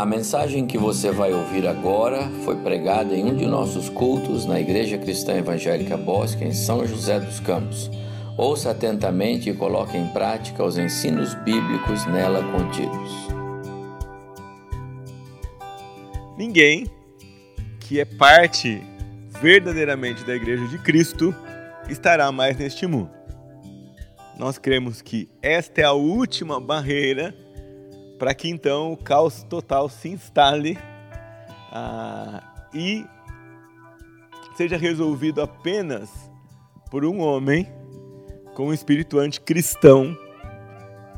A 0.00 0.06
mensagem 0.06 0.66
que 0.66 0.78
você 0.78 1.10
vai 1.10 1.30
ouvir 1.30 1.68
agora 1.68 2.26
foi 2.42 2.56
pregada 2.56 3.14
em 3.14 3.22
um 3.22 3.36
de 3.36 3.44
nossos 3.44 3.90
cultos 3.90 4.46
na 4.46 4.58
Igreja 4.58 4.96
Cristã 4.96 5.34
Evangélica 5.34 5.94
Bosque, 5.94 6.42
em 6.42 6.54
São 6.54 6.86
José 6.86 7.20
dos 7.20 7.38
Campos. 7.38 7.90
Ouça 8.34 8.70
atentamente 8.70 9.50
e 9.50 9.54
coloque 9.54 9.98
em 9.98 10.06
prática 10.06 10.64
os 10.64 10.78
ensinos 10.78 11.34
bíblicos 11.44 12.06
nela 12.06 12.42
contidos. 12.50 13.12
Ninguém 16.38 16.90
que 17.78 18.00
é 18.00 18.06
parte 18.06 18.82
verdadeiramente 19.38 20.24
da 20.24 20.34
Igreja 20.34 20.66
de 20.66 20.78
Cristo 20.78 21.34
estará 21.90 22.32
mais 22.32 22.56
neste 22.56 22.86
mundo. 22.86 23.10
Nós 24.38 24.56
cremos 24.56 25.02
que 25.02 25.28
esta 25.42 25.82
é 25.82 25.84
a 25.84 25.92
última 25.92 26.58
barreira 26.58 27.34
para 28.20 28.34
que 28.34 28.50
então 28.50 28.92
o 28.92 28.96
caos 28.98 29.42
total 29.44 29.88
se 29.88 30.10
instale 30.10 30.76
ah, 31.72 32.68
e 32.74 33.06
seja 34.58 34.76
resolvido 34.76 35.40
apenas 35.40 36.10
por 36.90 37.02
um 37.02 37.20
homem 37.20 37.66
com 38.54 38.66
um 38.66 38.74
espírito 38.74 39.18
anticristão 39.18 40.14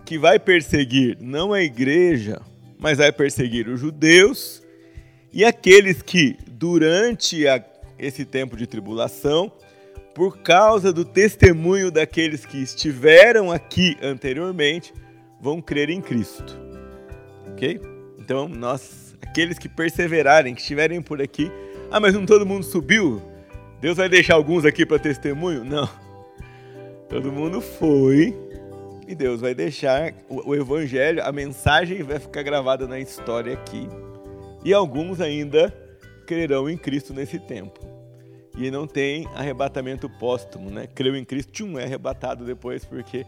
que 0.04 0.16
vai 0.16 0.38
perseguir 0.38 1.18
não 1.20 1.52
a 1.52 1.60
igreja, 1.60 2.40
mas 2.78 2.98
vai 2.98 3.10
perseguir 3.10 3.66
os 3.68 3.80
judeus 3.80 4.62
e 5.32 5.44
aqueles 5.44 6.02
que, 6.02 6.38
durante 6.46 7.48
a, 7.48 7.64
esse 7.98 8.24
tempo 8.24 8.56
de 8.56 8.64
tribulação, 8.64 9.50
por 10.14 10.38
causa 10.38 10.92
do 10.92 11.04
testemunho 11.04 11.90
daqueles 11.90 12.46
que 12.46 12.58
estiveram 12.58 13.50
aqui 13.50 13.96
anteriormente, 14.00 14.94
vão 15.40 15.60
crer 15.60 15.90
em 15.90 16.00
Cristo 16.00 16.61
Então, 18.18 18.48
nós, 18.48 19.16
aqueles 19.22 19.58
que 19.58 19.68
perseverarem, 19.68 20.54
que 20.54 20.60
estiverem 20.60 21.00
por 21.00 21.20
aqui, 21.20 21.50
ah, 21.90 22.00
mas 22.00 22.14
não 22.14 22.26
todo 22.26 22.46
mundo 22.46 22.64
subiu? 22.64 23.22
Deus 23.80 23.96
vai 23.96 24.08
deixar 24.08 24.34
alguns 24.34 24.64
aqui 24.64 24.86
para 24.86 24.98
testemunho? 24.98 25.64
Não. 25.64 25.88
Todo 27.08 27.30
mundo 27.30 27.60
foi 27.60 28.34
e 29.06 29.14
Deus 29.14 29.40
vai 29.40 29.54
deixar 29.54 30.14
o, 30.28 30.50
o 30.50 30.54
evangelho, 30.54 31.22
a 31.22 31.30
mensagem 31.30 32.02
vai 32.02 32.18
ficar 32.18 32.42
gravada 32.42 32.86
na 32.86 32.98
história 32.98 33.52
aqui. 33.52 33.88
E 34.64 34.72
alguns 34.72 35.20
ainda 35.20 35.70
crerão 36.26 36.70
em 36.70 36.76
Cristo 36.76 37.12
nesse 37.12 37.38
tempo. 37.38 37.80
E 38.56 38.70
não 38.70 38.86
tem 38.86 39.26
arrebatamento 39.34 40.08
póstumo, 40.08 40.70
né? 40.70 40.86
Creu 40.86 41.16
em 41.16 41.24
Cristo, 41.24 41.52
tchum, 41.52 41.78
é 41.78 41.84
arrebatado 41.84 42.44
depois, 42.44 42.84
porque 42.84 43.26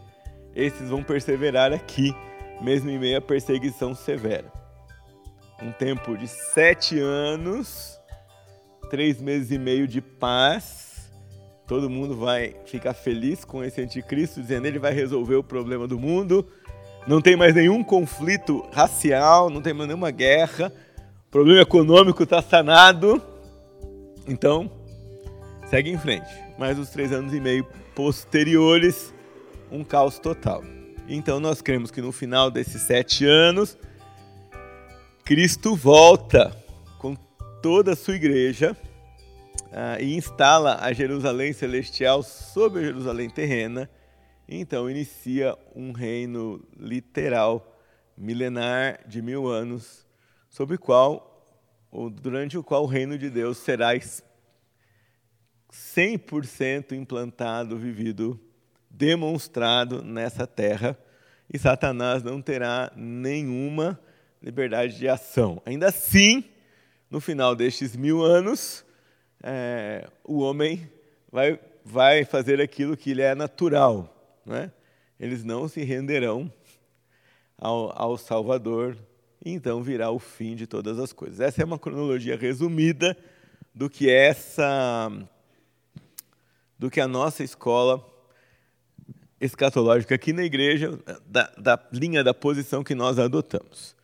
esses 0.55 0.89
vão 0.89 1.03
perseverar 1.03 1.73
aqui 1.73 2.15
mesmo 2.65 2.89
em 2.91 2.99
meio 2.99 3.19
à 3.19 3.21
perseguição 3.21 3.95
severa. 3.95 4.51
Um 5.63 5.71
tempo 5.71 6.17
de 6.17 6.27
sete 6.27 6.99
anos, 6.99 8.01
três 8.89 9.21
meses 9.21 9.51
e 9.51 9.59
meio 9.59 9.87
de 9.87 10.01
paz. 10.01 11.13
Todo 11.67 11.91
mundo 11.91 12.17
vai 12.17 12.57
ficar 12.67 12.95
feliz 12.95 13.45
com 13.45 13.63
esse 13.63 13.81
anticristo, 13.81 14.41
dizendo 14.41 14.67
ele 14.67 14.79
vai 14.79 14.93
resolver 14.93 15.37
o 15.37 15.45
problema 15.45 15.87
do 15.87 15.99
mundo. 15.99 16.47
Não 17.07 17.21
tem 17.21 17.37
mais 17.37 17.55
nenhum 17.55 17.85
conflito 17.85 18.67
racial, 18.73 19.51
não 19.51 19.61
tem 19.61 19.75
mais 19.75 19.87
nenhuma 19.87 20.11
guerra. 20.11 20.73
O 21.29 21.31
problema 21.31 21.61
econômico 21.61 22.23
está 22.23 22.41
sanado. 22.41 23.23
Então, 24.27 24.71
segue 25.67 25.91
em 25.91 25.99
frente. 25.99 26.29
Mais 26.59 26.79
os 26.79 26.89
três 26.89 27.13
anos 27.13 27.35
e 27.35 27.41
meio 27.41 27.67
posteriores, 27.95 29.13
um 29.71 29.85
caos 29.85 30.19
total. 30.19 30.63
Então 31.07 31.39
nós 31.39 31.61
cremos 31.61 31.91
que 31.91 32.01
no 32.01 32.11
final 32.11 32.51
desses 32.51 32.81
sete 32.83 33.27
anos, 33.27 33.77
Cristo 35.23 35.77
volta 35.77 36.57
com 36.99 37.15
toda 37.61 37.93
a 37.93 37.97
sua 37.97 38.15
igreja 38.15 38.75
uh, 39.65 40.03
e 40.03 40.17
instala 40.17 40.79
a 40.81 40.95
Jerusalém 40.95 41.53
celestial 41.53 42.23
sobre 42.23 42.81
a 42.81 42.85
Jerusalém 42.85 43.29
terrena. 43.29 43.91
Então 44.49 44.89
inicia 44.89 45.59
um 45.77 45.93
reino 45.93 46.67
literal, 46.79 47.79
milenar 48.17 49.07
de 49.07 49.21
mil 49.21 49.47
anos, 49.47 50.07
sobre 50.49 50.77
o 50.77 50.79
qual, 50.79 51.47
ou 51.93 52.09
durante 52.09 52.57
o 52.57 52.65
qual 52.65 52.85
o 52.85 52.87
reino 52.87 53.19
de 53.19 53.29
Deus 53.29 53.59
será 53.59 53.91
100% 55.71 56.93
implantado, 56.93 57.77
vivido 57.77 58.41
demonstrado 58.97 60.03
nessa 60.03 60.47
terra 60.47 60.97
e 61.53 61.59
Satanás 61.59 62.23
não 62.23 62.41
terá 62.41 62.91
nenhuma 62.97 63.99
liberdade 64.43 64.97
de 64.97 65.09
ação. 65.09 65.61
Ainda 65.65 65.89
assim, 65.89 66.45
no 67.11 67.21
final 67.21 67.55
destes 67.55 67.97
mil 67.97 68.23
anos, 68.23 68.85
é, 69.43 70.09
o 70.25 70.41
homem 70.41 70.91
vai, 71.31 71.59
vai 71.85 72.25
fazer 72.25 72.61
aquilo 72.61 72.97
que 72.97 73.15
lhe 73.15 73.23
é 73.23 73.35
natural. 73.35 74.41
Né? 74.45 74.71
Eles 75.19 75.45
não 75.45 75.69
se 75.69 75.83
renderão 75.83 76.51
ao, 77.59 77.93
ao 78.01 78.17
Salvador, 78.17 78.97
e 79.45 79.51
então 79.51 79.83
virá 79.83 80.11
o 80.11 80.19
fim 80.19 80.55
de 80.55 80.67
todas 80.67 80.99
as 80.99 81.13
coisas. 81.13 81.41
Essa 81.41 81.63
é 81.63 81.65
uma 81.65 81.79
cronologia 81.79 82.37
resumida 82.37 83.17
do 83.75 83.91
que 83.91 84.11
essa 84.11 85.11
do 86.79 86.91
que 86.91 87.01
a 87.01 87.09
nossa 87.09 87.45
escola 87.45 88.14
escatológica 89.45 90.15
aqui 90.15 90.33
na 90.33 90.43
igreja, 90.43 90.99
da, 91.27 91.53
da 91.59 91.89
linha 91.93 92.25
da 92.25 92.33
posição 92.33 92.83
que 92.83 92.95
nós 92.95 93.19
adotamos. 93.19 93.95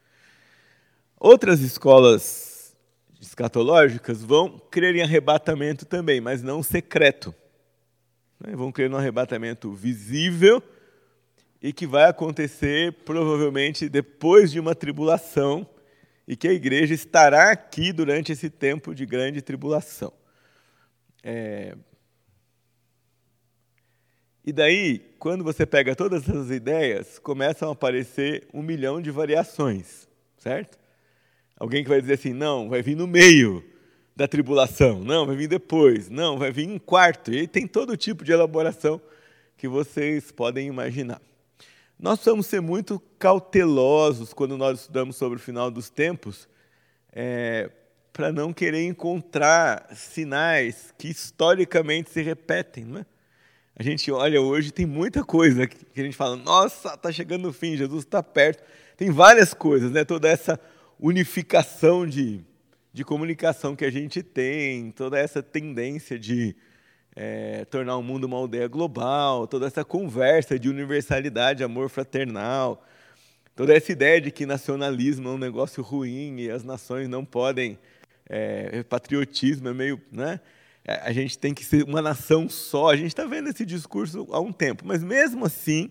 Outras 1.18 1.60
escolas 1.60 2.76
escatológicas 3.20 4.22
vão 4.22 4.58
crer 4.70 4.96
em 4.96 5.02
arrebatamento 5.02 5.84
também, 5.84 6.20
mas 6.20 6.42
não 6.42 6.62
secreto. 6.62 7.34
Né? 8.38 8.54
Vão 8.54 8.70
crer 8.70 8.90
no 8.90 8.96
arrebatamento 8.96 9.72
visível 9.72 10.62
e 11.62 11.72
que 11.72 11.86
vai 11.86 12.04
acontecer 12.04 12.92
provavelmente 13.04 13.88
depois 13.88 14.50
de 14.50 14.60
uma 14.60 14.74
tribulação 14.74 15.66
e 16.26 16.36
que 16.36 16.48
a 16.48 16.52
igreja 16.52 16.94
estará 16.94 17.50
aqui 17.50 17.92
durante 17.92 18.32
esse 18.32 18.48
tempo 18.48 18.94
de 18.94 19.04
grande 19.04 19.42
tribulação. 19.42 20.12
É, 21.22 21.76
e 24.50 24.52
daí, 24.52 24.98
quando 25.16 25.44
você 25.44 25.64
pega 25.64 25.94
todas 25.94 26.28
essas 26.28 26.50
ideias, 26.50 27.20
começam 27.20 27.68
a 27.68 27.72
aparecer 27.72 28.48
um 28.52 28.60
milhão 28.60 29.00
de 29.00 29.08
variações, 29.08 30.08
certo? 30.36 30.76
Alguém 31.56 31.84
que 31.84 31.88
vai 31.88 32.00
dizer 32.00 32.14
assim, 32.14 32.32
não, 32.32 32.68
vai 32.68 32.82
vir 32.82 32.96
no 32.96 33.06
meio 33.06 33.64
da 34.16 34.26
tribulação, 34.26 35.04
não, 35.04 35.24
vai 35.24 35.36
vir 35.36 35.46
depois, 35.46 36.10
não, 36.10 36.36
vai 36.36 36.50
vir 36.50 36.68
em 36.68 36.80
quarto. 36.80 37.30
E 37.32 37.38
aí 37.38 37.46
tem 37.46 37.64
todo 37.64 37.96
tipo 37.96 38.24
de 38.24 38.32
elaboração 38.32 39.00
que 39.56 39.68
vocês 39.68 40.32
podem 40.32 40.66
imaginar. 40.66 41.22
Nós 41.96 42.18
precisamos 42.18 42.46
ser 42.46 42.60
muito 42.60 43.00
cautelosos 43.20 44.32
quando 44.32 44.58
nós 44.58 44.80
estudamos 44.80 45.14
sobre 45.14 45.36
o 45.36 45.40
final 45.40 45.70
dos 45.70 45.88
tempos, 45.88 46.48
é, 47.12 47.70
para 48.12 48.32
não 48.32 48.52
querer 48.52 48.84
encontrar 48.84 49.94
sinais 49.94 50.92
que 50.98 51.06
historicamente 51.06 52.10
se 52.10 52.20
repetem, 52.20 52.84
não 52.84 52.98
é? 52.98 53.06
A 53.80 53.82
gente 53.82 54.12
olha 54.12 54.42
hoje, 54.42 54.70
tem 54.70 54.84
muita 54.84 55.24
coisa 55.24 55.66
que 55.66 55.98
a 55.98 56.04
gente 56.04 56.14
fala, 56.14 56.36
nossa, 56.36 56.92
está 56.92 57.10
chegando 57.10 57.48
o 57.48 57.52
fim, 57.52 57.78
Jesus 57.78 58.04
está 58.04 58.22
perto. 58.22 58.62
Tem 58.94 59.10
várias 59.10 59.54
coisas, 59.54 59.90
né? 59.90 60.04
toda 60.04 60.28
essa 60.28 60.60
unificação 60.98 62.06
de, 62.06 62.42
de 62.92 63.02
comunicação 63.06 63.74
que 63.74 63.86
a 63.86 63.90
gente 63.90 64.22
tem, 64.22 64.90
toda 64.90 65.18
essa 65.18 65.42
tendência 65.42 66.18
de 66.18 66.54
é, 67.16 67.64
tornar 67.70 67.96
o 67.96 68.02
mundo 68.02 68.24
uma 68.24 68.36
aldeia 68.36 68.68
global, 68.68 69.46
toda 69.46 69.66
essa 69.66 69.82
conversa 69.82 70.58
de 70.58 70.68
universalidade, 70.68 71.64
amor 71.64 71.88
fraternal, 71.88 72.84
toda 73.56 73.74
essa 73.74 73.90
ideia 73.90 74.20
de 74.20 74.30
que 74.30 74.44
nacionalismo 74.44 75.30
é 75.30 75.32
um 75.32 75.38
negócio 75.38 75.82
ruim 75.82 76.38
e 76.38 76.50
as 76.50 76.62
nações 76.62 77.08
não 77.08 77.24
podem, 77.24 77.78
é, 78.28 78.82
patriotismo 78.82 79.70
é 79.70 79.72
meio. 79.72 79.98
Né? 80.12 80.38
É, 80.84 80.94
a 81.02 81.12
gente 81.12 81.38
tem 81.38 81.52
que 81.54 81.64
ser 81.64 81.84
uma 81.84 82.02
nação 82.02 82.48
só. 82.48 82.90
A 82.90 82.96
gente 82.96 83.08
está 83.08 83.24
vendo 83.24 83.48
esse 83.48 83.64
discurso 83.64 84.26
há 84.30 84.40
um 84.40 84.52
tempo, 84.52 84.84
mas 84.86 85.02
mesmo 85.02 85.44
assim 85.44 85.90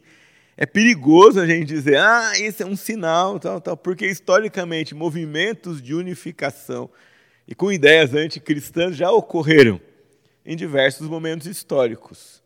é 0.57 0.65
perigoso 0.65 1.39
a 1.39 1.47
gente 1.47 1.67
dizer, 1.67 1.97
ah, 1.97 2.33
esse 2.37 2.61
é 2.61 2.65
um 2.65 2.75
sinal, 2.75 3.39
tal, 3.39 3.61
tal, 3.61 3.77
porque 3.77 4.05
historicamente 4.05 4.93
movimentos 4.93 5.81
de 5.81 5.95
unificação 5.95 6.89
e 7.47 7.55
com 7.55 7.71
ideias 7.71 8.13
anticristãs 8.13 8.95
já 8.95 9.09
ocorreram 9.09 9.79
em 10.45 10.55
diversos 10.55 11.07
momentos 11.07 11.47
históricos. 11.47 12.43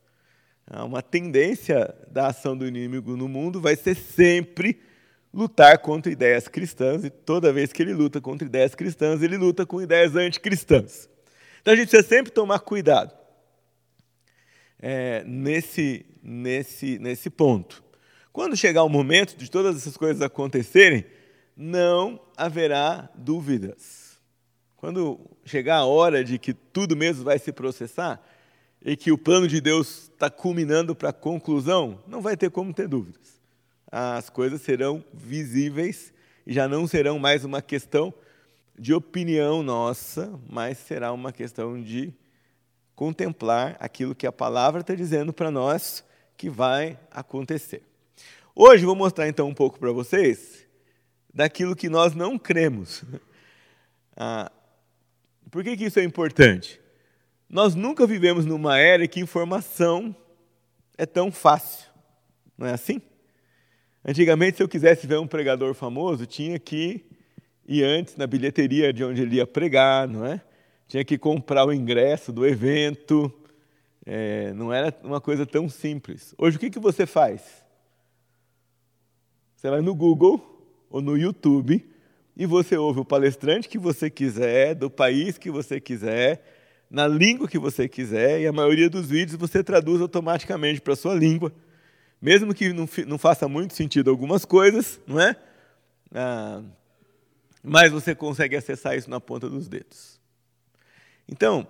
Uma 0.70 1.02
tendência 1.02 1.94
da 2.10 2.28
ação 2.28 2.56
do 2.56 2.68
inimigo 2.68 3.18
no 3.18 3.28
mundo 3.28 3.60
vai 3.60 3.76
ser 3.76 3.96
sempre 3.96 4.80
lutar 5.34 5.80
contra 5.80 6.12
ideias 6.12 6.48
cristãs, 6.48 7.04
e 7.04 7.10
toda 7.10 7.52
vez 7.52 7.74
que 7.74 7.82
ele 7.82 7.94
luta 7.94 8.22
contra 8.22 8.48
ideias 8.48 8.76
cristãs, 8.76 9.22
ele 9.24 9.38
luta 9.38 9.66
com 9.66 9.82
ideias 9.82 10.16
anticristãs. 10.16 11.10
Então 11.64 11.74
a 11.74 11.78
gente 11.78 11.88
precisa 11.88 12.08
sempre 12.08 12.30
tomar 12.30 12.60
cuidado 12.60 13.16
é, 14.78 15.24
nesse, 15.26 16.06
nesse, 16.22 17.00
nesse 17.00 17.30
ponto. 17.30 17.82
Quando 18.34 18.58
chegar 18.58 18.84
o 18.84 18.90
momento 18.90 19.38
de 19.38 19.50
todas 19.50 19.78
essas 19.78 19.96
coisas 19.96 20.22
acontecerem, 20.22 21.06
não 21.56 22.20
haverá 22.36 23.10
dúvidas. 23.16 24.20
Quando 24.76 25.18
chegar 25.46 25.78
a 25.78 25.86
hora 25.86 26.22
de 26.22 26.38
que 26.38 26.54
tudo 26.54 26.98
mesmo 26.98 27.24
vai 27.24 27.40
se 27.40 27.54
processar 27.54 28.22
e 28.84 28.98
que 28.98 29.14
o 29.14 29.18
plano 29.18 29.48
de 29.48 29.62
Deus 29.62 30.10
está 30.12 30.30
culminando 30.30 30.94
para 30.94 31.12
a 31.12 31.14
conclusão, 31.14 32.04
não 32.06 32.22
vai 32.22 32.36
ter 32.36 32.52
como 32.52 32.74
ter 32.74 32.90
dúvidas. 32.90 33.42
As 33.90 34.30
coisas 34.30 34.62
serão 34.62 35.02
visíveis 35.14 36.14
e 36.46 36.52
já 36.52 36.68
não 36.68 36.86
serão 36.88 37.18
mais 37.18 37.46
uma 37.46 37.62
questão 37.62 38.14
de 38.78 38.94
opinião 38.94 39.62
nossa, 39.62 40.40
mas 40.50 40.78
será 40.78 41.12
uma 41.12 41.32
questão 41.32 41.82
de 41.82 42.14
contemplar 42.96 43.76
aquilo 43.80 44.16
que 44.16 44.28
a 44.28 44.32
palavra 44.32 44.82
está 44.82 44.96
dizendo 44.96 45.32
para 45.34 45.52
nós 45.52 46.04
que 46.38 46.50
vai 46.50 47.00
acontecer. 47.12 47.84
Hoje 48.56 48.86
vou 48.86 48.96
mostrar 48.96 49.28
então 49.28 49.48
um 49.48 49.54
pouco 49.54 49.80
para 49.80 49.92
vocês 49.92 50.68
daquilo 51.34 51.76
que 51.76 51.90
nós 51.90 52.14
não 52.14 52.38
cremos. 52.38 53.04
Ah, 54.16 54.52
por 55.50 55.64
que, 55.64 55.76
que 55.76 55.86
isso 55.86 56.00
é 56.00 56.04
importante? 56.04 56.80
Nós 57.50 57.74
nunca 57.74 58.06
vivemos 58.06 58.46
numa 58.46 58.78
era 58.78 59.06
em 59.06 59.08
que 59.08 59.20
informação 59.20 60.16
é 60.96 61.04
tão 61.04 61.32
fácil, 61.32 61.90
não 62.56 62.68
é 62.68 62.74
assim? 62.74 63.02
Antigamente, 64.06 64.58
se 64.58 64.62
eu 64.62 64.68
quisesse 64.68 65.08
ver 65.08 65.18
um 65.18 65.26
pregador 65.26 65.74
famoso, 65.74 66.28
tinha 66.28 66.60
que 66.60 67.04
ir 67.68 67.84
antes 67.84 68.16
na 68.16 68.28
bilheteria 68.28 68.92
de 68.92 69.04
onde 69.04 69.22
ele 69.22 69.38
ia 69.38 69.48
pregar, 69.48 70.08
não 70.08 70.26
é? 70.26 70.42
Tinha 70.88 71.04
que 71.04 71.18
comprar 71.18 71.66
o 71.66 71.74
ingresso 71.74 72.32
do 72.32 72.46
evento. 72.46 73.32
É, 74.06 74.52
não 74.54 74.72
era 74.72 74.94
uma 75.04 75.22
coisa 75.22 75.46
tão 75.46 75.70
simples. 75.70 76.36
Hoje, 76.38 76.58
o 76.58 76.60
que, 76.60 76.70
que 76.70 76.80
você 76.80 77.06
faz? 77.06 77.64
Você 79.56 79.70
vai 79.70 79.82
no 79.82 79.96
Google 79.96 80.42
ou 80.90 81.02
no 81.02 81.18
YouTube 81.18 81.84
e 82.36 82.46
você 82.46 82.76
ouve 82.76 83.00
o 83.00 83.06
palestrante 83.06 83.70
que 83.70 83.78
você 83.78 84.10
quiser, 84.10 84.76
do 84.76 84.90
país 84.90 85.38
que 85.38 85.50
você 85.50 85.80
quiser, 85.80 86.44
na 86.90 87.08
língua 87.08 87.48
que 87.48 87.58
você 87.58 87.88
quiser, 87.88 88.42
e 88.42 88.48
a 88.48 88.52
maioria 88.52 88.90
dos 88.90 89.08
vídeos 89.08 89.40
você 89.40 89.64
traduz 89.64 90.02
automaticamente 90.02 90.82
para 90.82 90.94
a 90.94 90.96
sua 90.96 91.16
língua, 91.16 91.52
mesmo 92.22 92.54
que 92.54 92.74
não, 92.74 92.88
não, 93.08 93.18
faça 93.18 93.48
muito 93.48 93.74
sentido 93.74 94.10
algumas 94.10 94.46
coisas, 94.46 95.00
não 95.08 95.20
é? 95.20 95.36
Ah, 96.14 96.62
mas 97.64 97.92
você 97.92 98.14
consegue 98.14 98.58
acessar 98.58 98.98
isso 98.98 99.10
na 99.10 99.22
ponta 99.22 99.50
dos 99.50 99.70
dedos. 99.70 100.20
Então, 101.28 101.66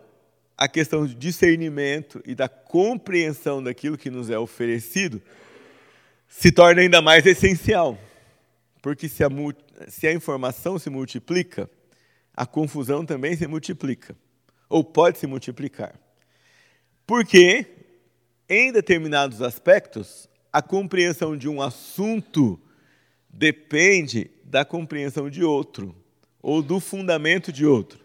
a 0.58 0.68
questão 0.68 1.06
de 1.06 1.14
discernimento 1.14 2.22
e 2.26 2.34
da 2.34 2.50
compreensão 2.50 3.62
daquilo 3.62 3.98
que 3.98 4.10
nos 4.10 4.30
é 4.30 4.38
oferecido 4.38 5.22
se 6.28 6.52
torna 6.52 6.82
ainda 6.82 7.02
mais 7.02 7.26
essencial. 7.26 7.98
Porque 8.82 9.08
se 9.08 9.24
a, 9.24 9.30
se 9.88 10.08
a 10.08 10.14
informação 10.14 10.80
se 10.80 10.90
multiplica, 10.90 11.70
a 12.36 12.46
confusão 12.46 13.06
também 13.06 13.36
se 13.38 13.46
multiplica, 13.46 14.16
ou 14.68 14.84
pode 14.84 15.20
se 15.20 15.28
multiplicar. 15.28 15.94
Porque, 17.06 17.68
em 18.50 18.72
determinados 18.72 19.42
aspectos, 19.42 20.28
a 20.52 20.62
compreensão 20.62 21.38
de 21.38 21.48
um 21.48 21.62
assunto 21.62 22.60
depende 23.34 24.30
da 24.44 24.64
compreensão 24.64 25.30
de 25.30 25.44
outro, 25.44 25.96
ou 26.42 26.62
do 26.62 26.80
fundamento 26.80 27.52
de 27.52 27.66
outro. 27.66 28.00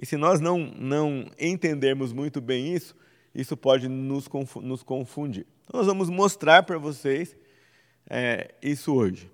E 0.00 0.06
se 0.06 0.16
nós 0.16 0.40
não, 0.40 0.58
não 0.58 1.26
entendermos 1.38 2.12
muito 2.12 2.40
bem 2.40 2.74
isso, 2.74 2.96
isso 3.34 3.54
pode 3.56 3.86
nos, 3.86 4.26
confundir. 4.82 5.46
Então, 5.64 5.78
nós 5.78 5.86
vamos 5.86 6.08
mostrar 6.08 6.62
para 6.62 6.78
vocês 6.78 7.36
é, 8.08 8.54
isso 8.62 8.94
hoje. 8.94 9.30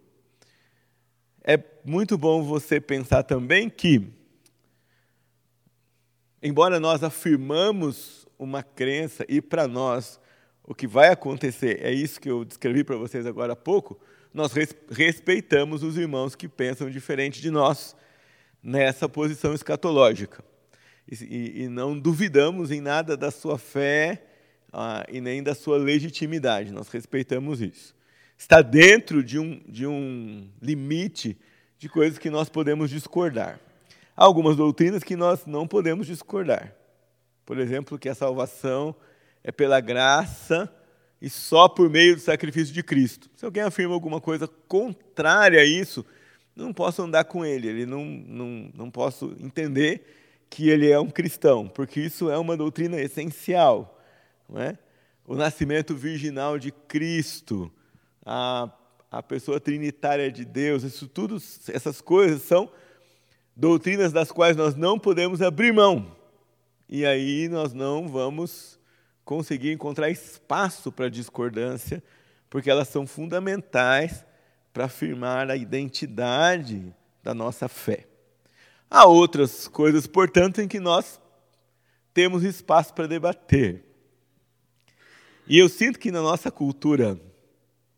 É 1.44 1.62
muito 1.84 2.19
bom 2.19 2.43
você 2.43 2.81
pensar 2.81 3.22
também 3.22 3.70
que, 3.70 4.10
embora 6.43 6.81
nós 6.81 7.04
afirmamos 7.04 8.26
uma 8.37 8.64
crença 8.64 9.25
e 9.28 9.40
para 9.40 9.69
nós 9.69 10.20
o 10.64 10.75
que 10.75 10.88
vai 10.88 11.10
acontecer 11.10 11.81
é 11.81 11.93
isso 11.93 12.20
que 12.20 12.28
eu 12.28 12.44
descrevi 12.44 12.82
para 12.82 12.96
vocês 12.96 13.25
agora 13.25 13.52
há 13.52 13.56
pouco, 13.56 13.98
nós 14.37 14.53
respeitamos 14.91 15.83
os 15.83 15.97
irmãos 15.97 16.37
que 16.37 16.47
pensam 16.47 16.88
diferente 16.88 17.43
de 17.43 17.50
nós 17.50 17.97
nessa 18.62 19.09
posição 19.09 19.53
escatológica. 19.53 20.44
E, 21.11 21.62
e 21.62 21.69
não 21.69 21.99
duvidamos 21.99 22.71
em 22.71 22.81
nada 22.81 23.17
da 23.17 23.33
sua 23.33 23.59
fé 23.59 24.25
ah, 24.73 25.05
e 25.09 25.21
nem 25.21 25.43
da 25.43 25.55
sua 25.55 25.79
legitimidade, 25.79 26.73
nós 26.73 26.88
respeitamos 26.88 27.61
isso 27.61 27.97
está 28.37 28.61
dentro 28.61 29.23
de 29.23 29.38
um, 29.38 29.61
de 29.67 29.87
um 29.87 30.49
limite 30.61 31.39
de 31.79 31.89
coisas 31.89 32.19
que 32.19 32.31
nós 32.31 32.49
podemos 32.49 32.91
discordar. 32.91 33.59
Há 34.17 34.25
algumas 34.25 34.56
doutrinas 34.56 35.03
que 35.03 35.17
nós 35.17 35.47
não 35.47 35.67
podemos 35.67 36.06
discordar. 36.06 36.75
Por 37.44 37.59
exemplo, 37.59 37.99
que 37.99 38.09
a 38.09 38.15
salvação 38.15 38.94
é 39.43 39.50
pela 39.50 39.81
graça 39.81 40.73
e 41.21 41.31
só 41.31 41.69
por 41.69 41.89
meio 41.89 42.15
do 42.15 42.21
sacrifício 42.21 42.75
de 42.75 42.83
Cristo. 42.83 43.31
Se 43.37 43.45
alguém 43.45 43.63
afirma 43.63 43.95
alguma 43.95 44.21
coisa 44.21 44.47
contrária 44.47 45.61
a 45.61 45.65
isso, 45.65 46.05
não 46.55 46.73
posso 46.73 47.03
andar 47.03 47.25
com 47.25 47.45
ele, 47.45 47.69
ele 47.69 47.87
não, 47.87 48.05
não, 48.05 48.71
não 48.75 48.91
posso 48.91 49.37
entender 49.41 50.05
que 50.49 50.69
ele 50.69 50.91
é 50.91 50.99
um 50.99 51.11
cristão, 51.11 51.69
porque 51.69 52.01
isso 52.01 52.31
é 52.31 52.39
uma 52.39 52.57
doutrina 52.57 53.01
essencial. 53.01 54.01
Não 54.49 54.61
é? 54.61 54.79
O 55.27 55.35
nascimento 55.35 55.95
virginal 55.95 56.59
de 56.59 56.71
Cristo, 56.71 57.71
a, 58.25 58.71
a 59.11 59.23
pessoa 59.23 59.59
trinitária 59.59 60.31
de 60.31 60.45
Deus, 60.45 60.83
isso 60.83 61.09
tudo, 61.09 61.37
essas 61.69 62.01
coisas 62.01 62.43
são 62.43 62.71
doutrinas 63.55 64.13
das 64.13 64.31
quais 64.31 64.57
nós 64.57 64.75
não 64.75 64.99
podemos 64.99 65.43
abrir 65.43 65.73
mão. 65.73 66.15
E 66.89 67.05
aí 67.05 67.49
nós 67.49 67.73
não 67.73 68.07
vamos 68.07 68.79
conseguir 69.26 69.73
encontrar 69.73 70.08
espaço 70.08 70.93
para 70.93 71.11
discordância, 71.11 72.00
porque 72.49 72.70
elas 72.70 72.87
são 72.87 73.05
fundamentais 73.08 74.25
para 74.73 74.84
afirmar 74.84 75.50
a 75.50 75.56
identidade 75.56 76.94
da 77.25 77.34
nossa 77.34 77.69
fé. 77.69 78.06
Há 78.88 79.05
outras 79.05 79.67
coisas, 79.67 80.06
portanto, 80.06 80.61
em 80.61 80.69
que 80.69 80.78
nós 80.78 81.20
temos 82.14 82.44
espaço 82.44 82.94
para 82.94 83.08
debater. 83.08 83.84
E 85.48 85.58
eu 85.58 85.69
sinto 85.69 85.98
que 85.98 86.12
na 86.12 86.22
nossa 86.22 86.48
cultura 86.48 87.20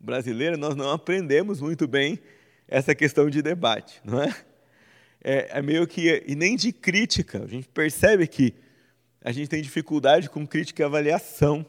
brasileira, 0.00 0.56
nós 0.56 0.74
não 0.74 0.90
aprendemos 0.90 1.60
muito 1.60 1.86
bem 1.86 2.18
essa 2.66 2.94
questão 2.94 3.28
de 3.28 3.42
debate, 3.42 4.00
não 4.02 4.22
é? 4.22 4.34
É, 5.22 5.58
é 5.58 5.62
meio 5.62 5.86
que 5.86 6.24
e 6.26 6.34
nem 6.34 6.56
de 6.56 6.72
crítica. 6.72 7.44
A 7.44 7.46
gente 7.46 7.68
percebe 7.68 8.26
que 8.26 8.54
a 9.22 9.32
gente 9.32 9.48
tem 9.48 9.60
dificuldade 9.60 10.30
com 10.30 10.46
crítica 10.46 10.82
e 10.82 10.84
avaliação. 10.84 11.66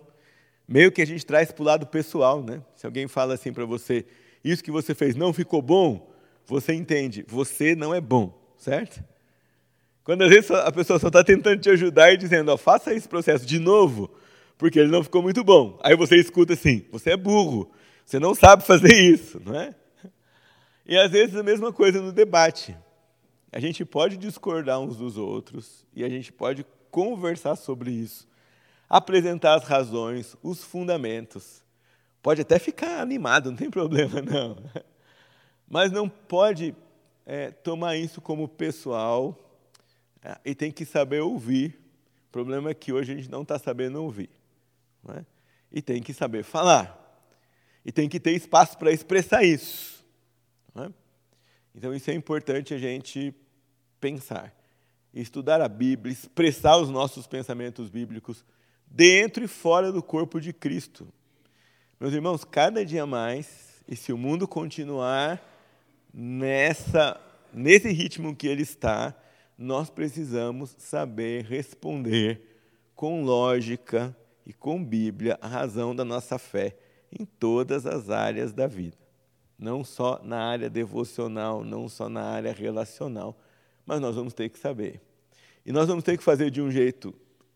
Meio 0.68 0.92
que 0.92 1.02
a 1.02 1.06
gente 1.06 1.26
traz 1.26 1.52
para 1.52 1.62
o 1.64 1.66
lado 1.66 1.88
pessoal, 1.88 2.44
né? 2.44 2.62
Se 2.76 2.86
alguém 2.86 3.08
fala 3.08 3.34
assim 3.34 3.52
para 3.52 3.66
você, 3.66 4.06
isso 4.44 4.64
que 4.64 4.72
você 4.72 4.94
fez 4.94 5.16
não 5.16 5.34
ficou 5.34 5.62
bom, 5.62 6.12
você 6.46 6.74
entende, 6.74 7.26
você 7.28 7.76
não 7.76 7.94
é 7.94 8.00
bom, 8.00 8.40
certo? 8.58 9.04
Quando 10.04 10.24
às 10.24 10.30
vezes 10.30 10.50
a 10.52 10.72
pessoa 10.72 11.00
só 11.00 11.08
está 11.08 11.24
tentando 11.24 11.62
te 11.62 11.70
ajudar 11.70 12.12
e 12.14 12.18
dizendo, 12.18 12.52
ó, 12.52 12.58
faça 12.58 12.94
esse 12.94 13.08
processo 13.08 13.46
de 13.46 13.60
novo, 13.60 14.12
porque 14.58 14.80
ele 14.80 14.92
não 14.92 15.04
ficou 15.04 15.22
muito 15.22 15.44
bom. 15.44 15.80
Aí 15.84 15.96
você 15.96 16.16
escuta 16.16 16.54
assim, 16.54 16.86
você 16.92 17.12
é 17.12 17.18
burro, 17.18 17.72
você 18.06 18.20
não 18.20 18.34
sabe 18.34 18.64
fazer 18.64 18.94
isso, 18.94 19.42
não 19.44 19.60
é? 19.60 19.76
E 20.86 20.98
às 20.98 21.12
vezes 21.12 21.36
a 21.36 21.44
mesma 21.44 21.72
coisa 21.72 22.02
no 22.02 22.12
debate. 22.12 22.76
A 23.52 23.60
gente 23.60 23.84
pode 23.84 24.18
discordar 24.18 24.80
uns 24.80 24.98
dos 24.98 25.18
outros 25.18 25.86
e 25.96 26.04
a 26.04 26.10
gente 26.10 26.32
pode 26.32 26.66
conversar 26.92 27.56
sobre 27.56 27.92
isso, 27.92 28.28
apresentar 28.90 29.56
as 29.56 29.64
razões, 29.64 30.36
os 30.42 30.64
fundamentos. 30.64 31.64
Pode 32.22 32.42
até 32.42 32.60
ficar 32.60 33.00
animado, 33.00 33.50
não 33.50 33.58
tem 33.58 33.70
problema 33.70 34.22
não. 34.24 34.58
Mas 35.68 35.92
não 35.92 36.10
pode 36.10 36.76
é, 37.26 37.52
tomar 37.52 37.96
isso 37.96 38.20
como 38.20 38.48
pessoal 38.48 39.38
é, 40.24 40.38
e 40.44 40.56
tem 40.56 40.72
que 40.72 40.86
saber 40.86 41.22
ouvir. 41.22 41.80
O 42.28 42.32
problema 42.32 42.72
é 42.72 42.74
que 42.74 42.92
hoje 42.92 43.14
a 43.14 43.16
gente 43.16 43.30
não 43.30 43.44
está 43.44 43.58
sabendo 43.58 44.04
ouvir. 44.04 44.30
É? 45.16 45.24
E 45.72 45.82
tem 45.82 46.02
que 46.02 46.14
saber 46.14 46.44
falar. 46.44 46.96
E 47.86 47.92
tem 47.92 48.10
que 48.10 48.20
ter 48.20 48.32
espaço 48.32 48.78
para 48.78 48.92
expressar 48.92 49.44
isso. 49.44 50.06
Né? 50.76 50.92
Então, 51.74 51.94
isso 51.94 52.12
é 52.12 52.14
importante 52.14 52.74
a 52.74 52.78
gente 52.78 53.34
pensar. 54.00 54.54
Estudar 55.14 55.60
a 55.62 55.68
Bíblia, 55.68 56.14
expressar 56.14 56.78
os 56.78 56.90
nossos 56.90 57.26
pensamentos 57.26 57.90
bíblicos 57.90 58.46
dentro 58.86 59.44
e 59.44 59.48
fora 59.48 59.92
do 59.92 60.04
corpo 60.04 60.40
de 60.40 60.54
Cristo. 60.54 61.08
Meus 62.00 62.14
irmãos, 62.14 62.44
cada 62.44 62.86
dia 62.86 63.06
mais, 63.06 63.84
e 63.88 63.96
se 63.96 64.14
o 64.14 64.18
mundo 64.18 64.48
continuar 64.48 65.42
nessa, 66.14 67.20
nesse 67.54 67.90
ritmo 67.92 68.36
que 68.36 68.48
ele 68.48 68.62
está, 68.62 69.14
nós 69.58 69.90
precisamos 69.90 70.76
saber 70.78 71.44
responder 71.46 72.42
com 72.96 73.24
lógica 73.24 74.16
e 74.46 74.54
com 74.54 74.84
Bíblia 74.84 75.38
a 75.42 75.48
razão 75.48 75.96
da 75.96 76.06
nossa 76.06 76.38
fé 76.38 76.78
em 77.12 77.26
todas 77.26 77.86
as 77.86 78.10
áreas 78.10 78.54
da 78.54 78.68
vida. 78.68 78.98
não 79.60 79.84
só 79.84 80.22
na 80.24 80.42
área 80.42 80.70
devocional, 80.70 81.66
não 81.66 81.90
só 81.90 82.08
na 82.08 82.24
área 82.24 82.54
relacional, 82.54 83.38
mas 83.90 84.00
nós 84.00 84.16
vamos 84.16 84.36
ter 84.36 84.50
que 84.50 84.60
saber. 84.60 85.02
E 85.66 85.72
nós 85.72 85.88
vamos 85.88 86.04
ter 86.04 86.16
que 86.16 86.24
fazer 86.24 86.52
de 86.52 86.62
um 86.62 86.70
jeito 86.70 87.12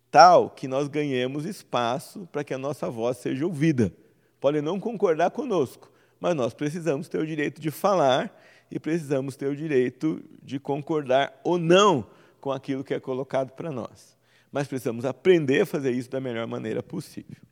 tal 0.10 0.50
que 0.50 0.68
nós 0.68 0.88
ganhemos 0.88 1.46
espaço 1.46 2.28
para 2.32 2.44
que 2.44 2.56
a 2.56 2.58
nossa 2.58 2.90
voz 2.90 3.18
seja 3.18 3.46
ouvida. 3.46 3.94
Podem 4.40 4.60
não 4.60 4.80
concordar 4.80 5.30
conosco, 5.30 5.92
mas 6.20 6.36
nós 6.36 6.52
precisamos 6.56 7.08
ter 7.08 7.20
o 7.20 7.28
direito 7.28 7.62
de 7.62 7.70
falar 7.70 8.36
e 8.72 8.80
precisamos 8.80 9.36
ter 9.36 9.46
o 9.46 9.56
direito 9.56 10.24
de 10.42 10.60
concordar 10.60 11.40
ou 11.44 11.60
não 11.60 12.04
com 12.42 12.52
aquilo 12.52 12.84
que 12.84 12.96
é 12.96 13.00
colocado 13.00 13.52
para 13.52 13.70
nós. 13.70 14.18
Mas 14.52 14.68
precisamos 14.68 15.06
aprender 15.06 15.62
a 15.62 15.66
fazer 15.68 15.92
isso 15.92 16.10
da 16.10 16.20
melhor 16.20 16.48
maneira 16.48 16.82
possível. 16.82 17.44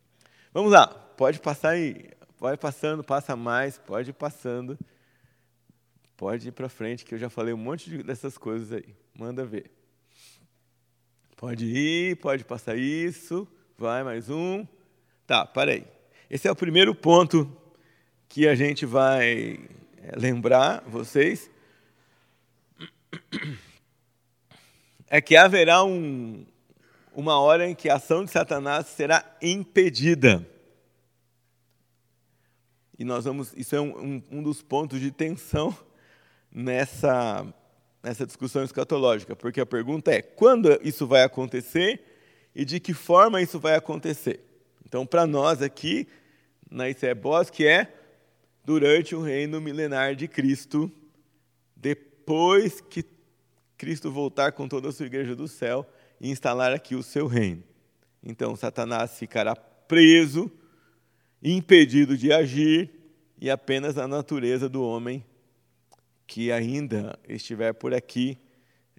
Vamos 0.51 0.71
lá, 0.71 0.88
pode 0.88 1.39
passar 1.39 1.73
aí, 1.73 2.09
pode 2.39 2.57
passando, 2.57 3.03
passa 3.03 3.35
mais, 3.35 3.77
pode 3.77 4.09
ir 4.09 4.13
passando. 4.13 4.75
Pode 6.21 6.49
ir 6.49 6.51
para 6.51 6.69
frente, 6.69 7.03
que 7.03 7.15
eu 7.15 7.17
já 7.17 7.31
falei 7.31 7.51
um 7.51 7.57
monte 7.57 8.03
dessas 8.03 8.37
coisas 8.37 8.71
aí. 8.71 8.95
Manda 9.11 9.43
ver. 9.43 9.71
Pode 11.35 11.65
ir, 11.65 12.15
pode 12.17 12.45
passar 12.45 12.77
isso. 12.77 13.47
Vai, 13.75 14.03
mais 14.03 14.29
um. 14.29 14.63
Tá, 15.25 15.47
parei. 15.47 15.83
Esse 16.29 16.47
é 16.47 16.51
o 16.51 16.55
primeiro 16.55 16.93
ponto 16.93 17.51
que 18.29 18.47
a 18.47 18.53
gente 18.53 18.85
vai 18.85 19.67
é, 19.97 20.15
lembrar 20.15 20.83
vocês. 20.85 21.49
É 25.07 25.19
que 25.19 25.35
haverá 25.35 25.83
um, 25.83 26.45
uma 27.15 27.39
hora 27.39 27.67
em 27.67 27.73
que 27.73 27.89
a 27.89 27.95
ação 27.95 28.23
de 28.23 28.29
Satanás 28.29 28.85
será 28.85 29.25
impedida. 29.41 30.47
E 32.99 33.03
nós 33.03 33.25
vamos, 33.25 33.51
isso 33.57 33.75
é 33.75 33.81
um, 33.81 33.97
um, 33.97 34.23
um 34.33 34.43
dos 34.43 34.61
pontos 34.61 34.99
de 34.99 35.09
tensão 35.09 35.75
nessa, 36.51 37.46
nessa 38.03 38.25
discussão 38.25 38.63
escatológica, 38.63 39.36
porque 39.36 39.62
a 39.62 39.65
pergunta 39.65 40.12
é: 40.12 40.22
quando 40.22 40.77
isso 40.84 41.08
vai 41.08 41.24
acontecer 41.24 42.03
e 42.53 42.65
de 42.65 42.79
que 42.79 42.93
forma 42.93 43.41
isso 43.41 43.60
vai 43.60 43.75
acontecer? 43.75 44.43
Então, 44.86 45.05
para 45.05 45.25
nós 45.25 45.62
aqui, 45.62 46.08
na 46.70 46.89
ICE 46.89 47.13
Bosque, 47.13 47.65
é 47.65 47.93
durante 48.65 49.15
o 49.15 49.22
reino 49.22 49.62
milenar 49.62 50.15
de 50.15 50.27
Cristo, 50.27 50.91
depois 51.75 52.81
que 52.81 53.05
Cristo 53.77 54.12
voltar 54.12 54.51
com 54.51 54.67
toda 54.67 54.89
a 54.89 54.91
sua 54.91 55.05
igreja 55.05 55.36
do 55.36 55.48
céu 55.48 55.88
e 56.20 56.29
instalar 56.29 56.74
aqui 56.74 56.93
o 56.93 57.01
seu 57.01 57.25
reino. 57.25 57.63
Então, 58.24 58.55
Satanás 58.55 59.17
ficará 59.17 59.55
preso, 59.55 60.51
impedido 61.41 62.15
de 62.15 62.31
agir, 62.31 62.91
e 63.39 63.50
apenas 63.50 63.98
a 63.98 64.08
natureza 64.08 64.70
do 64.70 64.84
homem 64.84 65.25
que 66.31 66.50
ainda 66.50 67.19
estiver 67.27 67.73
por 67.73 67.93
aqui 67.93 68.38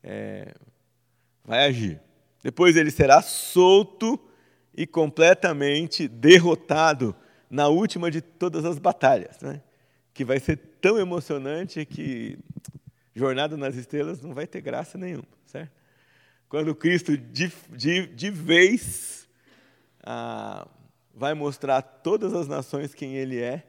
é, 0.02 0.52
vai 1.42 1.64
agir. 1.64 1.98
Depois 2.42 2.76
ele 2.76 2.90
será 2.90 3.22
solto 3.22 4.20
e 4.76 4.86
completamente 4.86 6.06
derrotado 6.06 7.16
na 7.48 7.68
última 7.68 8.10
de 8.10 8.20
todas 8.20 8.66
as 8.66 8.78
batalhas, 8.78 9.40
né? 9.40 9.62
que 10.12 10.26
vai 10.26 10.38
ser 10.40 10.58
tão 10.78 10.98
emocionante 10.98 11.86
que 11.86 12.38
Jornada 13.14 13.56
nas 13.56 13.76
Estrelas 13.76 14.20
não 14.20 14.34
vai 14.34 14.46
ter 14.46 14.60
graça 14.60 14.98
nenhuma, 14.98 15.24
certo? 15.46 15.72
quando 16.50 16.74
Cristo 16.74 17.16
de, 17.16 17.50
de, 17.70 18.08
de 18.08 18.30
vez 18.30 19.26
ah, 20.02 20.68
vai 21.14 21.32
mostrar 21.32 21.78
a 21.78 21.82
todas 21.82 22.34
as 22.34 22.46
nações 22.46 22.92
quem 22.92 23.14
Ele 23.14 23.40
é, 23.40 23.66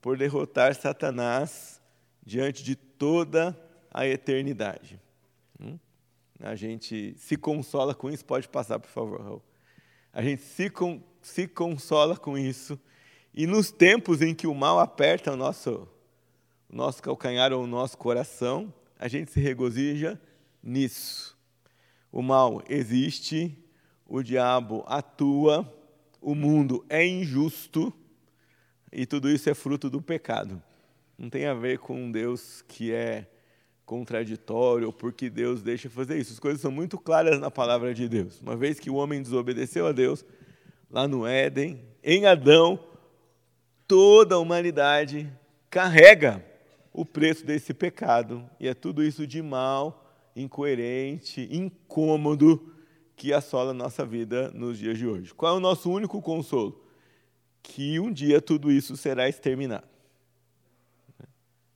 por 0.00 0.16
derrotar 0.16 0.76
Satanás 0.76 1.82
diante 2.24 2.62
de 2.62 2.78
toda 3.00 3.58
a 3.90 4.06
eternidade. 4.06 5.00
Hum? 5.58 5.78
A 6.38 6.54
gente 6.54 7.14
se 7.16 7.34
consola 7.34 7.94
com 7.94 8.10
isso, 8.10 8.22
pode 8.26 8.46
passar, 8.46 8.78
por 8.78 8.90
favor, 8.90 9.22
Raul. 9.22 9.42
A 10.12 10.22
gente 10.22 10.42
se, 10.42 10.70
se 11.22 11.48
consola 11.48 12.14
com 12.14 12.36
isso, 12.36 12.78
e 13.32 13.46
nos 13.46 13.70
tempos 13.70 14.20
em 14.20 14.34
que 14.34 14.46
o 14.46 14.54
mal 14.54 14.78
aperta 14.78 15.32
o 15.32 15.36
nosso, 15.36 15.88
o 16.68 16.76
nosso 16.76 17.02
calcanhar 17.02 17.54
ou 17.54 17.64
o 17.64 17.66
nosso 17.66 17.96
coração, 17.96 18.72
a 18.98 19.08
gente 19.08 19.30
se 19.30 19.40
regozija 19.40 20.20
nisso. 20.62 21.38
O 22.12 22.20
mal 22.20 22.62
existe, 22.68 23.56
o 24.06 24.22
diabo 24.22 24.84
atua, 24.86 25.66
o 26.20 26.34
mundo 26.34 26.84
é 26.86 27.06
injusto 27.06 27.94
e 28.92 29.06
tudo 29.06 29.30
isso 29.30 29.48
é 29.48 29.54
fruto 29.54 29.88
do 29.88 30.02
pecado. 30.02 30.62
Não 31.20 31.28
tem 31.28 31.44
a 31.44 31.52
ver 31.52 31.78
com 31.78 32.04
um 32.04 32.10
Deus 32.10 32.64
que 32.66 32.94
é 32.94 33.26
contraditório 33.84 34.86
ou 34.86 34.92
porque 34.92 35.28
Deus 35.28 35.62
deixa 35.62 35.90
fazer 35.90 36.18
isso. 36.18 36.32
As 36.32 36.38
coisas 36.38 36.62
são 36.62 36.70
muito 36.70 36.96
claras 36.96 37.38
na 37.38 37.50
palavra 37.50 37.92
de 37.92 38.08
Deus. 38.08 38.40
Uma 38.40 38.56
vez 38.56 38.80
que 38.80 38.88
o 38.88 38.94
homem 38.94 39.20
desobedeceu 39.20 39.86
a 39.86 39.92
Deus, 39.92 40.24
lá 40.90 41.06
no 41.06 41.26
Éden, 41.26 41.78
em 42.02 42.24
Adão, 42.24 42.80
toda 43.86 44.36
a 44.36 44.38
humanidade 44.38 45.30
carrega 45.68 46.42
o 46.90 47.04
preço 47.04 47.44
desse 47.44 47.74
pecado. 47.74 48.48
E 48.58 48.66
é 48.66 48.72
tudo 48.72 49.02
isso 49.02 49.26
de 49.26 49.42
mal 49.42 50.10
incoerente, 50.34 51.46
incômodo 51.54 52.72
que 53.14 53.30
assola 53.30 53.72
a 53.72 53.74
nossa 53.74 54.06
vida 54.06 54.50
nos 54.54 54.78
dias 54.78 54.96
de 54.96 55.06
hoje. 55.06 55.34
Qual 55.34 55.54
é 55.54 55.58
o 55.58 55.60
nosso 55.60 55.90
único 55.90 56.22
consolo? 56.22 56.82
Que 57.62 58.00
um 58.00 58.10
dia 58.10 58.40
tudo 58.40 58.72
isso 58.72 58.96
será 58.96 59.28
exterminado. 59.28 59.89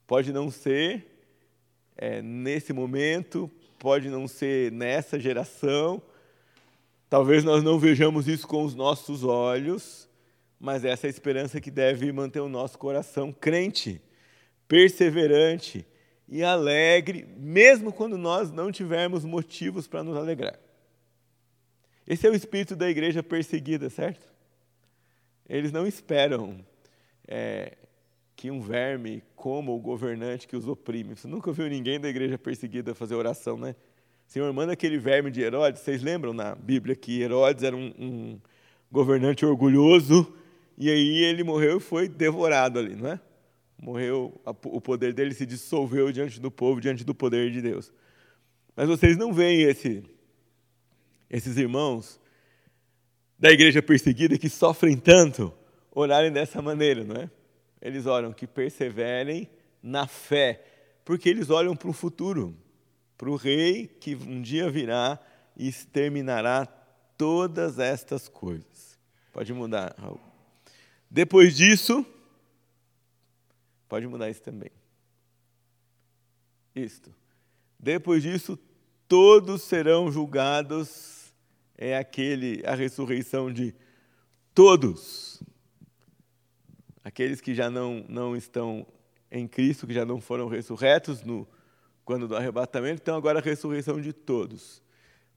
Pode 0.06 0.32
não 0.32 0.50
ser 0.50 1.06
é, 1.96 2.20
nesse 2.22 2.72
momento, 2.72 3.50
pode 3.78 4.08
não 4.08 4.26
ser 4.26 4.72
nessa 4.72 5.18
geração, 5.18 6.02
talvez 7.08 7.44
nós 7.44 7.62
não 7.62 7.78
vejamos 7.78 8.28
isso 8.28 8.46
com 8.46 8.64
os 8.64 8.74
nossos 8.74 9.24
olhos, 9.24 10.08
mas 10.58 10.84
essa 10.84 11.06
é 11.06 11.08
a 11.08 11.10
esperança 11.10 11.60
que 11.60 11.70
deve 11.70 12.10
manter 12.12 12.40
o 12.40 12.48
nosso 12.48 12.78
coração 12.78 13.32
crente, 13.32 14.00
perseverante, 14.66 15.86
e 16.28 16.42
alegre, 16.42 17.26
mesmo 17.36 17.92
quando 17.92 18.16
nós 18.16 18.50
não 18.50 18.72
tivermos 18.72 19.24
motivos 19.24 19.86
para 19.86 20.02
nos 20.02 20.16
alegrar. 20.16 20.58
Esse 22.06 22.26
é 22.26 22.30
o 22.30 22.34
espírito 22.34 22.74
da 22.74 22.88
igreja 22.88 23.22
perseguida, 23.22 23.88
certo? 23.88 24.26
Eles 25.48 25.72
não 25.72 25.86
esperam 25.86 26.64
é, 27.26 27.76
que 28.44 28.50
um 28.50 28.60
verme 28.60 29.22
coma 29.34 29.72
o 29.72 29.78
governante 29.78 30.46
que 30.46 30.54
os 30.54 30.68
oprime. 30.68 31.16
Você 31.16 31.26
nunca 31.26 31.50
viu 31.50 31.66
ninguém 31.66 31.98
da 31.98 32.10
igreja 32.10 32.36
perseguida 32.36 32.94
fazer 32.94 33.14
oração, 33.14 33.56
né? 33.56 33.74
Senhor, 34.26 34.52
manda 34.52 34.74
aquele 34.74 34.98
verme 34.98 35.30
de 35.30 35.40
Herodes. 35.40 35.80
Vocês 35.80 36.02
lembram 36.02 36.34
na 36.34 36.54
Bíblia 36.54 36.94
que 36.94 37.22
Herodes 37.22 37.64
era 37.64 37.74
um, 37.74 37.86
um 37.98 38.38
governante 38.92 39.46
orgulhoso 39.46 40.30
e 40.76 40.90
aí 40.90 41.24
ele 41.24 41.42
morreu 41.42 41.78
e 41.78 41.80
foi 41.80 42.06
devorado 42.06 42.78
ali, 42.78 42.94
não 42.94 43.12
é? 43.12 43.20
morreu, 43.80 44.38
o 44.44 44.78
poder 44.78 45.14
dele 45.14 45.32
se 45.32 45.46
dissolveu 45.46 46.12
diante 46.12 46.38
do 46.38 46.50
povo, 46.50 46.82
diante 46.82 47.02
do 47.02 47.14
poder 47.14 47.50
de 47.50 47.62
Deus. 47.62 47.90
Mas 48.76 48.86
vocês 48.86 49.16
não 49.16 49.32
veem 49.32 49.62
esse, 49.62 50.04
esses 51.30 51.56
irmãos 51.56 52.20
da 53.38 53.50
igreja 53.50 53.80
perseguida 53.80 54.36
que 54.36 54.50
sofrem 54.50 54.98
tanto 54.98 55.50
orarem 55.90 56.30
dessa 56.30 56.60
maneira, 56.60 57.04
não 57.04 57.16
é? 57.16 57.30
Eles 57.84 58.06
oram 58.06 58.32
que 58.32 58.46
perseverem 58.46 59.48
na 59.80 60.08
fé, 60.08 60.64
porque 61.04 61.28
eles 61.28 61.50
olham 61.50 61.76
para 61.76 61.88
o 61.88 61.92
futuro, 61.92 62.56
para 63.16 63.30
o 63.30 63.36
rei 63.36 63.86
que 63.86 64.16
um 64.16 64.42
dia 64.42 64.68
virá 64.68 65.20
e 65.56 65.68
exterminará 65.68 66.66
todas 67.16 67.78
estas 67.78 68.26
coisas. 68.28 68.98
Pode 69.32 69.52
mudar, 69.52 69.94
Raul. 69.98 70.20
Depois 71.08 71.56
disso, 71.56 72.04
Pode 73.94 74.08
mudar 74.08 74.28
isso 74.28 74.42
também. 74.42 74.72
Isto. 76.74 77.14
Depois 77.78 78.24
disso, 78.24 78.58
todos 79.06 79.62
serão 79.62 80.10
julgados. 80.10 81.32
É 81.78 81.96
aquele 81.96 82.60
a 82.66 82.74
ressurreição 82.74 83.52
de 83.52 83.72
todos. 84.52 85.40
Aqueles 87.04 87.40
que 87.40 87.54
já 87.54 87.70
não, 87.70 88.04
não 88.08 88.34
estão 88.34 88.84
em 89.30 89.46
Cristo, 89.46 89.86
que 89.86 89.94
já 89.94 90.04
não 90.04 90.20
foram 90.20 90.48
ressurretos 90.48 91.22
no 91.22 91.46
quando 92.04 92.26
do 92.26 92.36
arrebatamento, 92.36 93.00
então 93.00 93.16
agora 93.16 93.38
a 93.38 93.42
ressurreição 93.42 94.00
de 94.00 94.12
todos. 94.12 94.82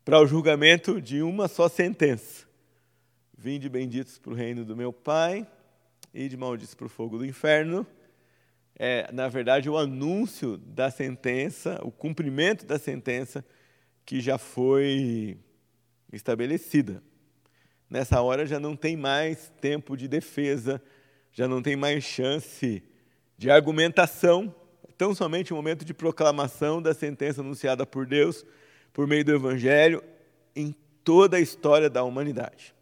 Para 0.04 0.20
o 0.20 0.26
julgamento 0.26 1.00
de 1.00 1.22
uma 1.22 1.48
só 1.48 1.70
sentença. 1.70 2.48
Vinde 3.38 3.70
benditos 3.70 4.18
para 4.18 4.32
o 4.32 4.36
reino 4.36 4.66
do 4.66 4.76
meu 4.76 4.92
Pai, 4.92 5.48
e 6.14 6.28
de 6.28 6.36
malditos 6.36 6.74
para 6.74 6.88
o 6.88 6.90
fogo 6.90 7.18
do 7.20 7.26
inferno 7.26 7.86
é, 8.80 9.10
na 9.12 9.28
verdade, 9.28 9.70
o 9.70 9.78
anúncio 9.78 10.56
da 10.58 10.92
sentença, 10.92 11.80
o 11.82 11.92
cumprimento 11.92 12.64
da 12.64 12.78
sentença 12.78 13.44
que 14.06 14.22
já 14.22 14.38
foi 14.38 15.40
estabelecida. 16.14 17.02
Nessa 17.90 18.22
hora 18.22 18.46
já 18.46 18.60
não 18.60 18.76
tem 18.76 18.96
mais 18.96 19.52
tempo 19.60 19.98
de 19.98 20.08
defesa, 20.08 20.82
já 21.38 21.48
não 21.48 21.62
tem 21.62 21.75
mais 21.75 22.03
chance 22.03 22.82
de 23.38 23.51
argumentação, 23.51 24.53
tão 24.98 25.13
somente 25.13 25.53
um 25.53 25.58
momento 25.58 25.86
de 25.86 25.94
proclamação 25.94 26.82
da 26.82 26.96
sentença 26.96 27.41
anunciada 27.41 27.86
por 27.86 28.08
Deus 28.08 28.44
por 28.91 29.06
meio 29.06 29.24
do 29.24 29.36
Evangelho 29.36 30.03
em 30.56 30.75
toda 31.03 31.38
a 31.38 31.39
história 31.39 31.91
da 31.91 32.03
humanidade. 32.03 32.74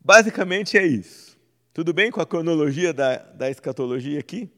Basicamente 0.00 0.78
é 0.78 0.86
isso. 0.86 1.36
Tudo 1.74 1.92
bem 1.92 2.10
com 2.10 2.22
a 2.22 2.26
cronologia 2.26 2.94
da, 2.94 3.18
da 3.18 3.50
escatologia 3.50 4.18
aqui? 4.18 4.50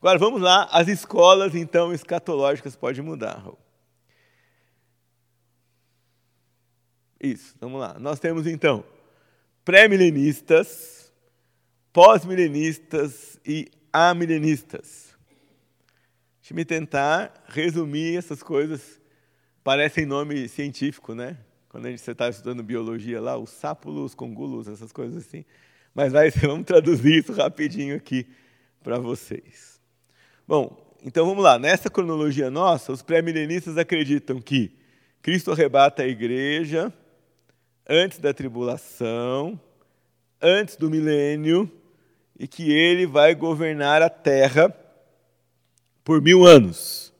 Agora 0.00 0.18
vamos 0.18 0.40
lá, 0.40 0.66
as 0.72 0.88
escolas 0.88 1.54
então 1.54 1.92
escatológicas 1.92 2.74
podem 2.74 3.02
mudar. 3.02 3.44
Isso, 7.20 7.54
vamos 7.60 7.78
lá. 7.78 7.98
Nós 7.98 8.18
temos 8.18 8.46
então 8.46 8.82
pré-milenistas, 9.68 11.12
pós-milenistas 11.92 13.38
e 13.44 13.68
amilenistas. 13.92 15.14
Deixa-me 16.40 16.64
tentar 16.64 17.44
resumir 17.48 18.16
essas 18.16 18.42
coisas. 18.42 18.98
Parecem 19.62 20.06
nome 20.06 20.48
científico, 20.48 21.14
né? 21.14 21.36
Quando 21.68 21.84
a 21.84 21.90
gente 21.90 21.98
está 21.98 22.30
estudando 22.30 22.62
biologia 22.62 23.20
lá, 23.20 23.36
os 23.36 23.50
sápulos, 23.50 24.14
congulos, 24.14 24.68
essas 24.68 24.90
coisas 24.90 25.26
assim. 25.26 25.44
Mas 25.94 26.14
vai, 26.14 26.30
vamos 26.40 26.64
traduzir 26.64 27.18
isso 27.18 27.34
rapidinho 27.34 27.94
aqui 27.94 28.26
para 28.82 28.98
vocês. 28.98 29.78
Bom, 30.46 30.96
então 31.04 31.26
vamos 31.26 31.44
lá. 31.44 31.58
Nessa 31.58 31.90
cronologia 31.90 32.50
nossa, 32.50 32.90
os 32.90 33.02
pré-milenistas 33.02 33.76
acreditam 33.76 34.40
que 34.40 34.74
Cristo 35.20 35.52
arrebata 35.52 36.04
a 36.04 36.08
igreja 36.08 36.90
antes 37.88 38.18
da 38.18 38.34
tribulação, 38.34 39.58
antes 40.40 40.76
do 40.76 40.90
milênio, 40.90 41.70
e 42.38 42.46
que 42.46 42.70
ele 42.70 43.06
vai 43.06 43.34
governar 43.34 44.02
a 44.02 44.10
terra 44.10 44.72
por 46.04 46.22
mil 46.22 46.46
anos. 46.46 47.12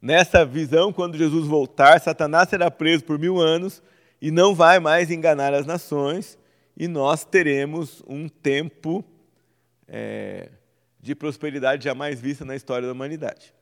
Nessa 0.00 0.44
visão, 0.44 0.92
quando 0.92 1.18
Jesus 1.18 1.46
voltar, 1.46 2.00
Satanás 2.00 2.48
será 2.48 2.70
preso 2.70 3.02
por 3.04 3.18
mil 3.18 3.40
anos 3.40 3.82
e 4.20 4.30
não 4.30 4.54
vai 4.54 4.78
mais 4.78 5.10
enganar 5.10 5.52
as 5.52 5.66
nações, 5.66 6.38
e 6.76 6.86
nós 6.86 7.24
teremos 7.24 8.02
um 8.06 8.28
tempo 8.28 9.04
é, 9.88 10.50
de 11.00 11.14
prosperidade 11.14 11.84
jamais 11.84 12.20
vista 12.20 12.44
na 12.44 12.54
história 12.54 12.86
da 12.86 12.92
humanidade. 12.92 13.52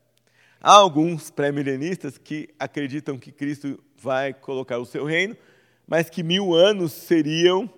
Há 0.60 0.72
alguns 0.72 1.30
pré-milenistas 1.30 2.18
que 2.18 2.48
acreditam 2.58 3.18
que 3.18 3.30
Cristo 3.30 3.82
vai 3.96 4.32
colocar 4.32 4.78
o 4.78 4.86
seu 4.86 5.04
reino, 5.04 5.36
mas 5.86 6.08
que 6.08 6.22
mil 6.22 6.54
anos 6.54 6.92
seriam 6.92 7.70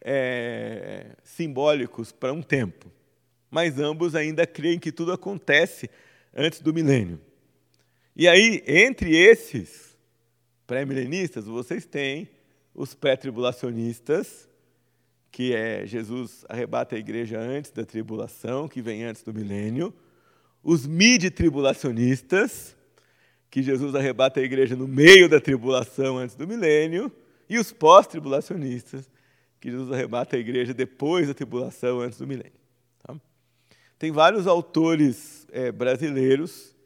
é, 0.00 1.06
simbólicos 1.22 2.12
para 2.12 2.32
um 2.32 2.42
tempo. 2.42 2.90
Mas 3.50 3.78
ambos 3.78 4.14
ainda 4.14 4.46
creem 4.46 4.78
que 4.78 4.92
tudo 4.92 5.12
acontece 5.12 5.88
antes 6.34 6.60
do 6.60 6.74
milênio. 6.74 7.20
E 8.16 8.28
aí, 8.28 8.62
entre 8.66 9.16
esses 9.16 9.96
pré-milenistas, 10.66 11.46
vocês 11.46 11.86
têm 11.86 12.28
os 12.74 12.94
pré-tribulacionistas, 12.94 14.48
que 15.30 15.54
é 15.54 15.86
Jesus 15.86 16.44
arrebata 16.48 16.96
a 16.96 16.98
igreja 16.98 17.38
antes 17.38 17.70
da 17.70 17.84
tribulação, 17.84 18.68
que 18.68 18.80
vem 18.80 19.04
antes 19.04 19.22
do 19.22 19.34
milênio, 19.34 19.92
os 20.62 20.86
midi-tribulacionistas, 20.86 22.76
que 23.50 23.62
Jesus 23.62 23.94
arrebata 23.94 24.40
a 24.40 24.42
igreja 24.42 24.74
no 24.74 24.88
meio 24.88 25.28
da 25.28 25.40
tribulação 25.40 26.18
antes 26.18 26.34
do 26.34 26.46
milênio, 26.46 27.12
e 27.48 27.58
os 27.58 27.72
pós-tribulacionistas, 27.72 29.10
que 29.60 29.70
Jesus 29.70 29.92
arrebata 29.92 30.36
a 30.36 30.38
igreja 30.38 30.74
depois 30.74 31.28
da 31.28 31.34
tribulação, 31.34 32.00
antes 32.00 32.18
do 32.18 32.26
milênio. 32.26 32.52
Tá? 33.02 33.16
Tem 33.98 34.12
vários 34.12 34.46
autores 34.46 35.46
é, 35.50 35.72
brasileiros, 35.72 36.76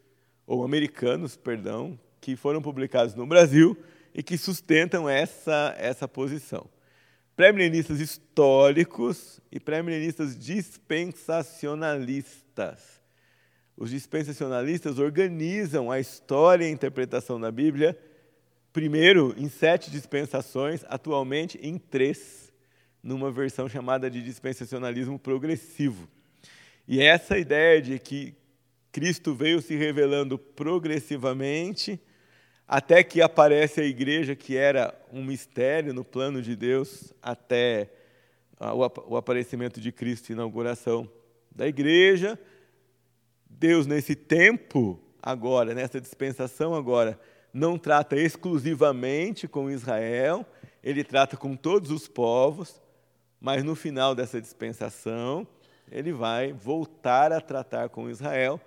ou 0.45 0.63
americanos, 0.63 1.35
perdão, 1.35 1.99
que 2.19 2.35
foram 2.35 2.61
publicados 2.61 3.15
no 3.15 3.25
Brasil 3.27 3.77
e 4.13 4.21
que 4.23 4.37
sustentam 4.37 5.09
essa, 5.09 5.73
essa 5.77 6.07
posição. 6.07 6.69
Pré-milenistas 7.35 7.99
históricos 7.99 9.41
e 9.51 9.59
pré-milenistas 9.59 10.37
dispensacionalistas. 10.37 13.01
Os 13.77 13.91
dispensacionalistas 13.91 14.99
organizam 14.99 15.89
a 15.89 15.99
história 15.99 16.65
e 16.65 16.67
a 16.67 16.71
interpretação 16.71 17.39
da 17.39 17.51
Bíblia 17.51 17.97
Primeiro, 18.71 19.33
em 19.37 19.49
sete 19.49 19.89
dispensações, 19.89 20.83
atualmente 20.87 21.59
em 21.61 21.77
três, 21.77 22.53
numa 23.01 23.31
versão 23.31 23.67
chamada 23.67 24.09
de 24.11 24.21
dispensacionalismo 24.21 25.17
progressivo. 25.17 26.07
E 26.87 27.01
essa 27.01 27.37
ideia 27.37 27.81
de 27.81 27.97
que 27.97 28.35
Cristo 28.91 29.33
veio 29.33 29.61
se 29.61 29.75
revelando 29.75 30.37
progressivamente, 30.37 31.99
até 32.67 33.03
que 33.03 33.21
aparece 33.21 33.81
a 33.81 33.85
igreja, 33.85 34.35
que 34.35 34.55
era 34.55 34.93
um 35.11 35.23
mistério 35.23 35.93
no 35.93 36.03
plano 36.03 36.41
de 36.41 36.55
Deus, 36.55 37.11
até 37.21 37.89
o 39.07 39.15
aparecimento 39.15 39.81
de 39.81 39.91
Cristo 39.91 40.29
e 40.29 40.33
inauguração 40.33 41.09
da 41.51 41.67
igreja. 41.67 42.37
Deus, 43.49 43.87
nesse 43.87 44.15
tempo, 44.15 45.01
agora, 45.21 45.73
nessa 45.73 45.99
dispensação 45.99 46.75
agora, 46.75 47.19
não 47.53 47.77
trata 47.77 48.15
exclusivamente 48.15 49.47
com 49.47 49.69
Israel, 49.69 50.45
ele 50.83 51.03
trata 51.03 51.35
com 51.35 51.55
todos 51.55 51.91
os 51.91 52.07
povos, 52.07 52.81
mas 53.39 53.63
no 53.63 53.75
final 53.75 54.13
dessa 54.13 54.39
dispensação, 54.39 55.47
ele 55.91 56.11
vai 56.11 56.53
voltar 56.53 57.31
a 57.31 57.41
tratar 57.41 57.89
com 57.89 58.09
Israel 58.09 58.59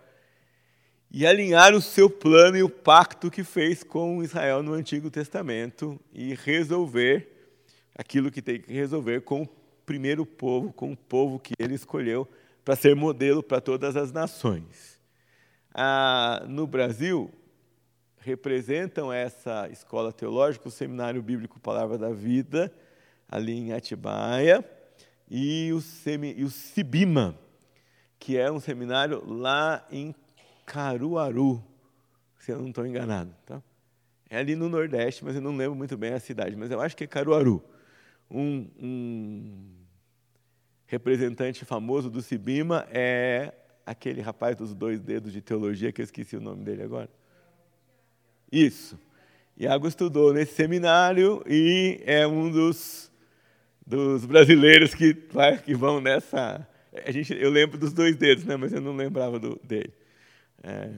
e 1.11 1.27
alinhar 1.27 1.75
o 1.75 1.81
seu 1.81 2.09
plano 2.09 2.57
e 2.57 2.63
o 2.63 2.71
pacto 2.71 3.31
que 3.31 3.45
fez 3.45 3.85
com 3.85 4.23
Israel 4.23 4.63
no 4.63 4.73
Antigo 4.73 5.11
Testamento 5.11 6.01
e 6.13 6.35
resolver 6.35 7.29
aquilo 7.95 8.31
que 8.31 8.41
tem 8.41 8.61
que 8.61 8.73
resolver 8.73 9.21
com 9.21 9.43
o 9.43 9.49
primeiro 9.85 10.25
povo, 10.25 10.73
com 10.73 10.93
o 10.93 10.97
povo 10.97 11.39
que 11.39 11.53
ele 11.59 11.75
escolheu 11.75 12.27
para 12.65 12.77
ser 12.77 12.97
modelo 12.97 13.43
para 13.43 13.61
todas 13.61 13.97
as 13.97 14.11
nações. 14.11 14.99
Ah, 15.75 16.45
no 16.49 16.67
Brasil, 16.67 17.31
representam 18.23 19.13
essa 19.13 19.69
escola 19.71 20.13
teológica, 20.13 20.69
o 20.69 20.71
Seminário 20.71 21.21
Bíblico 21.23 21.59
Palavra 21.59 21.99
da 21.99 22.11
Vida, 22.11 22.73
ali 23.29 23.53
em 23.53 23.73
Atibaia, 23.73 24.65
e 25.29 25.73
o, 25.73 25.81
Semi, 25.81 26.35
e 26.37 26.45
o 26.45 26.51
Sibima, 26.51 27.37
que 28.19 28.39
é 28.39 28.51
um 28.51 28.61
seminário 28.61 29.25
lá 29.27 29.85
em 29.91 30.15
Caruaru, 30.65 31.63
se 32.39 32.53
eu 32.53 32.61
não 32.61 32.69
estou 32.69 32.87
enganado. 32.87 33.35
Tá? 33.45 33.61
É 34.31 34.39
ali 34.39 34.55
no 34.55 34.69
Nordeste, 34.69 35.25
mas 35.25 35.35
eu 35.35 35.41
não 35.41 35.57
lembro 35.57 35.75
muito 35.75 35.97
bem 35.97 36.13
a 36.13 36.21
cidade, 36.21 36.55
mas 36.55 36.71
eu 36.71 36.81
acho 36.81 36.97
que 36.97 37.05
é 37.05 37.07
Caruaru. 37.07 37.63
Um, 38.31 38.69
um 38.81 39.69
representante 40.87 41.65
famoso 41.65 42.09
do 42.09 42.23
Sibima 42.23 42.87
é 42.91 43.53
aquele 43.85 44.21
rapaz 44.21 44.55
dos 44.55 44.75
dois 44.75 45.01
dedos 45.01 45.33
de 45.33 45.43
teologia, 45.43 45.91
que 45.91 46.01
eu 46.01 46.05
esqueci 46.05 46.37
o 46.37 46.41
nome 46.41 46.65
dele 46.65 46.83
agora. 46.83 47.11
Isso. 48.53 48.99
Iago 49.57 49.89
estudou 49.89 50.33
nesse 50.33 50.55
seminário 50.55 51.43
e 51.47 52.03
é 52.05 52.27
um 52.27 52.51
dos, 52.51 53.11
dos 53.87 54.27
brasileiros 54.27 54.95
que, 54.95 55.17
que 55.65 55.75
vão 55.75 56.01
nessa. 56.01 56.69
A 57.07 57.11
gente, 57.11 57.35
eu 57.35 57.51
lembro 57.51 57.79
dos 57.79 57.95
dois 57.95 58.15
dedos, 58.15 58.45
né, 58.45 58.57
mas 58.57 58.73
eu 58.73 58.81
não 58.81 58.95
lembrava 58.95 59.39
do, 59.39 59.59
dele. 59.65 59.93
É, 60.63 60.91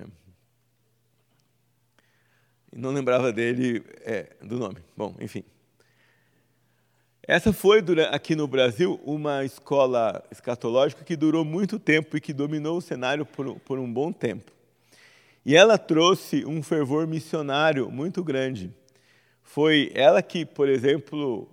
não 2.75 2.91
lembrava 2.91 3.33
dele, 3.33 3.85
é, 4.01 4.27
do 4.43 4.59
nome. 4.59 4.79
Bom, 4.97 5.15
enfim. 5.21 5.45
Essa 7.23 7.53
foi, 7.53 7.83
aqui 8.11 8.35
no 8.35 8.49
Brasil, 8.49 9.01
uma 9.05 9.45
escola 9.45 10.23
escatológica 10.31 11.05
que 11.05 11.17
durou 11.17 11.45
muito 11.45 11.79
tempo 11.79 12.17
e 12.17 12.21
que 12.21 12.33
dominou 12.33 12.79
o 12.79 12.83
cenário 12.83 13.25
por, 13.25 13.59
por 13.61 13.79
um 13.79 13.91
bom 13.91 14.13
tempo. 14.13 14.53
E 15.45 15.55
ela 15.55 15.77
trouxe 15.77 16.45
um 16.47 16.63
fervor 16.63 17.07
missionário 17.07 17.91
muito 17.91 18.25
grande. 18.25 18.73
Foi 19.43 19.91
ela 19.95 20.23
que, 20.23 20.47
por 20.47 20.69
exemplo, 20.69 21.49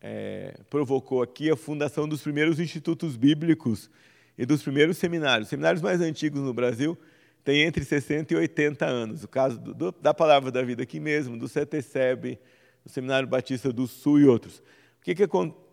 é, 0.00 0.58
provocou 0.70 1.22
aqui 1.22 1.50
a 1.50 1.56
fundação 1.56 2.08
dos 2.08 2.22
primeiros 2.22 2.58
institutos 2.58 3.14
bíblicos 3.14 3.90
e 4.38 4.46
dos 4.46 4.62
primeiros 4.62 4.96
seminários. 4.96 5.46
Os 5.46 5.50
seminários 5.50 5.82
mais 5.82 6.00
antigos 6.00 6.40
no 6.40 6.54
Brasil 6.54 6.96
têm 7.44 7.62
entre 7.62 7.84
60 7.84 8.32
e 8.32 8.36
80 8.38 8.86
anos. 8.86 9.22
O 9.22 9.28
caso 9.28 9.58
do, 9.58 9.92
da 9.92 10.14
Palavra 10.14 10.50
da 10.50 10.62
Vida 10.62 10.82
aqui 10.82 10.98
mesmo, 10.98 11.38
do 11.38 11.46
CETESEB, 11.46 12.38
do 12.84 12.90
Seminário 12.90 13.28
Batista 13.28 13.70
do 13.70 13.86
Sul 13.86 14.20
e 14.20 14.24
outros. 14.24 14.58
O 15.00 15.02
que, 15.02 15.14
que, 15.14 15.28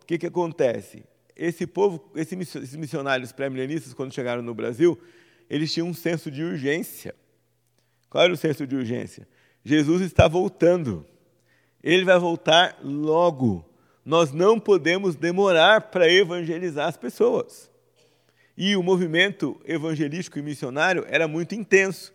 que, 0.06 0.18
que 0.18 0.26
acontece? 0.26 1.02
Esse 1.34 1.66
povo, 1.66 2.10
esses 2.14 2.76
missionários 2.76 3.32
pré-milenistas, 3.32 3.94
quando 3.94 4.12
chegaram 4.12 4.42
no 4.42 4.54
Brasil, 4.54 5.00
eles 5.48 5.72
tinham 5.72 5.88
um 5.88 5.94
senso 5.94 6.30
de 6.30 6.42
urgência. 6.42 7.14
Qual 8.12 8.24
era 8.24 8.32
o 8.34 8.36
senso 8.36 8.66
de 8.66 8.76
urgência? 8.76 9.26
Jesus 9.64 10.02
está 10.02 10.28
voltando. 10.28 11.06
Ele 11.82 12.04
vai 12.04 12.18
voltar 12.18 12.78
logo. 12.84 13.64
Nós 14.04 14.32
não 14.32 14.60
podemos 14.60 15.16
demorar 15.16 15.80
para 15.90 16.12
evangelizar 16.12 16.86
as 16.88 16.96
pessoas. 16.98 17.70
E 18.54 18.76
o 18.76 18.82
movimento 18.82 19.58
evangelístico 19.64 20.38
e 20.38 20.42
missionário 20.42 21.06
era 21.08 21.26
muito 21.26 21.54
intenso. 21.54 22.12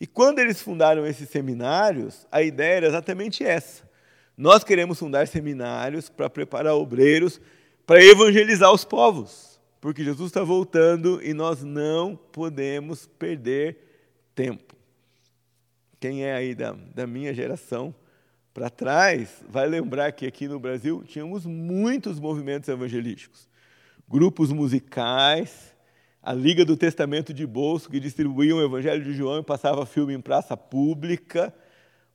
E 0.00 0.08
quando 0.08 0.40
eles 0.40 0.60
fundaram 0.60 1.06
esses 1.06 1.28
seminários, 1.28 2.26
a 2.32 2.42
ideia 2.42 2.78
era 2.78 2.88
exatamente 2.88 3.44
essa. 3.44 3.88
Nós 4.36 4.64
queremos 4.64 4.98
fundar 4.98 5.28
seminários 5.28 6.08
para 6.08 6.28
preparar 6.28 6.74
obreiros 6.74 7.40
para 7.86 8.04
evangelizar 8.04 8.72
os 8.72 8.84
povos, 8.84 9.60
porque 9.80 10.02
Jesus 10.02 10.30
está 10.30 10.42
voltando 10.42 11.22
e 11.22 11.32
nós 11.32 11.62
não 11.62 12.16
podemos 12.16 13.06
perder 13.06 13.78
tempo. 14.34 14.77
Quem 16.00 16.24
é 16.24 16.32
aí 16.32 16.54
da, 16.54 16.76
da 16.94 17.06
minha 17.06 17.34
geração 17.34 17.92
para 18.54 18.70
trás 18.70 19.42
vai 19.48 19.68
lembrar 19.68 20.12
que 20.12 20.26
aqui 20.26 20.46
no 20.46 20.60
Brasil 20.60 21.02
tínhamos 21.04 21.44
muitos 21.44 22.20
movimentos 22.20 22.68
evangelísticos, 22.68 23.48
grupos 24.08 24.52
musicais, 24.52 25.74
a 26.22 26.32
Liga 26.32 26.64
do 26.64 26.76
Testamento 26.76 27.34
de 27.34 27.44
Bolso, 27.46 27.90
que 27.90 27.98
distribuíam 27.98 28.58
o 28.58 28.64
Evangelho 28.64 29.02
de 29.02 29.12
João 29.12 29.40
e 29.40 29.44
passava 29.44 29.84
filme 29.86 30.14
em 30.14 30.20
praça 30.20 30.56
pública, 30.56 31.52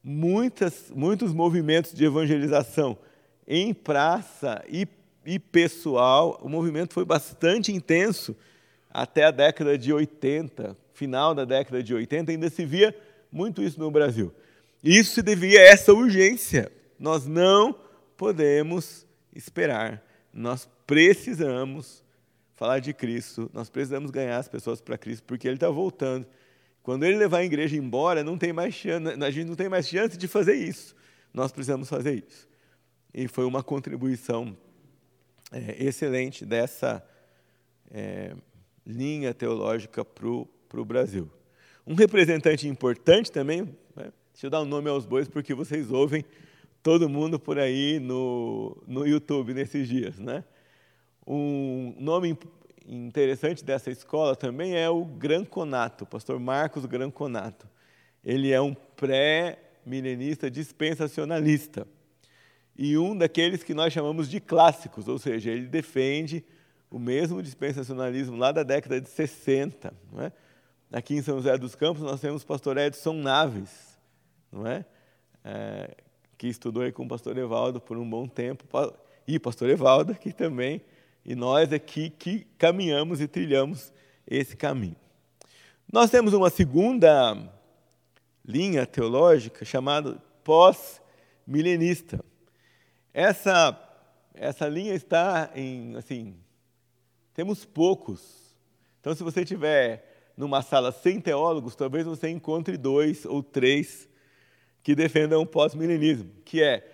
muitas, 0.01 0.91
muitos 0.95 1.33
movimentos 1.33 1.93
de 1.93 2.05
evangelização 2.05 2.97
em 3.45 3.73
praça 3.73 4.63
e, 4.69 4.87
e 5.25 5.37
pessoal. 5.37 6.39
O 6.41 6.47
movimento 6.47 6.93
foi 6.93 7.03
bastante 7.03 7.71
intenso 7.71 8.33
até 8.89 9.25
a 9.25 9.31
década 9.31 9.77
de 9.77 9.91
80, 9.91 10.77
final 10.93 11.33
da 11.35 11.43
década 11.43 11.83
de 11.83 11.93
80, 11.93 12.31
ainda 12.31 12.49
se 12.49 12.65
via 12.65 12.95
muito 13.33 13.63
isso 13.63 13.79
no 13.79 13.89
Brasil. 13.89 14.31
Isso 14.83 15.15
se 15.15 15.21
devia 15.23 15.59
a 15.59 15.63
essa 15.63 15.91
urgência. 15.91 16.71
Nós 16.99 17.25
não 17.25 17.75
podemos 18.15 19.07
esperar. 19.35 20.03
Nós 20.31 20.69
precisamos 20.85 22.03
falar 22.55 22.79
de 22.79 22.93
Cristo, 22.93 23.49
nós 23.51 23.69
precisamos 23.69 24.11
ganhar 24.11 24.37
as 24.37 24.47
pessoas 24.47 24.79
para 24.79 24.97
Cristo, 24.97 25.23
porque 25.23 25.47
Ele 25.47 25.55
está 25.55 25.69
voltando. 25.69 26.27
Quando 26.83 27.03
Ele 27.03 27.17
levar 27.17 27.39
a 27.39 27.43
igreja 27.43 27.75
embora, 27.75 28.23
não 28.23 28.37
tem 28.37 28.53
mais 28.53 28.75
chance, 28.75 29.07
a 29.21 29.31
gente 29.31 29.47
não 29.47 29.55
tem 29.55 29.67
mais 29.67 29.87
chance 29.87 30.15
de 30.15 30.27
fazer 30.27 30.53
isso. 30.53 30.95
Nós 31.33 31.51
precisamos 31.51 31.89
fazer 31.89 32.23
isso. 32.27 32.47
E 33.13 33.27
foi 33.27 33.45
uma 33.45 33.63
contribuição 33.63 34.55
é, 35.51 35.83
excelente 35.83 36.45
dessa 36.45 37.03
é, 37.91 38.35
linha 38.85 39.33
teológica 39.33 40.05
para 40.05 40.27
o 40.27 40.85
Brasil. 40.85 41.29
Um 41.85 41.95
representante 41.95 42.65
importante 42.67 43.29
também, 43.29 43.63
né? 43.95 44.11
deixa 44.31 44.45
eu 44.45 44.49
dar 44.49 44.61
um 44.61 44.65
nome 44.65 44.89
aos 44.89 45.05
bois, 45.05 45.27
porque 45.27 45.53
vocês 45.53 45.91
ouvem 45.91 46.23
todo 46.81 47.09
mundo 47.09 47.37
por 47.37 47.59
aí 47.59 47.99
no, 47.99 48.81
no 48.87 49.05
YouTube 49.05 49.53
nesses 49.53 49.87
dias. 49.87 50.17
Né? 50.17 50.45
Um 51.27 51.93
nome 51.99 52.37
interessante 52.87 53.65
dessa 53.65 53.91
escola 53.91 54.33
também 54.33 54.77
é 54.77 54.89
o 54.89 55.03
Granconato, 55.03 56.05
o 56.05 56.07
pastor 56.07 56.39
Marcos 56.39 56.85
Granconato. 56.85 57.67
Ele 58.23 58.53
é 58.53 58.61
um 58.61 58.73
pré-milenista 58.73 60.49
dispensacionalista 60.49 61.85
e 62.77 62.97
um 62.97 63.15
daqueles 63.15 63.61
que 63.61 63.73
nós 63.73 63.91
chamamos 63.91 64.29
de 64.29 64.39
clássicos, 64.39 65.09
ou 65.09 65.19
seja, 65.19 65.51
ele 65.51 65.67
defende 65.67 66.45
o 66.89 66.97
mesmo 66.97 67.43
dispensacionalismo 67.43 68.37
lá 68.37 68.53
da 68.53 68.63
década 68.63 69.01
de 69.01 69.09
60. 69.09 69.93
Não 70.11 70.23
é? 70.23 70.31
Aqui 70.93 71.15
em 71.15 71.23
São 71.23 71.37
José 71.37 71.57
dos 71.57 71.73
Campos, 71.73 72.03
nós 72.03 72.21
temos 72.21 72.43
o 72.43 72.45
pastor 72.45 72.77
Edson 72.77 73.13
Naves, 73.13 73.97
não 74.51 74.67
é? 74.67 74.85
é 75.43 75.97
que 76.37 76.45
estudou 76.47 76.83
aí 76.83 76.91
com 76.91 77.03
o 77.03 77.07
pastor 77.07 77.35
Evaldo 77.35 77.81
por 77.81 77.97
um 77.97 78.07
bom 78.07 78.27
tempo, 78.27 78.63
e 79.27 79.37
o 79.37 79.41
pastor 79.41 79.71
Evaldo 79.71 80.11
aqui 80.11 80.31
também, 80.31 80.83
e 81.25 81.33
nós 81.33 81.73
aqui 81.73 82.11
que 82.11 82.45
caminhamos 82.59 83.21
e 83.21 83.27
trilhamos 83.27 83.91
esse 84.27 84.55
caminho. 84.55 84.95
Nós 85.91 86.11
temos 86.11 86.31
uma 86.31 86.51
segunda 86.51 87.35
linha 88.45 88.85
teológica 88.85 89.65
chamada 89.65 90.21
pós-milenista. 90.43 92.23
Essa, 93.11 93.75
essa 94.35 94.67
linha 94.67 94.93
está 94.93 95.49
em, 95.55 95.95
assim, 95.95 96.35
temos 97.33 97.65
poucos. 97.65 98.55
Então, 99.01 99.15
se 99.15 99.23
você 99.23 99.43
tiver 99.43 100.12
numa 100.35 100.61
sala 100.61 100.91
sem 100.91 101.19
teólogos, 101.19 101.75
talvez 101.75 102.05
você 102.05 102.29
encontre 102.29 102.77
dois 102.77 103.25
ou 103.25 103.43
três 103.43 104.07
que 104.81 104.95
defendam 104.95 105.41
o 105.41 105.45
pós-milenismo, 105.45 106.29
que 106.43 106.61
é 106.61 106.85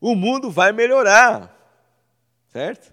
o 0.00 0.14
mundo 0.14 0.50
vai 0.50 0.72
melhorar, 0.72 1.56
certo? 2.48 2.92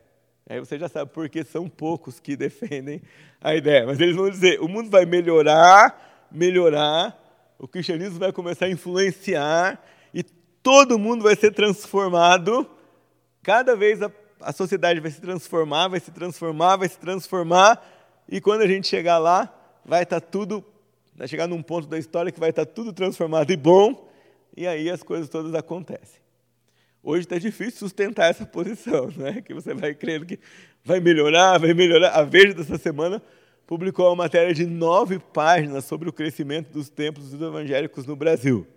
Aí 0.50 0.60
você 0.60 0.78
já 0.78 0.88
sabe 0.88 1.12
por 1.12 1.28
que 1.30 1.44
são 1.44 1.68
poucos 1.68 2.20
que 2.20 2.36
defendem 2.38 3.02
a 3.42 3.56
ideia, 3.56 3.86
mas 3.86 4.00
eles 4.00 4.16
vão 4.16 4.30
dizer 4.30 4.62
o 4.62 4.68
mundo 4.68 4.90
vai 4.90 5.06
melhorar, 5.06 6.28
melhorar, 6.32 7.18
o 7.60 7.68
cristianismo 7.68 8.20
vai 8.20 8.32
começar 8.32 8.66
a 8.66 8.70
influenciar 8.70 9.84
e 10.14 10.24
todo 10.24 11.00
mundo 11.00 11.24
vai 11.24 11.36
ser 11.36 11.52
transformado, 11.52 12.70
cada 13.42 13.76
vez 13.76 14.02
a, 14.02 14.12
a 14.40 14.54
sociedade 14.54 15.00
vai 15.00 15.12
se 15.12 15.20
transformar, 15.20 15.88
vai 15.88 16.00
se 16.00 16.12
transformar, 16.12 16.78
vai 16.78 16.88
se 16.88 16.98
transformar, 16.98 17.86
e 18.30 18.40
quando 18.40 18.62
a 18.62 18.68
gente 18.68 18.88
chegar 18.88 19.18
lá, 19.18 19.57
vai 19.88 20.04
estar 20.04 20.20
tá 20.20 20.28
tudo, 20.28 20.64
vai 21.16 21.28
chegar 21.28 21.48
num 21.48 21.64
ponto 21.64 21.88
da 21.88 21.98
história 21.98 22.32
que 22.32 22.40
vai 22.40 22.50
estar 22.50 22.66
tá 22.66 22.72
tudo 22.72 22.92
transformado 22.92 23.50
e 23.52 23.56
bom, 23.56 24.08
e 24.56 24.68
aí 24.68 24.90
as 24.90 25.02
coisas 25.02 25.30
todas 25.30 25.56
acontecem. 25.56 26.20
Hoje 27.02 27.22
está 27.22 27.38
difícil 27.38 27.80
sustentar 27.80 28.30
essa 28.30 28.46
posição, 28.46 29.10
né? 29.16 29.42
que 29.42 29.54
você 29.54 29.74
vai 29.74 29.96
crendo 29.96 30.26
que 30.26 30.38
vai 30.84 31.00
melhorar, 31.00 31.58
vai 31.58 31.74
melhorar. 31.74 32.10
A 32.10 32.24
Veja 32.24 32.54
dessa 32.54 32.78
semana 32.78 33.22
publicou 33.66 34.08
uma 34.10 34.16
matéria 34.16 34.54
de 34.54 34.66
nove 34.66 35.20
páginas 35.20 35.86
sobre 35.86 36.10
o 36.10 36.14
crescimento 36.14 36.70
dos 36.70 36.90
templos 36.90 37.34
evangélicos 37.34 38.06
no 38.06 38.16
Brasil. 38.16 38.68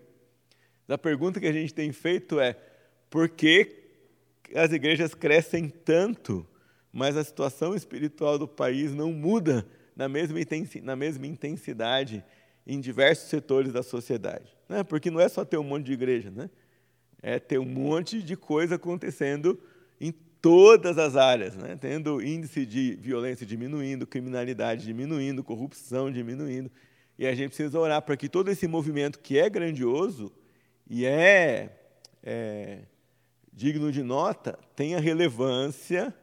A 0.88 0.98
pergunta 0.98 1.40
que 1.40 1.46
a 1.46 1.52
gente 1.52 1.74
tem 1.74 1.92
feito 1.92 2.38
é: 2.38 2.56
por 3.08 3.28
que 3.28 3.78
as 4.54 4.72
igrejas 4.72 5.14
crescem 5.14 5.68
tanto, 5.68 6.46
mas 6.92 7.16
a 7.16 7.24
situação 7.24 7.74
espiritual 7.74 8.38
do 8.38 8.46
país 8.46 8.92
não 8.92 9.12
muda 9.12 9.66
na 10.82 10.96
mesma 10.96 11.26
intensidade 11.26 12.24
em 12.66 12.80
diversos 12.80 13.28
setores 13.28 13.72
da 13.72 13.82
sociedade. 13.82 14.56
Né? 14.68 14.82
Porque 14.82 15.10
não 15.10 15.20
é 15.20 15.28
só 15.28 15.44
ter 15.44 15.58
um 15.58 15.64
monte 15.64 15.86
de 15.86 15.92
igreja, 15.92 16.30
né? 16.30 16.48
é 17.22 17.38
ter 17.38 17.58
um 17.58 17.66
monte 17.66 18.22
de 18.22 18.36
coisa 18.36 18.76
acontecendo 18.76 19.60
em 20.00 20.12
todas 20.40 20.96
as 20.96 21.16
áreas, 21.16 21.56
né? 21.56 21.76
tendo 21.78 22.22
índice 22.22 22.64
de 22.64 22.94
violência 22.94 23.44
diminuindo, 23.44 24.06
criminalidade 24.06 24.84
diminuindo, 24.84 25.44
corrupção 25.44 26.10
diminuindo. 26.10 26.70
E 27.18 27.26
a 27.26 27.34
gente 27.34 27.48
precisa 27.48 27.78
orar 27.78 28.00
para 28.00 28.16
que 28.16 28.28
todo 28.28 28.50
esse 28.50 28.66
movimento 28.66 29.18
que 29.18 29.38
é 29.38 29.50
grandioso 29.50 30.32
e 30.88 31.04
é, 31.04 31.70
é 32.22 32.78
digno 33.52 33.92
de 33.92 34.02
nota 34.02 34.58
tenha 34.74 34.98
relevância 34.98 36.14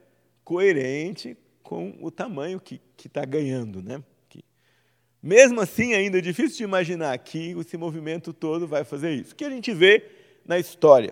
coerente 0.44 1.38
com 1.68 1.94
o 2.00 2.10
tamanho 2.10 2.62
que 2.62 2.80
está 3.06 3.26
ganhando. 3.26 3.84
Né? 3.84 4.02
Que, 4.30 4.42
mesmo 5.22 5.60
assim, 5.60 5.94
ainda 5.94 6.18
é 6.18 6.22
difícil 6.22 6.60
de 6.60 6.64
imaginar 6.64 7.18
que 7.18 7.52
esse 7.60 7.76
movimento 7.76 8.32
todo 8.32 8.66
vai 8.66 8.86
fazer 8.86 9.14
isso. 9.14 9.34
O 9.34 9.36
que 9.36 9.44
a 9.44 9.50
gente 9.50 9.74
vê 9.74 10.02
na 10.46 10.58
história? 10.58 11.12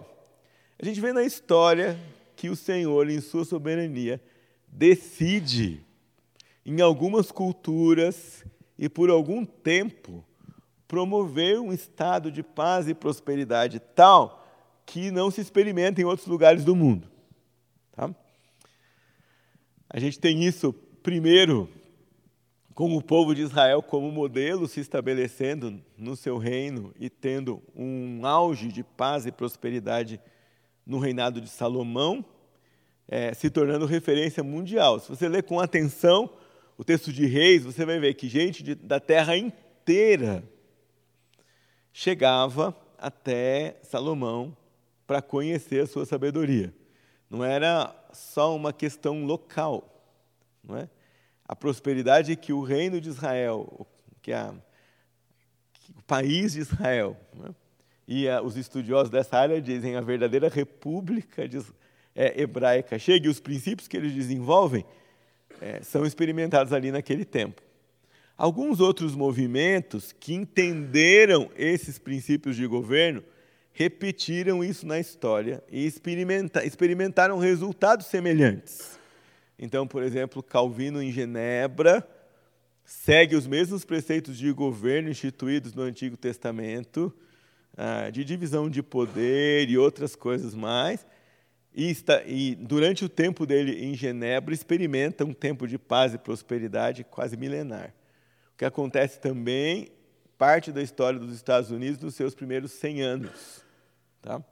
A 0.81 0.85
gente 0.85 1.01
vê 1.01 1.11
na 1.11 1.23
história 1.23 1.99
que 2.37 2.49
o 2.49 2.55
Senhor, 2.55 3.09
em 3.09 3.19
sua 3.19 3.43
soberania, 3.43 4.21
decide, 4.65 5.83
em 6.65 6.79
algumas 6.79 7.33
culturas 7.33 8.45
e 8.79 8.87
por 8.87 9.09
algum 9.09 9.43
tempo, 9.43 10.23
promover 10.87 11.59
um 11.59 11.73
estado 11.73 12.31
de 12.31 12.41
paz 12.41 12.87
e 12.87 12.93
prosperidade 12.93 13.81
tal 13.93 14.47
que 14.85 15.11
não 15.11 15.29
se 15.29 15.41
experimenta 15.41 15.99
em 15.99 16.05
outros 16.05 16.29
lugares 16.29 16.63
do 16.63 16.73
mundo. 16.73 17.09
A 19.95 19.99
gente 20.01 20.19
tem 20.19 20.43
isso, 20.43 20.73
primeiro, 21.01 21.69
com 22.73 22.97
o 22.97 23.01
povo 23.01 23.33
de 23.33 23.43
Israel 23.43 23.81
como 23.81 24.11
modelo 24.11 24.67
se 24.67 24.81
estabelecendo 24.81 25.81
no 25.97 26.17
seu 26.17 26.37
reino 26.37 26.93
e 26.99 27.09
tendo 27.09 27.63
um 27.73 28.25
auge 28.25 28.67
de 28.67 28.83
paz 28.83 29.25
e 29.25 29.31
prosperidade 29.31 30.19
no 30.85 30.99
reinado 30.99 31.39
de 31.39 31.47
Salomão, 31.47 32.25
é, 33.07 33.33
se 33.33 33.49
tornando 33.49 33.85
referência 33.85 34.43
mundial. 34.43 34.99
Se 34.99 35.07
você 35.07 35.29
ler 35.29 35.43
com 35.43 35.61
atenção 35.61 36.29
o 36.77 36.83
texto 36.83 37.13
de 37.13 37.25
Reis, 37.25 37.63
você 37.63 37.85
vai 37.85 37.97
ver 37.97 38.15
que 38.15 38.27
gente 38.27 38.63
de, 38.63 38.75
da 38.75 38.99
terra 38.99 39.37
inteira 39.37 40.43
chegava 41.93 42.75
até 42.97 43.79
Salomão 43.81 44.57
para 45.07 45.21
conhecer 45.21 45.83
a 45.83 45.87
sua 45.87 46.05
sabedoria. 46.05 46.73
Não 47.29 47.43
era 47.43 47.93
só 48.13 48.55
uma 48.55 48.71
questão 48.71 49.25
local. 49.25 50.03
Não 50.63 50.77
é? 50.77 50.89
A 51.47 51.55
prosperidade 51.55 52.35
que 52.35 52.51
o 52.51 52.61
reino 52.61 52.99
de 52.99 53.09
Israel, 53.09 53.87
que, 54.21 54.31
a, 54.33 54.53
que 55.73 55.91
o 55.91 56.01
país 56.03 56.53
de 56.53 56.59
Israel, 56.59 57.17
é? 57.43 57.53
e 58.07 58.29
a, 58.29 58.41
os 58.41 58.57
estudiosos 58.57 59.09
dessa 59.09 59.37
área 59.37 59.61
dizem 59.61 59.95
a 59.95 60.01
verdadeira 60.01 60.49
república 60.49 61.47
de, 61.47 61.61
é, 62.15 62.41
hebraica 62.41 62.97
chega, 62.97 63.27
e 63.27 63.29
os 63.29 63.39
princípios 63.39 63.87
que 63.87 63.97
eles 63.97 64.13
desenvolvem 64.13 64.85
é, 65.61 65.81
são 65.81 66.05
experimentados 66.05 66.73
ali 66.73 66.91
naquele 66.91 67.25
tempo. 67.25 67.61
Alguns 68.37 68.79
outros 68.79 69.15
movimentos 69.15 70.11
que 70.11 70.33
entenderam 70.33 71.49
esses 71.55 71.97
princípios 71.97 72.55
de 72.55 72.67
governo 72.67 73.23
repetiram 73.75 74.63
isso 74.63 74.87
na 74.87 74.97
história 74.97 75.61
e 75.69 75.85
experimentaram 75.85 77.37
resultados 77.37 78.05
semelhantes. 78.05 78.97
Então, 79.59 79.85
por 79.85 80.01
exemplo, 80.01 80.41
Calvino 80.41 81.03
em 81.03 81.11
Genebra 81.11 82.07
segue 82.85 83.35
os 83.35 83.45
mesmos 83.45 83.83
preceitos 83.83 84.37
de 84.37 84.49
governo 84.53 85.09
instituídos 85.09 85.73
no 85.73 85.81
Antigo 85.81 86.15
Testamento, 86.15 87.13
ah, 87.75 88.09
de 88.09 88.23
divisão 88.23 88.69
de 88.69 88.81
poder 88.81 89.69
e 89.69 89.77
outras 89.77 90.15
coisas 90.15 90.55
mais, 90.55 91.05
e, 91.73 91.89
está, 91.89 92.23
e, 92.25 92.55
durante 92.55 93.03
o 93.03 93.09
tempo 93.09 93.45
dele 93.45 93.83
em 93.83 93.93
Genebra 93.93 94.53
experimenta 94.53 95.25
um 95.25 95.33
tempo 95.33 95.67
de 95.67 95.77
paz 95.77 96.13
e 96.13 96.17
prosperidade 96.17 97.03
quase 97.03 97.35
milenar. 97.35 97.93
O 98.53 98.57
que 98.57 98.63
acontece 98.63 99.19
também, 99.19 99.91
parte 100.37 100.71
da 100.71 100.81
história 100.81 101.19
dos 101.19 101.35
Estados 101.35 101.71
Unidos 101.71 101.99
nos 101.99 102.15
seus 102.15 102.33
primeiros 102.33 102.71
100 102.71 103.01
anos. 103.01 103.64
Tá? 104.25 104.43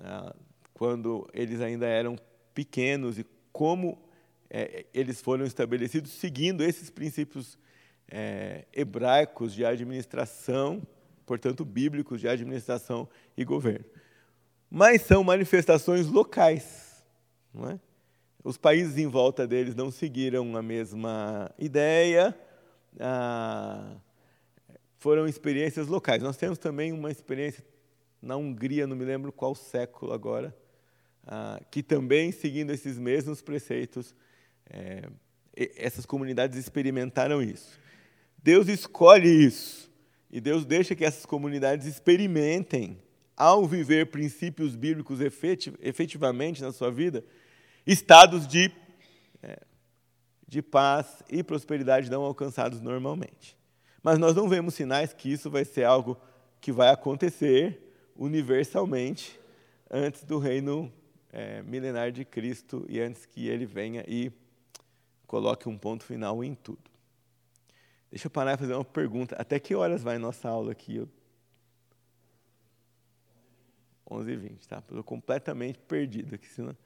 Ah, 0.00 0.34
quando 0.72 1.28
eles 1.34 1.60
ainda 1.60 1.86
eram 1.86 2.16
pequenos 2.54 3.18
e 3.18 3.26
como 3.52 4.02
é, 4.48 4.86
eles 4.94 5.20
foram 5.20 5.44
estabelecidos 5.44 6.12
seguindo 6.12 6.64
esses 6.64 6.88
princípios 6.88 7.58
é, 8.10 8.64
hebraicos 8.72 9.52
de 9.52 9.66
administração, 9.66 10.82
portanto, 11.26 11.62
bíblicos 11.62 12.22
de 12.22 12.28
administração 12.28 13.06
e 13.36 13.44
governo. 13.44 13.84
Mas 14.70 15.02
são 15.02 15.22
manifestações 15.22 16.06
locais. 16.06 17.04
É? 17.70 17.78
Os 18.42 18.56
países 18.56 18.96
em 18.96 19.06
volta 19.06 19.46
deles 19.46 19.74
não 19.74 19.90
seguiram 19.90 20.56
a 20.56 20.62
mesma 20.62 21.50
ideia, 21.58 22.34
ah, 22.98 23.96
foram 24.96 25.26
experiências 25.28 25.86
locais. 25.86 26.22
Nós 26.22 26.38
temos 26.38 26.56
também 26.56 26.92
uma 26.92 27.10
experiência 27.10 27.62
na 28.20 28.36
Hungria, 28.36 28.86
não 28.86 28.96
me 28.96 29.04
lembro 29.04 29.32
qual 29.32 29.54
século 29.54 30.12
agora, 30.12 30.56
ah, 31.26 31.60
que 31.70 31.82
também, 31.82 32.32
seguindo 32.32 32.70
esses 32.70 32.98
mesmos 32.98 33.42
preceitos, 33.42 34.14
é, 34.68 35.08
essas 35.76 36.04
comunidades 36.06 36.58
experimentaram 36.58 37.42
isso. 37.42 37.78
Deus 38.42 38.68
escolhe 38.68 39.28
isso 39.28 39.90
e 40.30 40.40
Deus 40.40 40.64
deixa 40.64 40.94
que 40.94 41.04
essas 41.04 41.26
comunidades 41.26 41.86
experimentem, 41.86 43.02
ao 43.36 43.66
viver 43.66 44.10
princípios 44.10 44.74
bíblicos 44.74 45.18
efetivamente 45.20 46.62
na 46.62 46.72
sua 46.72 46.90
vida, 46.90 47.22
estados 47.86 48.46
de 48.46 48.72
é, 49.42 49.58
de 50.48 50.62
paz 50.62 51.22
e 51.28 51.42
prosperidade 51.42 52.10
não 52.10 52.22
alcançados 52.22 52.80
normalmente. 52.80 53.56
Mas 54.02 54.18
nós 54.18 54.34
não 54.34 54.48
vemos 54.48 54.74
sinais 54.74 55.12
que 55.12 55.30
isso 55.30 55.50
vai 55.50 55.64
ser 55.64 55.84
algo 55.84 56.16
que 56.60 56.70
vai 56.70 56.90
acontecer 56.90 57.85
universalmente 58.18 59.38
antes 59.90 60.24
do 60.24 60.38
reino 60.38 60.92
é, 61.32 61.62
milenar 61.62 62.10
de 62.10 62.24
Cristo 62.24 62.84
e 62.88 63.00
antes 63.00 63.26
que 63.26 63.46
ele 63.46 63.66
venha 63.66 64.04
e 64.08 64.32
coloque 65.26 65.68
um 65.68 65.76
ponto 65.76 66.04
final 66.04 66.42
em 66.42 66.54
tudo. 66.54 66.90
Deixa 68.10 68.26
eu 68.26 68.30
parar 68.30 68.54
e 68.54 68.56
fazer 68.56 68.74
uma 68.74 68.84
pergunta. 68.84 69.36
Até 69.36 69.58
que 69.58 69.74
horas 69.74 70.02
vai 70.02 70.18
nossa 70.18 70.48
aula 70.48 70.72
aqui? 70.72 71.06
11h20, 74.10 74.66
tá? 74.66 74.78
Estou 74.78 75.02
completamente 75.02 75.78
perdido 75.80 76.36
aqui, 76.36 76.46
senão 76.46 76.76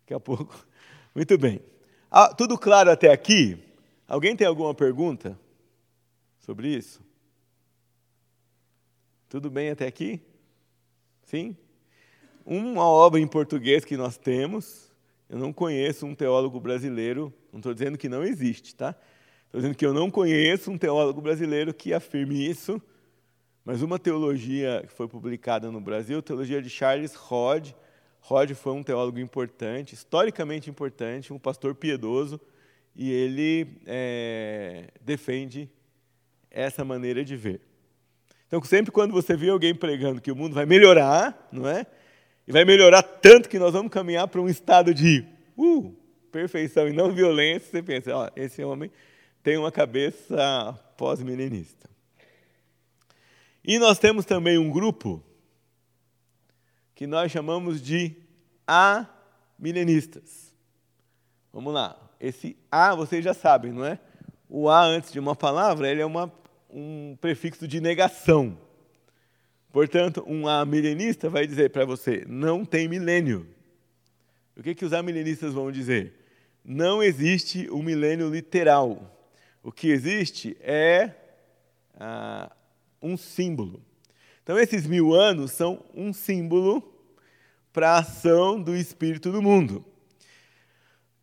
daqui 0.00 0.14
a 0.14 0.20
pouco. 0.20 0.66
Muito 1.14 1.36
bem. 1.36 1.60
Ah, 2.10 2.34
tudo 2.34 2.58
claro 2.58 2.90
até 2.90 3.12
aqui? 3.12 3.62
Alguém 4.08 4.34
tem 4.34 4.46
alguma 4.46 4.74
pergunta 4.74 5.38
sobre 6.40 6.68
isso? 6.68 7.00
Tudo 9.28 9.50
bem 9.50 9.70
até 9.70 9.86
aqui? 9.86 10.20
Sim? 11.32 11.56
Uma 12.44 12.84
obra 12.84 13.18
em 13.18 13.26
português 13.26 13.86
que 13.86 13.96
nós 13.96 14.18
temos, 14.18 14.92
eu 15.30 15.38
não 15.38 15.50
conheço 15.50 16.04
um 16.04 16.14
teólogo 16.14 16.60
brasileiro, 16.60 17.32
não 17.50 17.58
estou 17.58 17.72
dizendo 17.72 17.96
que 17.96 18.06
não 18.06 18.22
existe, 18.22 18.74
tá? 18.74 18.94
Estou 19.46 19.58
dizendo 19.62 19.74
que 19.74 19.86
eu 19.86 19.94
não 19.94 20.10
conheço 20.10 20.70
um 20.70 20.76
teólogo 20.76 21.22
brasileiro 21.22 21.72
que 21.72 21.94
afirme 21.94 22.46
isso, 22.46 22.82
mas 23.64 23.80
uma 23.80 23.98
teologia 23.98 24.84
que 24.86 24.92
foi 24.92 25.08
publicada 25.08 25.70
no 25.70 25.80
Brasil, 25.80 26.18
a 26.18 26.22
teologia 26.22 26.60
de 26.60 26.68
Charles 26.68 27.14
Hodge, 27.16 27.74
Rod 28.20 28.50
foi 28.52 28.74
um 28.74 28.82
teólogo 28.82 29.18
importante, 29.18 29.94
historicamente 29.94 30.68
importante, 30.68 31.32
um 31.32 31.38
pastor 31.38 31.74
piedoso, 31.74 32.38
e 32.94 33.10
ele 33.10 33.80
é, 33.86 34.90
defende 35.00 35.66
essa 36.50 36.84
maneira 36.84 37.24
de 37.24 37.36
ver. 37.36 37.71
Então, 38.52 38.62
sempre 38.64 38.92
quando 38.92 39.12
você 39.12 39.34
vê 39.34 39.48
alguém 39.48 39.74
pregando 39.74 40.20
que 40.20 40.30
o 40.30 40.36
mundo 40.36 40.52
vai 40.52 40.66
melhorar, 40.66 41.48
não 41.50 41.66
é? 41.66 41.86
E 42.46 42.52
vai 42.52 42.66
melhorar 42.66 43.02
tanto 43.02 43.48
que 43.48 43.58
nós 43.58 43.72
vamos 43.72 43.90
caminhar 43.90 44.28
para 44.28 44.42
um 44.42 44.46
estado 44.46 44.92
de 44.92 45.24
uh, 45.56 45.90
perfeição 46.30 46.86
e 46.86 46.92
não 46.92 47.14
violência, 47.14 47.70
você 47.70 47.82
pensa, 47.82 48.14
ó, 48.14 48.28
esse 48.36 48.62
homem 48.62 48.92
tem 49.42 49.56
uma 49.56 49.72
cabeça 49.72 50.78
pós-milenista. 50.98 51.88
E 53.64 53.78
nós 53.78 53.98
temos 53.98 54.26
também 54.26 54.58
um 54.58 54.70
grupo 54.70 55.24
que 56.94 57.06
nós 57.06 57.32
chamamos 57.32 57.80
de 57.80 58.14
amilenistas. 58.66 60.54
Vamos 61.50 61.72
lá. 61.72 61.98
Esse 62.20 62.54
A 62.70 62.94
vocês 62.94 63.24
já 63.24 63.32
sabem, 63.32 63.72
não 63.72 63.86
é? 63.86 63.98
O 64.46 64.68
A 64.68 64.82
antes 64.82 65.10
de 65.10 65.18
uma 65.18 65.34
palavra, 65.34 65.90
ele 65.90 66.02
é 66.02 66.06
uma, 66.06 66.30
um 66.72 67.16
prefixo 67.20 67.68
de 67.68 67.80
negação. 67.80 68.58
Portanto, 69.70 70.24
um 70.26 70.48
amilenista 70.48 71.28
vai 71.28 71.46
dizer 71.46 71.70
para 71.70 71.84
você, 71.84 72.24
não 72.26 72.64
tem 72.64 72.88
milênio. 72.88 73.46
O 74.56 74.62
que, 74.62 74.74
que 74.74 74.84
os 74.84 74.92
amilenistas 74.92 75.54
vão 75.54 75.70
dizer? 75.70 76.12
Não 76.64 77.02
existe 77.02 77.70
um 77.70 77.82
milênio 77.82 78.28
literal. 78.28 79.18
O 79.62 79.72
que 79.72 79.88
existe 79.88 80.56
é 80.60 81.10
ah, 81.98 82.50
um 83.00 83.16
símbolo. 83.16 83.82
Então, 84.42 84.58
esses 84.58 84.86
mil 84.86 85.14
anos 85.14 85.52
são 85.52 85.84
um 85.94 86.12
símbolo 86.12 86.82
para 87.72 87.92
a 87.92 87.98
ação 87.98 88.60
do 88.60 88.76
Espírito 88.76 89.30
no 89.30 89.40
mundo. 89.40 89.84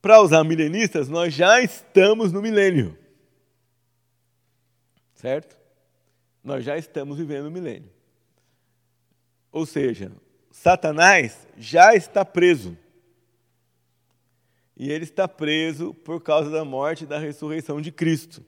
Para 0.02 0.22
os 0.22 0.32
milenistas, 0.48 1.10
nós 1.10 1.34
já 1.34 1.62
estamos 1.62 2.32
no 2.32 2.42
milênio. 2.42 2.98
Certo? 5.20 5.58
Nós 6.42 6.64
já 6.64 6.78
estamos 6.78 7.18
vivendo 7.18 7.48
o 7.48 7.52
milênio. 7.52 7.92
Ou 9.52 9.66
seja, 9.66 10.14
Satanás 10.50 11.46
já 11.58 11.94
está 11.94 12.24
preso. 12.24 12.78
E 14.78 14.90
ele 14.90 15.04
está 15.04 15.28
preso 15.28 15.94
por 15.94 16.22
causa 16.22 16.50
da 16.50 16.64
morte 16.64 17.04
e 17.04 17.08
da 17.08 17.20
ressurreição 17.20 17.82
de 17.82 17.92
Cristo. 17.92 18.42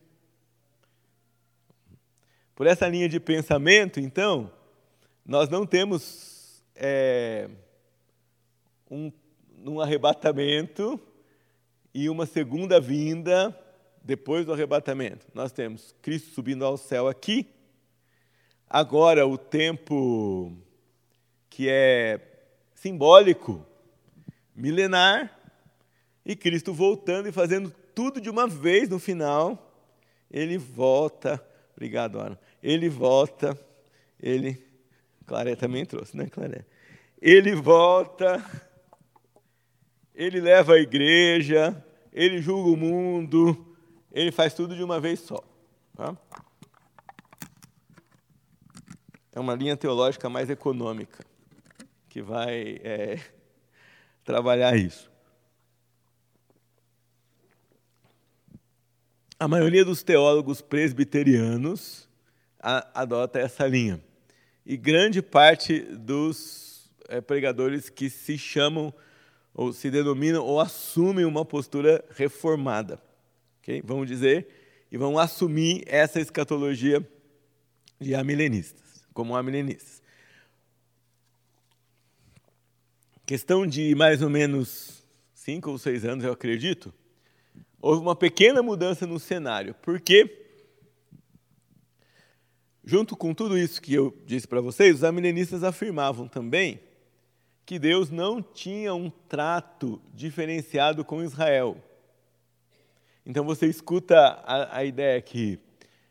Por 2.55 2.65
essa 2.67 2.87
linha 2.87 3.09
de 3.09 3.19
pensamento, 3.19 3.99
então, 3.99 4.49
nós 5.25 5.49
não 5.49 5.65
temos 5.65 6.63
é, 6.73 7.49
um, 8.89 9.11
um 9.65 9.81
arrebatamento 9.81 10.97
e 11.93 12.09
uma 12.09 12.25
segunda 12.25 12.79
vinda 12.79 13.53
depois 14.03 14.45
do 14.45 14.53
arrebatamento. 14.53 15.25
Nós 15.33 15.51
temos 15.51 15.95
Cristo 16.01 16.33
subindo 16.33 16.65
ao 16.65 16.77
céu 16.77 17.07
aqui. 17.07 17.47
Agora, 18.69 19.27
o 19.27 19.37
tempo 19.37 20.55
que 21.49 21.67
é 21.69 22.19
simbólico, 22.73 23.65
milenar, 24.55 25.37
e 26.25 26.35
Cristo 26.35 26.73
voltando 26.73 27.27
e 27.27 27.31
fazendo 27.31 27.73
tudo 27.93 28.21
de 28.21 28.29
uma 28.29 28.47
vez 28.47 28.87
no 28.89 28.99
final. 28.99 29.71
Ele 30.29 30.57
volta. 30.57 31.43
Obrigado, 31.75 32.19
Ana. 32.19 32.39
Ele 32.61 32.87
volta. 32.87 33.57
Ele. 34.21 34.63
Claré 35.25 35.55
também 35.55 35.85
trouxe, 35.85 36.15
né, 36.15 36.27
Claré? 36.27 36.65
Ele 37.21 37.55
volta 37.55 38.43
ele 40.21 40.39
leva 40.39 40.73
a 40.73 40.79
igreja, 40.79 41.83
ele 42.13 42.41
julga 42.41 42.69
o 42.69 42.77
mundo, 42.77 43.70
ele 44.11 44.31
faz 44.31 44.53
tudo 44.53 44.75
de 44.75 44.83
uma 44.83 44.99
vez 44.99 45.19
só. 45.19 45.41
Tá? 45.95 46.15
É 49.33 49.39
uma 49.39 49.55
linha 49.55 49.77
teológica 49.77 50.29
mais 50.29 50.49
econômica 50.49 51.25
que 52.09 52.21
vai 52.21 52.79
é, 52.83 53.19
trabalhar 54.23 54.75
isso. 54.75 55.09
A 59.39 59.47
maioria 59.47 59.83
dos 59.83 60.03
teólogos 60.03 60.61
presbiterianos 60.61 62.07
adota 62.59 63.39
essa 63.39 63.65
linha. 63.65 63.99
E 64.63 64.77
grande 64.77 65.21
parte 65.21 65.79
dos 65.79 66.91
é, 67.07 67.19
pregadores 67.21 67.89
que 67.89 68.09
se 68.09 68.37
chamam 68.37 68.93
ou 69.53 69.73
se 69.73 69.89
denominam 69.89 70.45
ou 70.45 70.59
assumem 70.59 71.25
uma 71.25 71.43
postura 71.43 72.03
reformada. 72.15 73.01
Okay? 73.61 73.81
Vamos 73.83 74.07
dizer 74.07 74.47
e 74.91 74.97
vão 74.97 75.17
assumir 75.17 75.83
essa 75.87 76.19
escatologia 76.19 77.07
de 77.99 78.13
amilenistas, 78.13 79.05
como 79.13 79.35
amilenistas. 79.35 80.01
Questão 83.25 83.65
de 83.65 83.95
mais 83.95 84.21
ou 84.21 84.29
menos 84.29 85.01
cinco 85.33 85.71
ou 85.71 85.77
seis 85.77 86.03
anos, 86.03 86.25
eu 86.25 86.33
acredito, 86.33 86.93
houve 87.81 88.01
uma 88.01 88.15
pequena 88.15 88.61
mudança 88.61 89.07
no 89.07 89.19
cenário, 89.19 89.73
porque, 89.81 90.45
junto 92.83 93.15
com 93.15 93.33
tudo 93.33 93.57
isso 93.57 93.81
que 93.81 93.93
eu 93.93 94.15
disse 94.25 94.47
para 94.47 94.59
vocês, 94.59 94.97
os 94.97 95.03
amilenistas 95.05 95.63
afirmavam 95.63 96.27
também 96.27 96.81
que 97.65 97.79
Deus 97.79 98.09
não 98.09 98.41
tinha 98.41 98.93
um 98.93 99.09
trato 99.09 100.01
diferenciado 100.13 101.05
com 101.05 101.23
Israel. 101.23 101.81
Então 103.31 103.45
você 103.45 103.65
escuta 103.65 104.17
a, 104.43 104.79
a 104.79 104.83
ideia 104.83 105.21
que 105.21 105.57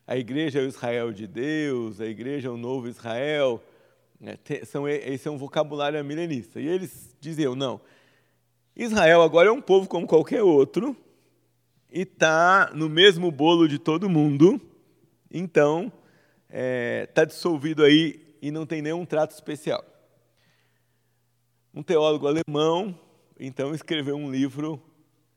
a 0.06 0.16
igreja 0.16 0.58
é 0.58 0.62
o 0.62 0.66
Israel 0.66 1.12
de 1.12 1.26
Deus, 1.26 2.00
a 2.00 2.06
igreja 2.06 2.48
é 2.48 2.50
o 2.50 2.56
novo 2.56 2.88
Israel, 2.88 3.62
né, 4.18 4.38
são, 4.64 4.88
esse 4.88 5.28
é 5.28 5.30
um 5.30 5.36
vocabulário 5.36 6.02
milenista. 6.02 6.58
E 6.58 6.66
eles 6.66 7.14
diziam, 7.20 7.54
não, 7.54 7.78
Israel 8.74 9.20
agora 9.20 9.50
é 9.50 9.52
um 9.52 9.60
povo 9.60 9.86
como 9.86 10.06
qualquer 10.06 10.42
outro 10.42 10.96
e 11.92 12.00
está 12.00 12.70
no 12.72 12.88
mesmo 12.88 13.30
bolo 13.30 13.68
de 13.68 13.78
todo 13.78 14.08
mundo, 14.08 14.58
então 15.30 15.92
está 16.48 16.58
é, 16.58 17.04
tá 17.04 17.26
dissolvido 17.26 17.84
aí 17.84 18.18
e 18.40 18.50
não 18.50 18.64
tem 18.64 18.80
nenhum 18.80 19.04
trato 19.04 19.32
especial. 19.32 19.84
Um 21.74 21.82
teólogo 21.82 22.26
alemão, 22.26 22.98
então, 23.38 23.74
escreveu 23.74 24.16
um 24.16 24.32
livro 24.32 24.82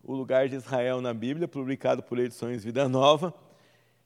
o 0.04 0.13
Lugar 0.13 0.50
de 0.50 0.56
Israel 0.56 1.00
na 1.00 1.13
Bíblia, 1.13 1.48
publicado 1.48 2.04
por 2.04 2.20
Edições 2.20 2.63
Vida 2.63 2.89
Nova. 2.89 3.34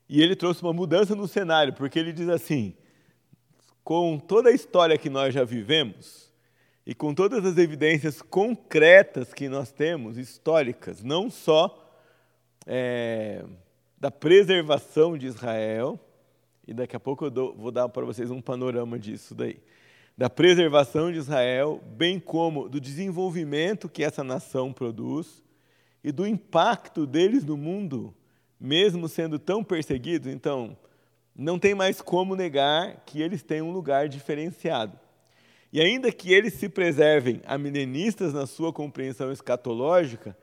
E 0.08 0.22
ele 0.22 0.36
trouxe 0.36 0.62
uma 0.62 0.72
mudança 0.72 1.16
no 1.16 1.28
cenário, 1.28 1.74
porque 1.74 1.98
ele 1.98 2.14
diz 2.14 2.30
assim: 2.30 2.76
com 3.84 4.20
toda 4.20 4.50
a 4.50 4.54
história 4.54 4.98
que 4.98 5.10
nós 5.10 5.34
já 5.34 5.44
vivemos, 5.44 6.32
e 6.86 6.94
com 6.94 7.14
todas 7.14 7.44
as 7.44 7.58
evidências 7.58 8.22
concretas 8.22 9.34
que 9.34 9.50
nós 9.50 9.72
temos, 9.72 10.18
históricas, 10.18 11.04
não 11.04 11.30
só 11.30 11.92
é, 12.66 13.44
da 13.98 14.12
preservação 14.12 15.18
de 15.18 15.26
Israel, 15.26 16.00
e 16.66 16.74
daqui 16.74 16.96
a 16.96 17.00
pouco 17.00 17.26
eu 17.26 17.32
dou, 17.32 17.56
vou 17.56 17.72
dar 17.72 17.90
para 17.90 18.06
vocês 18.06 18.30
um 18.30 18.42
panorama 18.42 19.00
disso 19.00 19.34
daí, 19.34 19.60
da 20.18 20.30
preservação 20.30 21.12
de 21.12 21.18
Israel, 21.18 21.82
bem 21.86 22.20
como 22.20 22.70
do 22.70 22.80
desenvolvimento 22.80 23.90
que 23.90 24.04
essa 24.04 24.24
nação 24.24 24.72
produz, 24.72 25.44
e 26.08 26.12
do 26.14 26.26
impacto 26.26 27.06
deles 27.06 27.44
no 27.44 27.58
mundo, 27.58 28.16
mesmo 28.58 29.10
sendo 29.10 29.38
tão 29.38 29.62
perseguidos, 29.62 30.32
então 30.32 30.78
não 31.36 31.60
tem 31.60 31.76
mais 31.76 32.02
como 32.02 32.34
negar 32.34 33.04
que 33.06 33.22
eles 33.22 33.44
têm 33.44 33.62
um 33.62 33.74
lugar 33.74 34.08
diferenciado. 34.08 34.98
E 35.72 35.82
ainda 35.82 36.10
que 36.10 36.32
eles 36.32 36.54
se 36.54 36.70
preservem 36.70 37.42
amilenistas 37.46 38.34
na 38.34 38.48
sua 38.48 38.72
compreensão 38.72 39.34
escatológica, 39.34 40.38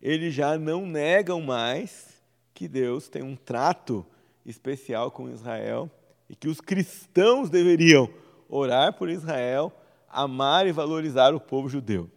eles 0.00 0.32
já 0.32 0.56
não 0.56 0.86
negam 0.86 1.42
mais 1.42 2.22
que 2.54 2.66
Deus 2.66 3.06
tem 3.10 3.22
um 3.22 3.36
trato 3.36 4.06
especial 4.46 5.10
com 5.10 5.28
Israel 5.28 5.90
e 6.30 6.34
que 6.34 6.48
os 6.48 6.62
cristãos 6.62 7.50
deveriam 7.50 8.08
orar 8.48 8.94
por 8.94 9.10
Israel, 9.10 9.70
amar 10.08 10.66
e 10.66 10.72
valorizar 10.72 11.34
o 11.34 11.40
povo 11.40 11.68
judeu. 11.68 12.08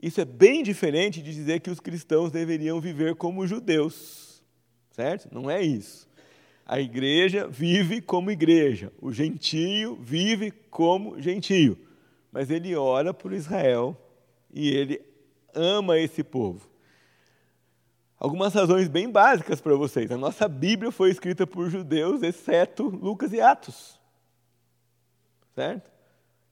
Isso 0.00 0.20
é 0.20 0.24
bem 0.24 0.62
diferente 0.62 1.20
de 1.20 1.32
dizer 1.32 1.60
que 1.60 1.70
os 1.70 1.80
cristãos 1.80 2.30
deveriam 2.30 2.80
viver 2.80 3.16
como 3.16 3.46
judeus, 3.46 4.42
certo? 4.90 5.28
Não 5.32 5.50
é 5.50 5.60
isso. 5.62 6.08
A 6.64 6.78
igreja 6.78 7.48
vive 7.48 8.00
como 8.00 8.30
igreja, 8.30 8.92
o 9.00 9.12
gentio 9.12 9.96
vive 9.96 10.50
como 10.70 11.20
gentio, 11.20 11.78
mas 12.30 12.50
ele 12.50 12.76
ora 12.76 13.12
por 13.12 13.32
Israel 13.32 13.96
e 14.52 14.68
ele 14.68 15.00
ama 15.54 15.98
esse 15.98 16.22
povo. 16.22 16.68
Algumas 18.20 18.52
razões 18.52 18.88
bem 18.88 19.10
básicas 19.10 19.60
para 19.60 19.74
vocês. 19.76 20.10
A 20.10 20.16
nossa 20.16 20.48
Bíblia 20.48 20.90
foi 20.90 21.10
escrita 21.10 21.46
por 21.46 21.70
judeus, 21.70 22.22
exceto 22.22 22.88
Lucas 22.88 23.32
e 23.32 23.40
Atos. 23.40 23.98
Certo? 25.54 25.90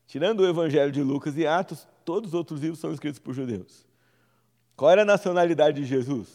Tirando 0.07 0.41
o 0.41 0.49
Evangelho 0.49 0.93
de 0.93 1.03
Lucas 1.03 1.37
e 1.37 1.47
Atos, 1.47 1.87
todos 2.07 2.29
os 2.31 2.35
outros 2.35 2.61
livros 2.61 2.79
são 2.79 2.93
escritos 2.93 3.19
por 3.19 3.35
judeus. 3.35 3.85
Qual 4.77 4.91
era 4.91 5.03
a 5.03 5.05
nacionalidade 5.05 5.83
de 5.83 5.87
Jesus? 5.87 6.29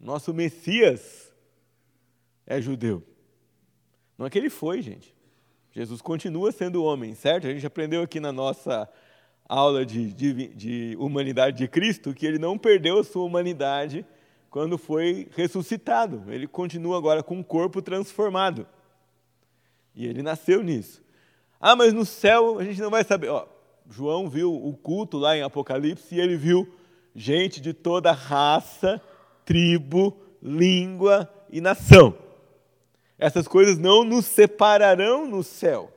Nosso 0.00 0.34
Messias 0.34 1.32
é 2.44 2.60
judeu. 2.60 3.02
Não 4.18 4.26
é 4.26 4.30
que 4.30 4.36
ele 4.36 4.50
foi, 4.50 4.82
gente. 4.82 5.14
Jesus 5.70 6.02
continua 6.02 6.50
sendo 6.50 6.82
homem, 6.82 7.14
certo? 7.14 7.46
A 7.46 7.52
gente 7.52 7.66
aprendeu 7.66 8.02
aqui 8.02 8.18
na 8.18 8.32
nossa 8.32 8.88
aula 9.48 9.86
de, 9.86 10.12
de, 10.12 10.48
de, 10.48 10.96
humanidade 10.98 11.56
de 11.58 11.68
Cristo 11.68 12.12
que 12.12 12.26
ele 12.26 12.38
não 12.38 12.58
perdeu 12.58 13.04
sua 13.04 13.22
humanidade 13.22 14.04
quando 14.50 14.76
foi 14.76 15.28
ressuscitado. 15.36 16.24
Ele 16.26 16.48
continua 16.48 16.98
agora 16.98 17.22
com 17.22 17.36
um 17.36 17.42
corpo 17.44 17.80
transformado. 17.80 18.66
E 19.94 20.04
ele 20.04 20.22
nasceu 20.22 20.64
nisso. 20.64 21.00
Ah, 21.60 21.76
mas 21.76 21.92
no 21.92 22.04
céu 22.04 22.58
a 22.58 22.64
gente 22.64 22.80
não 22.80 22.90
vai 22.90 23.04
saber. 23.04 23.28
Ó, 23.28 23.46
João 23.88 24.28
viu 24.28 24.54
o 24.54 24.76
culto 24.76 25.16
lá 25.16 25.36
em 25.36 25.42
Apocalipse 25.42 26.14
e 26.14 26.20
ele 26.20 26.36
viu 26.36 26.68
gente 27.14 27.60
de 27.60 27.72
toda 27.72 28.12
raça, 28.12 29.00
tribo, 29.44 30.16
língua 30.42 31.28
e 31.50 31.60
nação. 31.60 32.14
Essas 33.18 33.48
coisas 33.48 33.78
não 33.78 34.04
nos 34.04 34.26
separarão 34.26 35.26
no 35.26 35.42
céu, 35.42 35.90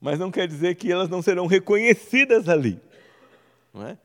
mas 0.00 0.18
não 0.18 0.30
quer 0.30 0.46
dizer 0.46 0.74
que 0.76 0.92
elas 0.92 1.08
não 1.08 1.22
serão 1.22 1.46
reconhecidas 1.46 2.48
ali. 2.48 2.78
É? 3.74 3.96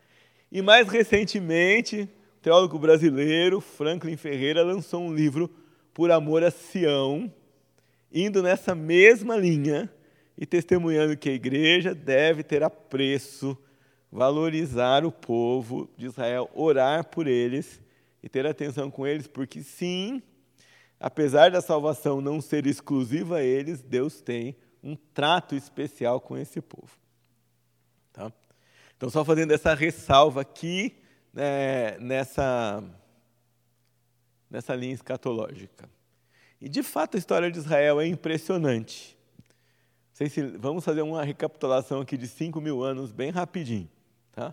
E 0.52 0.62
mais 0.62 0.88
recentemente, 0.88 2.10
o 2.38 2.41
teólogo 2.41 2.80
brasileiro 2.80 3.60
Franklin 3.60 4.15
Ferreira 4.15 4.63
lançou 4.63 5.02
um 5.02 5.13
livro 5.13 5.50
Por 5.93 6.10
Amor 6.10 6.41
a 6.43 6.50
Sião, 6.50 7.32
indo 8.12 8.41
nessa 8.41 8.73
mesma 8.73 9.36
linha 9.36 9.91
e 10.38 10.45
testemunhando 10.45 11.17
que 11.17 11.30
a 11.30 11.34
igreja 11.34 11.95
deve 11.95 12.43
ter 12.43 12.62
apreço, 12.62 13.58
valorizar 14.12 15.04
o 15.04 15.12
povo 15.12 15.89
de 15.97 16.06
Israel, 16.06 16.50
orar 16.54 17.06
por 17.06 17.28
eles 17.28 17.82
e 18.21 18.30
ter 18.30 18.45
atenção 18.45 18.91
com 18.91 19.06
eles, 19.08 19.28
porque 19.28 19.63
sim, 19.63 20.21
apesar 21.00 21.50
da 21.50 21.62
salvação 21.62 22.21
não 22.21 22.39
ser 22.39 22.67
exclusiva 22.67 23.38
a 23.38 23.43
eles, 23.43 23.82
Deus 23.82 24.21
tem 24.21 24.56
um 24.84 24.95
trato 24.95 25.56
especial 25.56 26.21
com 26.21 26.38
esse 26.38 26.62
povo. 26.62 26.91
Tá? 28.13 28.32
Então, 28.95 29.10
só 29.10 29.26
fazendo 29.26 29.52
essa 29.52 29.73
ressalva 29.73 30.41
aqui 30.41 30.95
né, 31.34 31.97
nessa, 32.00 32.84
nessa 34.50 34.76
linha 34.76 34.93
escatológica. 34.93 35.89
E, 36.60 36.69
de 36.69 36.82
fato, 36.82 37.15
a 37.15 37.19
história 37.19 37.52
de 37.52 37.58
Israel 37.58 38.00
é 38.00 38.08
impressionante. 38.08 39.16
Se, 40.25 40.41
vamos 40.58 40.84
fazer 40.84 41.03
uma 41.03 41.23
recapitulação 41.23 42.01
aqui 42.01 42.17
de 42.17 42.27
5 42.27 42.60
mil 42.60 42.84
anos, 42.84 43.12
bem 43.12 43.30
rapidinho. 43.30 43.88
Tá? 44.32 44.51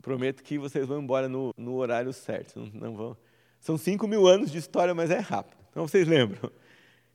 Prometo 0.00 0.42
que 0.42 0.58
vocês 0.58 0.86
vão 0.86 1.02
embora 1.02 1.28
no, 1.28 1.52
no 1.54 1.74
horário 1.74 2.10
certo. 2.14 2.58
Não, 2.58 2.66
não 2.66 2.96
vão. 2.96 3.16
São 3.60 3.76
5 3.76 4.08
mil 4.08 4.26
anos 4.26 4.50
de 4.50 4.56
história, 4.56 4.94
mas 4.94 5.10
é 5.10 5.18
rápido. 5.18 5.58
Então 5.70 5.86
vocês 5.86 6.08
lembram. 6.08 6.50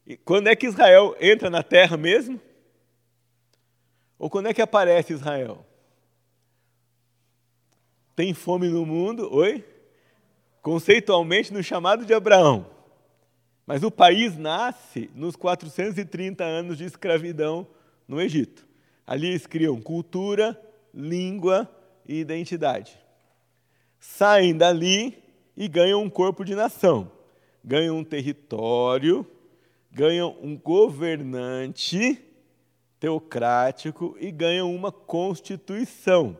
E 0.06 0.16
quando 0.16 0.46
é 0.46 0.56
que 0.56 0.68
Israel 0.68 1.16
entra 1.20 1.50
na 1.50 1.64
terra 1.64 1.98
mesmo? 1.98 2.40
Ou 4.20 4.30
quando 4.30 4.48
é 4.48 4.54
que 4.54 4.62
aparece 4.62 5.14
Israel? 5.14 5.66
Tem 8.16 8.32
fome 8.36 8.68
no 8.68 8.86
mundo? 8.86 9.28
Oi? 9.34 9.66
Conceitualmente 10.62 11.52
no 11.52 11.64
chamado 11.64 12.06
de 12.06 12.14
Abraão. 12.14 12.75
Mas 13.66 13.84
o 13.84 13.90
país 13.90 14.38
nasce 14.38 15.10
nos 15.16 15.36
430 15.36 16.44
anos 16.44 16.78
de 16.78 16.86
escravidão 16.86 17.68
no 18.08 18.22
Egito. 18.22 18.68
Ali 19.08 19.28
eles 19.28 19.48
criam 19.48 19.82
cultura, 19.82 20.60
língua 20.94 21.70
e 22.08 22.20
identidade. 22.20 22.98
Saem 24.00 24.56
dali 24.56 25.18
e 25.58 25.68
ganham 25.68 26.04
um 26.04 26.10
corpo 26.10 26.44
de 26.44 26.54
nação. 26.54 27.12
Ganham 27.64 27.98
um 27.98 28.04
território, 28.04 29.26
ganham 29.92 30.38
um 30.42 30.56
governante 30.56 32.24
teocrático 33.00 34.16
e 34.20 34.32
ganham 34.32 34.74
uma 34.74 34.92
constituição. 34.92 36.38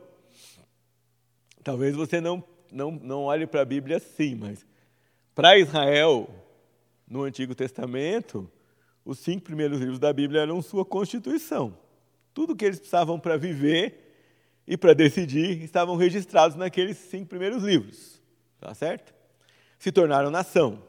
Talvez 1.64 1.96
você 1.96 2.22
não, 2.22 2.44
não, 2.72 2.92
não 2.92 3.24
olhe 3.24 3.48
para 3.48 3.62
a 3.62 3.66
Bíblia 3.66 3.98
assim, 3.98 4.36
mas 4.36 4.66
para 5.34 5.58
Israel, 5.58 6.30
no 7.08 7.24
Antigo 7.24 7.54
Testamento, 7.54 8.50
os 9.04 9.20
cinco 9.20 9.44
primeiros 9.44 9.80
livros 9.80 10.00
da 10.00 10.12
Bíblia 10.12 10.42
eram 10.42 10.62
sua 10.62 10.84
constituição. 10.84 11.78
Tudo 12.34 12.56
que 12.56 12.66
eles 12.66 12.80
precisavam 12.80 13.20
para 13.20 13.38
viver 13.38 14.06
e 14.68 14.76
para 14.76 14.94
decidir 14.94 15.62
estavam 15.64 15.96
registrados 15.96 16.58
naqueles 16.58 16.98
cinco 16.98 17.28
primeiros 17.28 17.64
livros. 17.64 18.22
tá 18.60 18.74
certo? 18.74 19.14
Se 19.78 19.92
tornaram 19.92 20.32
nação. 20.32 20.82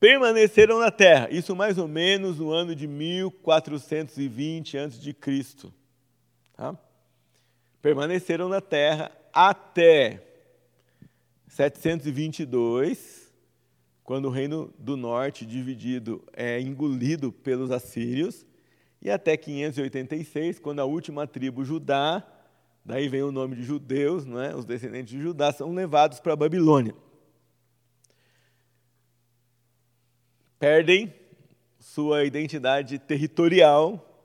Permaneceram 0.00 0.78
na 0.78 0.90
terra, 0.90 1.28
isso 1.30 1.56
mais 1.56 1.78
ou 1.78 1.88
menos 1.88 2.38
no 2.38 2.52
ano 2.52 2.74
de 2.74 2.86
1420 2.86 4.78
a.C. 4.78 5.16
Tá? 6.54 6.76
Permaneceram 7.80 8.48
na 8.48 8.60
terra 8.60 9.10
até 9.32 10.22
722, 11.48 13.25
quando 14.06 14.26
o 14.26 14.30
reino 14.30 14.72
do 14.78 14.96
norte, 14.96 15.44
dividido, 15.44 16.22
é 16.32 16.60
engolido 16.60 17.32
pelos 17.32 17.72
assírios, 17.72 18.46
e 19.02 19.10
até 19.10 19.36
586, 19.36 20.60
quando 20.60 20.78
a 20.78 20.84
última 20.84 21.26
tribo, 21.26 21.64
Judá, 21.64 22.24
daí 22.84 23.08
vem 23.08 23.24
o 23.24 23.32
nome 23.32 23.56
de 23.56 23.64
judeus, 23.64 24.24
não 24.24 24.40
é? 24.40 24.54
os 24.54 24.64
descendentes 24.64 25.10
de 25.12 25.20
Judá, 25.20 25.52
são 25.52 25.74
levados 25.74 26.20
para 26.20 26.34
a 26.34 26.36
Babilônia. 26.36 26.94
Perdem 30.56 31.12
sua 31.80 32.24
identidade 32.24 33.00
territorial, 33.00 34.24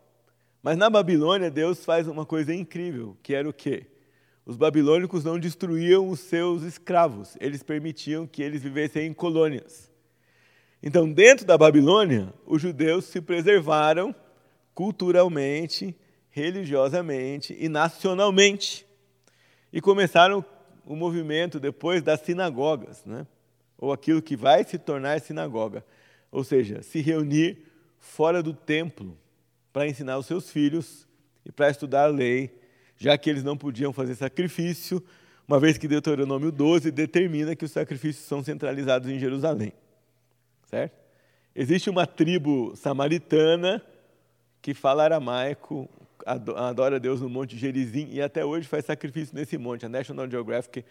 mas 0.62 0.78
na 0.78 0.92
Babilônia 0.92 1.50
Deus 1.50 1.84
faz 1.84 2.08
uma 2.08 2.26
coisa 2.26 2.54
incrível, 2.54 3.18
que 3.24 3.34
era 3.34 3.50
o 3.50 3.54
quê? 3.54 3.88
Os 4.46 4.58
babilônicos 4.58 5.24
não 5.24 5.40
destruíam 5.40 6.10
os 6.10 6.20
seus 6.20 6.64
escravos, 6.64 7.38
eles 7.40 7.62
permitiam 7.62 8.26
que 8.26 8.42
eles 8.42 8.64
vivessem 8.64 9.08
em 9.08 9.14
colônias. 9.14 9.92
Então, 10.82 11.12
dentro 11.12 11.46
da 11.46 11.58
Babilônia, 11.58 12.34
os 12.46 12.62
judeus 12.62 13.06
se 13.06 13.22
preservaram 13.22 14.16
culturalmente, 14.74 15.96
religiosamente 16.32 17.56
e 17.60 17.70
nacionalmente. 17.70 18.86
E 19.72 19.80
começaram 19.80 20.44
o 20.86 20.96
movimento 20.96 21.60
depois 21.60 22.02
das 22.02 22.22
sinagogas, 22.22 23.06
né? 23.06 23.28
ou 23.78 23.92
aquilo 23.92 24.22
que 24.22 24.36
vai 24.36 24.64
se 24.64 24.78
tornar 24.78 25.20
sinagoga. 25.22 25.86
Ou 26.32 26.44
seja, 26.44 26.82
se 26.82 27.02
reunir 27.02 27.66
fora 28.00 28.42
do 28.42 28.54
templo 28.54 29.18
para 29.74 29.88
ensinar 29.88 30.18
os 30.18 30.26
seus 30.26 30.50
filhos 30.50 31.08
e 31.46 31.52
para 31.52 31.70
estudar 31.70 32.04
a 32.04 32.08
lei, 32.08 32.61
já 33.02 33.18
que 33.18 33.32
eles 33.32 33.44
não 33.44 33.58
podiam 33.58 33.92
fazer 33.92 34.14
sacrifício, 34.14 35.04
uma 35.48 35.60
vez 35.60 35.76
que 35.76 35.88
Deuteronômio 35.88 36.52
12 36.52 36.92
determina 36.92 37.56
que 37.56 37.66
os 37.66 37.72
sacrifícios 37.72 38.28
são 38.28 38.44
centralizados 38.44 39.10
em 39.10 39.18
Jerusalém. 39.18 39.74
Certo? 40.68 41.02
Existe 41.56 41.90
uma 41.90 42.06
tribo 42.06 42.76
samaritana 42.76 43.84
que 44.62 44.76
fala 44.76 45.04
aramaico, 45.04 45.90
adora 46.56 47.00
Deus 47.00 47.22
no 47.22 47.28
Monte 47.28 47.58
Gerizim 47.58 48.08
e 48.12 48.22
até 48.22 48.46
hoje 48.46 48.68
faz 48.68 48.86
sacrifício 48.86 49.36
nesse 49.36 49.58
monte. 49.58 49.84
A 49.84 49.90
National 49.90 50.30
Geographic 50.30 50.86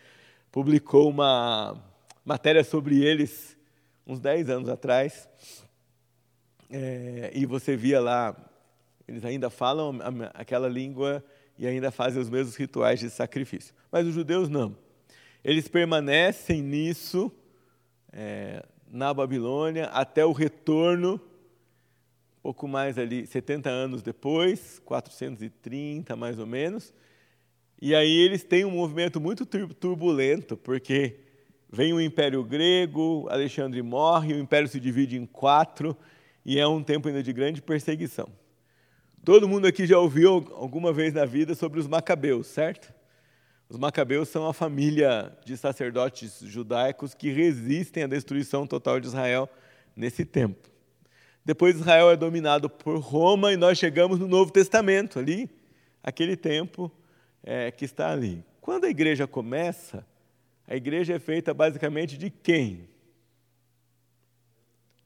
publicou 0.50 1.08
uma 1.08 1.80
matéria 2.24 2.64
sobre 2.64 3.04
eles 3.04 3.56
uns 4.04 4.18
10 4.18 4.50
anos 4.50 4.68
atrás. 4.68 5.28
É, 6.68 7.30
e 7.32 7.46
você 7.46 7.76
via 7.76 8.00
lá, 8.00 8.34
eles 9.06 9.24
ainda 9.24 9.48
falam 9.48 9.96
aquela 10.34 10.68
língua 10.68 11.24
e 11.60 11.66
ainda 11.66 11.90
fazem 11.90 12.20
os 12.20 12.30
mesmos 12.30 12.56
rituais 12.56 12.98
de 12.98 13.10
sacrifício. 13.10 13.74
Mas 13.92 14.06
os 14.06 14.14
judeus 14.14 14.48
não. 14.48 14.74
Eles 15.44 15.68
permanecem 15.68 16.62
nisso 16.62 17.30
é, 18.10 18.64
na 18.90 19.12
Babilônia 19.12 19.84
até 19.88 20.24
o 20.24 20.32
retorno 20.32 21.20
pouco 22.42 22.66
mais 22.66 22.96
ali, 22.98 23.26
70 23.26 23.68
anos 23.68 24.00
depois, 24.00 24.80
430 24.86 26.16
mais 26.16 26.38
ou 26.38 26.46
menos. 26.46 26.94
E 27.80 27.94
aí 27.94 28.10
eles 28.10 28.42
têm 28.42 28.64
um 28.64 28.70
movimento 28.70 29.20
muito 29.20 29.44
turbulento, 29.44 30.56
porque 30.56 31.20
vem 31.70 31.92
o 31.92 32.00
Império 32.00 32.42
Grego, 32.42 33.26
Alexandre 33.28 33.82
morre, 33.82 34.32
o 34.32 34.38
Império 34.38 34.66
se 34.66 34.80
divide 34.80 35.18
em 35.18 35.26
quatro, 35.26 35.94
e 36.42 36.58
é 36.58 36.66
um 36.66 36.82
tempo 36.82 37.08
ainda 37.08 37.22
de 37.22 37.32
grande 37.34 37.60
perseguição. 37.60 38.28
Todo 39.22 39.46
mundo 39.46 39.66
aqui 39.66 39.86
já 39.86 39.98
ouviu 39.98 40.50
alguma 40.56 40.94
vez 40.94 41.12
na 41.12 41.26
vida 41.26 41.54
sobre 41.54 41.78
os 41.78 41.86
Macabeus, 41.86 42.46
certo? 42.46 42.90
Os 43.68 43.76
Macabeus 43.76 44.30
são 44.30 44.48
a 44.48 44.54
família 44.54 45.30
de 45.44 45.58
sacerdotes 45.58 46.40
judaicos 46.40 47.12
que 47.12 47.30
resistem 47.30 48.02
à 48.02 48.06
destruição 48.06 48.66
total 48.66 48.98
de 48.98 49.08
Israel 49.08 49.46
nesse 49.94 50.24
tempo. 50.24 50.70
Depois 51.44 51.76
Israel 51.76 52.10
é 52.10 52.16
dominado 52.16 52.70
por 52.70 52.98
Roma 52.98 53.52
e 53.52 53.58
nós 53.58 53.76
chegamos 53.76 54.18
no 54.18 54.26
Novo 54.26 54.50
Testamento, 54.50 55.18
ali, 55.18 55.50
aquele 56.02 56.34
tempo 56.34 56.90
é, 57.42 57.70
que 57.70 57.84
está 57.84 58.10
ali. 58.10 58.42
Quando 58.58 58.86
a 58.86 58.88
igreja 58.90 59.26
começa, 59.26 60.06
a 60.66 60.74
igreja 60.74 61.14
é 61.14 61.18
feita 61.18 61.52
basicamente 61.52 62.16
de 62.16 62.30
quem? 62.30 62.88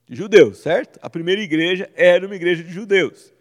De 0.07 0.15
judeus, 0.15 0.59
certo? 0.59 0.99
A 1.01 1.09
primeira 1.09 1.41
igreja 1.41 1.91
era 1.95 2.25
uma 2.25 2.35
igreja 2.35 2.63
de 2.63 2.71
judeus. 2.71 3.34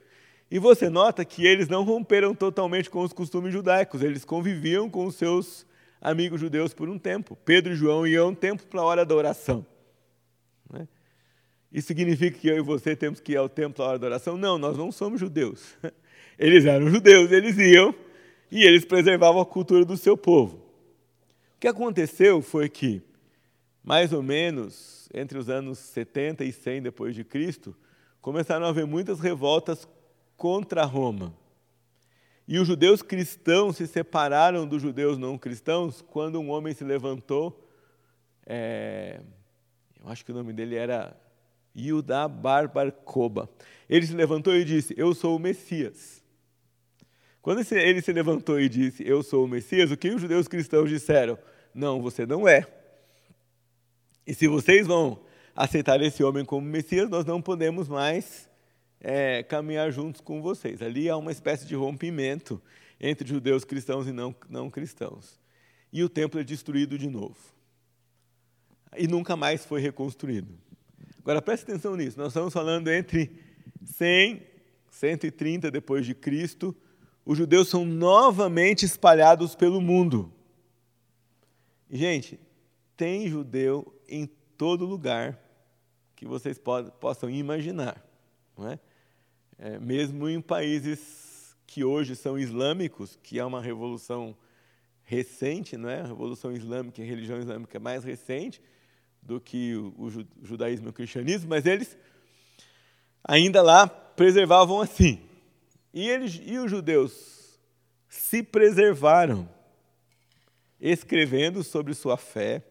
E 0.55 0.59
você 0.61 0.89
nota 0.89 1.25
que 1.25 1.45
eles 1.45 1.67
não 1.67 1.83
romperam 1.83 2.33
totalmente 2.33 2.89
com 2.89 3.01
os 3.01 3.13
costumes 3.13 3.53
judaicos, 3.53 4.03
eles 4.03 4.25
conviviam 4.25 4.89
com 4.89 5.05
os 5.05 5.17
seus 5.17 5.67
amigos 6.01 6.41
judeus 6.41 6.73
por 6.73 6.89
um 6.89 6.97
tempo. 6.97 7.37
Pedro 7.45 7.73
e 7.73 7.77
João 7.77 8.07
iam 8.07 8.29
um 8.29 8.35
tempo 8.37 8.63
para 8.69 8.81
a 8.81 8.85
hora 8.85 9.05
da 9.05 9.17
oração. 9.17 9.67
Né? 10.73 10.87
Isso 11.73 11.89
significa 11.89 12.39
que 12.39 12.47
eu 12.47 12.57
e 12.57 12.61
você 12.61 12.95
temos 12.95 13.19
que 13.19 13.33
ir 13.33 13.37
ao 13.37 13.49
templo 13.49 13.85
à 13.85 13.89
hora 13.89 13.99
da 13.99 14.07
oração? 14.07 14.37
Não, 14.37 14.57
nós 14.57 14.79
não 14.79 14.93
somos 14.93 15.19
judeus. 15.19 15.75
Eles 16.39 16.65
eram 16.67 16.89
judeus, 16.89 17.33
eles 17.33 17.59
iam 17.59 17.93
e 18.49 18.63
eles 18.65 18.85
preservavam 18.85 19.41
a 19.41 19.47
cultura 19.47 19.85
do 19.85 19.97
seu 19.97 20.17
povo. 20.17 20.57
O 21.57 21.61
que 21.61 21.67
aconteceu 21.67 22.41
foi 22.41 22.69
que, 22.69 23.03
mais 23.83 24.13
ou 24.13 24.23
menos 24.23 25.09
entre 25.13 25.37
os 25.37 25.49
anos 25.49 25.81
70 25.81 26.45
e 26.45 26.53
100 26.53 26.83
depois 26.83 27.15
de 27.15 27.25
Cristo, 27.25 27.75
começaram 28.21 28.67
a 28.67 28.69
haver 28.69 28.87
muitas 28.87 29.19
revoltas 29.19 29.89
contra 30.37 30.85
Roma. 30.85 31.35
E 32.47 32.59
os 32.59 32.67
judeus 32.67 33.03
cristãos 33.03 33.77
se 33.77 33.87
separaram 33.87 34.67
dos 34.67 34.83
judeus 34.83 35.17
não 35.17 35.39
cristãos 35.39 36.03
quando 36.03 36.39
um 36.41 36.51
homem 36.51 36.75
se 36.75 36.85
levantou, 36.85 37.65
é, 38.47 39.21
eu 40.03 40.11
acho 40.11 40.25
que 40.25 40.33
o 40.33 40.35
nome 40.35 40.53
dele 40.53 40.77
era 40.77 41.17
Yudá 41.77 42.29
Barbar 42.29 42.93
Koba. 42.93 43.49
Ele 43.89 44.07
se 44.07 44.15
levantou 44.15 44.55
e 44.55 44.65
disse: 44.65 44.95
Eu 44.97 45.15
sou 45.15 45.37
o 45.37 45.39
Messias. 45.39 46.23
Quando 47.41 47.61
ele 47.75 48.03
se 48.03 48.13
levantou 48.13 48.61
e 48.61 48.69
disse: 48.69 49.07
Eu 49.07 49.23
sou 49.23 49.45
o 49.45 49.49
Messias, 49.49 49.91
o 49.91 49.97
que 49.97 50.11
os 50.11 50.21
judeus 50.21 50.47
cristãos 50.47 50.91
disseram? 50.91 51.39
Não, 51.75 52.01
você 52.01 52.27
não 52.27 52.47
é. 52.47 52.67
E 54.27 54.35
se 54.35 54.47
vocês 54.47 54.87
vão 54.87 55.21
aceitar 55.55 56.01
esse 56.03 56.23
homem 56.23 56.45
como 56.45 56.67
Messias, 56.67 57.09
nós 57.09 57.25
não 57.25 57.41
podemos 57.41 57.89
mais 57.89 58.49
é, 59.05 59.43
caminhar 59.43 59.93
juntos 59.93 60.21
com 60.21 60.41
vocês. 60.41 60.81
Ali 60.81 61.11
há 61.11 61.17
uma 61.17 61.31
espécie 61.31 61.67
de 61.67 61.75
rompimento 61.75 62.61
entre 62.99 63.29
judeus 63.29 63.65
cristãos 63.65 64.09
e 64.09 64.13
não, 64.13 64.35
não 64.49 64.71
cristãos. 64.71 65.39
E 65.93 66.03
o 66.03 66.09
templo 66.09 66.41
é 66.41 66.45
destruído 66.45 66.99
de 66.99 67.09
novo. 67.09 67.37
E 68.97 69.07
nunca 69.07 69.37
mais 69.37 69.65
foi 69.65 69.81
reconstruído. 69.81 70.59
Agora 71.19 71.43
preste 71.43 71.65
atenção 71.65 71.95
nisso. 71.97 72.19
Nós 72.19 72.29
estamos 72.29 72.53
falando 72.53 72.91
entre 72.91 73.39
100 73.85 74.55
130 74.95 75.71
depois 75.71 76.07
de 76.07 76.15
Cristo, 76.15 76.75
os 77.27 77.37
judeus 77.37 77.69
são 77.69 77.85
novamente 77.85 78.85
espalhados 78.85 79.55
pelo 79.55 79.81
mundo. 79.81 80.33
Gente, 81.91 82.39
tem 82.97 83.29
judeu 83.29 83.93
em 84.09 84.27
todo 84.57 84.87
lugar 84.87 85.39
que 86.15 86.27
vocês 86.27 86.61
possam 87.01 87.29
imaginar. 87.29 88.03
Não 88.57 88.69
é? 88.69 88.79
É? 89.59 89.79
mesmo 89.79 90.29
em 90.29 90.41
países 90.41 91.57
que 91.67 91.85
hoje 91.85 92.15
são 92.15 92.39
islâmicos, 92.39 93.19
que 93.23 93.39
é 93.39 93.45
uma 93.45 93.61
revolução 93.61 94.37
recente, 95.05 95.77
não 95.77 95.89
é? 95.89 96.01
a 96.01 96.07
revolução 96.07 96.53
islâmica, 96.53 97.03
a 97.03 97.05
religião 97.05 97.39
islâmica 97.39 97.79
mais 97.79 98.05
recente, 98.05 98.61
do 99.23 99.41
que 99.41 99.75
o 99.75 100.11
judaísmo 100.43 100.89
e 100.89 100.91
o 100.91 100.93
cristianismo, 100.93 101.49
mas 101.49 101.65
eles 101.65 101.97
ainda 103.23 103.63
lá 103.63 103.87
preservavam 103.87 104.81
assim. 104.81 105.21
E, 105.93 106.09
eles, 106.09 106.41
e 106.45 106.59
os 106.59 106.71
judeus 106.71 107.59
se 108.09 108.43
preservaram, 108.43 109.49
escrevendo 110.81 111.65
sobre 111.65 111.95
sua 111.95 112.17
fé, 112.17 112.63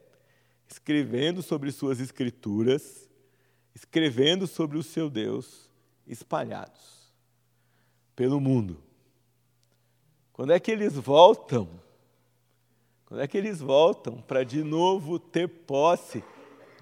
escrevendo 0.69 1.41
sobre 1.41 1.71
suas 1.71 1.99
escrituras, 1.99 3.09
escrevendo 3.73 4.45
sobre 4.45 4.77
o 4.77 4.83
seu 4.83 5.09
Deus, 5.09 5.69
espalhados 6.07 7.13
pelo 8.15 8.39
mundo. 8.39 8.77
Quando 10.31 10.53
é 10.53 10.59
que 10.59 10.71
eles 10.71 10.93
voltam? 10.93 11.69
Quando 13.05 13.21
é 13.21 13.27
que 13.27 13.37
eles 13.37 13.59
voltam 13.59 14.21
para 14.21 14.43
de 14.43 14.63
novo 14.63 15.19
ter 15.19 15.47
posse 15.47 16.23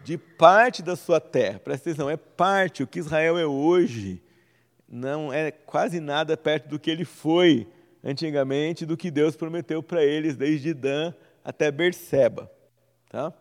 de 0.04 0.18
parte 0.18 0.82
da 0.82 0.96
sua 0.96 1.20
terra. 1.20 1.60
Presta 1.60 1.90
atenção, 1.90 2.10
é 2.10 2.18
parte. 2.18 2.84
O 2.84 2.88
que 2.88 3.00
Israel 3.00 3.38
é 3.38 3.46
hoje 3.46 4.22
não 4.88 5.32
é 5.32 5.52
quase 5.52 6.00
nada 6.00 6.36
perto 6.36 6.70
do 6.70 6.80
que 6.80 6.90
ele 6.90 7.06
foi 7.06 7.68
antigamente, 8.04 8.86
do 8.86 8.98
que 8.98 9.12
Deus 9.12 9.36
prometeu 9.36 9.84
para 9.84 10.04
eles 10.04 10.36
desde 10.36 10.74
Dan 10.74 11.14
até 11.44 11.70
Berseba. 11.72 12.52
Tá? 13.10 13.34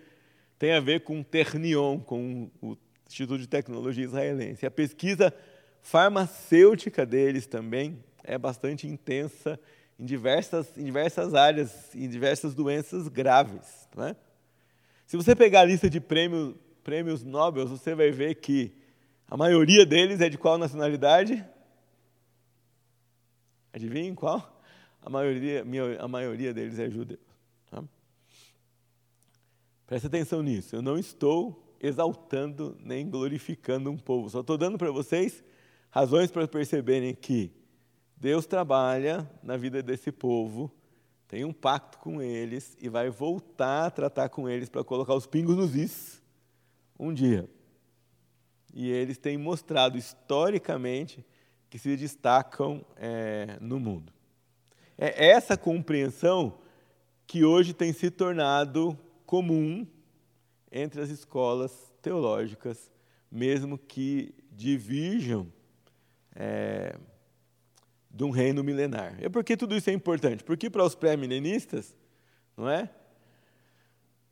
tem 0.60 0.74
a 0.74 0.80
ver 0.80 1.02
com 1.02 1.24
Ternion, 1.24 2.00
com 2.00 2.52
o 2.62 2.78
Instituto 3.12 3.40
de 3.40 3.48
Tecnologia 3.48 4.06
Israelense. 4.06 4.66
A 4.66 4.72
pesquisa 4.72 5.34
farmacêutica 5.82 7.06
deles 7.06 7.46
também 7.46 8.04
é 8.24 8.38
bastante 8.38 8.88
intensa 8.88 9.60
em 10.00 10.06
diversas, 10.06 10.78
em 10.78 10.86
diversas 10.86 11.34
áreas, 11.34 11.94
em 11.94 12.08
diversas 12.08 12.56
doenças 12.56 13.08
graves. 13.08 13.88
Não 13.96 14.06
é? 14.06 14.16
Se 15.06 15.18
você 15.18 15.36
pegar 15.36 15.62
a 15.62 15.66
lista 15.66 15.90
de 15.90 16.00
prêmios, 16.00 16.56
prêmios 16.84 17.24
Nobel, 17.24 17.68
você 17.68 17.94
vai 17.94 18.12
ver 18.12 18.36
que 18.36 18.74
a 19.28 19.36
maioria 19.36 19.86
deles 19.86 20.22
é 20.22 20.30
de 20.30 20.38
qual 20.38 20.58
nacionalidade? 20.58 21.46
Adivinhem 23.74 24.16
qual? 24.16 24.62
A 25.02 25.10
maioria, 25.10 25.66
a 26.00 26.08
maioria 26.08 26.54
deles 26.54 26.80
é 26.80 26.90
judeu. 26.90 27.20
Tá? 27.70 27.84
Preste 29.86 30.08
atenção 30.08 30.42
nisso. 30.42 30.76
Eu 30.76 30.82
não 30.82 30.98
estou 30.98 31.61
exaltando 31.82 32.78
nem 32.80 33.10
glorificando 33.10 33.90
um 33.90 33.98
povo. 33.98 34.30
Só 34.30 34.42
estou 34.42 34.58
dando 34.58 34.78
para 34.78 34.92
vocês 34.92 35.44
razões 35.90 36.30
para 36.32 36.48
perceberem 36.48 37.14
que 37.14 37.52
Deus 38.16 38.46
trabalha 38.46 39.30
na 39.42 39.58
vida 39.58 39.82
desse 39.82 40.12
povo, 40.12 40.72
tem 41.28 41.44
um 41.44 41.52
pacto 41.52 41.98
com 41.98 42.22
eles 42.22 42.78
e 42.80 42.88
vai 42.88 43.10
voltar 43.10 43.88
a 43.88 43.92
tratar 43.92 44.30
com 44.30 44.48
eles 44.48 44.70
para 44.70 44.84
colocar 44.84 45.16
os 45.16 45.26
pingos 45.26 45.58
nos 45.58 45.76
is 45.76 46.22
um 47.00 47.14
dia. 47.14 47.50
E 48.74 48.90
eles 48.90 49.18
têm 49.18 49.38
mostrado 49.38 49.98
historicamente 49.98 51.26
que 51.70 51.80
se 51.80 51.96
destacam 51.98 52.86
é, 52.96 53.58
no 53.60 53.80
mundo. 53.80 54.14
É 54.98 55.30
essa 55.30 55.58
compreensão 55.58 56.60
que 57.26 57.44
hoje 57.44 57.74
tem 57.74 57.92
se 57.92 58.12
tornado 58.12 58.98
comum 59.26 59.88
entre 60.72 61.02
as 61.02 61.10
escolas 61.10 61.92
teológicas, 62.02 62.92
mesmo 63.32 63.78
que 63.78 64.34
divirjam 64.52 65.52
é, 66.36 66.96
de 68.10 68.24
um 68.24 68.30
reino 68.30 68.64
milenar. 68.64 69.18
E 69.22 69.30
por 69.30 69.44
que 69.44 69.58
tudo 69.58 69.76
isso 69.76 69.90
é 69.90 69.94
importante? 69.94 70.44
Porque 70.44 70.70
para 70.70 70.84
os 70.84 70.96
pré-milenistas, 70.96 71.96
não 72.56 72.70
é? 72.70 72.90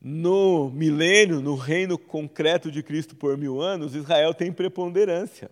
No 0.02 0.70
milênio, 0.70 1.42
no 1.42 1.56
reino 1.56 1.98
concreto 1.98 2.72
de 2.72 2.82
Cristo 2.82 3.16
por 3.16 3.38
mil 3.38 3.62
anos, 3.62 3.96
Israel 3.96 4.34
tem 4.34 4.52
preponderância. 4.52 5.52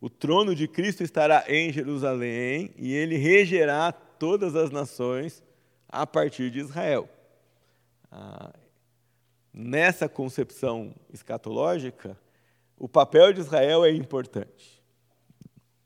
O 0.00 0.10
trono 0.10 0.54
de 0.54 0.66
Cristo 0.66 1.02
estará 1.02 1.44
em 1.48 1.72
Jerusalém 1.72 2.72
e 2.76 2.92
ele 2.92 3.16
regerá 3.16 3.92
todas 3.92 4.54
as 4.56 4.70
nações 4.70 5.42
a 5.88 6.06
partir 6.06 6.50
de 6.50 6.58
Israel. 6.58 7.08
Ah, 8.10 8.52
nessa 9.56 10.06
concepção 10.06 10.94
escatológica, 11.10 12.14
o 12.76 12.86
papel 12.86 13.32
de 13.32 13.40
Israel 13.40 13.86
é 13.86 13.90
importante. 13.90 14.84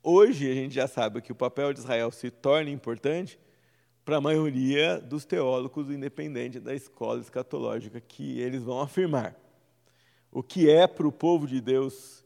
Hoje 0.03 0.51
a 0.51 0.55
gente 0.55 0.75
já 0.75 0.89
sabe 0.89 1.23
que 1.23 1.31
o 1.31 1.37
papel 1.37 1.73
de 1.73 1.79
Israel 1.79 2.11
se 2.11 2.33
torna 2.33 2.69
importante 2.69 3.39
para 4.05 4.17
a 4.17 4.21
maioria 4.21 4.99
dos 4.99 5.25
teólogos, 5.25 5.89
independente 5.89 6.59
da 6.59 6.75
escola 6.75 7.21
escatológica 7.21 8.01
que 8.01 8.41
eles 8.41 8.65
vão 8.65 8.81
afirmar. 8.81 9.37
O 10.33 10.43
que 10.43 10.69
é 10.69 10.89
para 10.89 11.07
o 11.07 11.13
povo 11.13 11.47
de 11.47 11.61
Deus, 11.61 12.25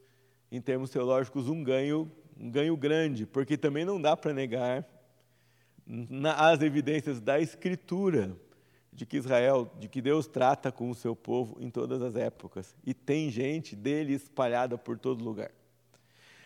em 0.51 0.63
termos 0.63 0.89
teológicos, 0.89 1.47
um 1.49 1.63
ganho, 1.63 2.11
um 2.41 2.51
ganho 2.51 2.75
grande, 2.75 3.27
porque 3.27 3.59
também 3.59 3.85
não 3.85 4.01
dá 4.01 4.17
para 4.17 4.33
negar 4.33 4.89
as 6.39 6.63
evidências 6.63 7.21
da 7.21 7.39
Escritura 7.39 8.35
de 8.95 9.05
que 9.05 9.17
Israel, 9.17 9.71
de 9.79 9.89
que 9.89 10.01
Deus 10.01 10.27
trata 10.27 10.71
com 10.71 10.89
o 10.89 10.95
seu 10.95 11.17
povo 11.17 11.57
em 11.61 11.69
todas 11.69 12.01
as 12.01 12.15
épocas 12.15 12.77
e 12.87 12.95
tem 12.95 13.29
gente 13.31 13.75
dele 13.75 14.15
espalhada 14.15 14.79
por 14.79 14.97
todo 14.97 15.25
lugar. 15.25 15.51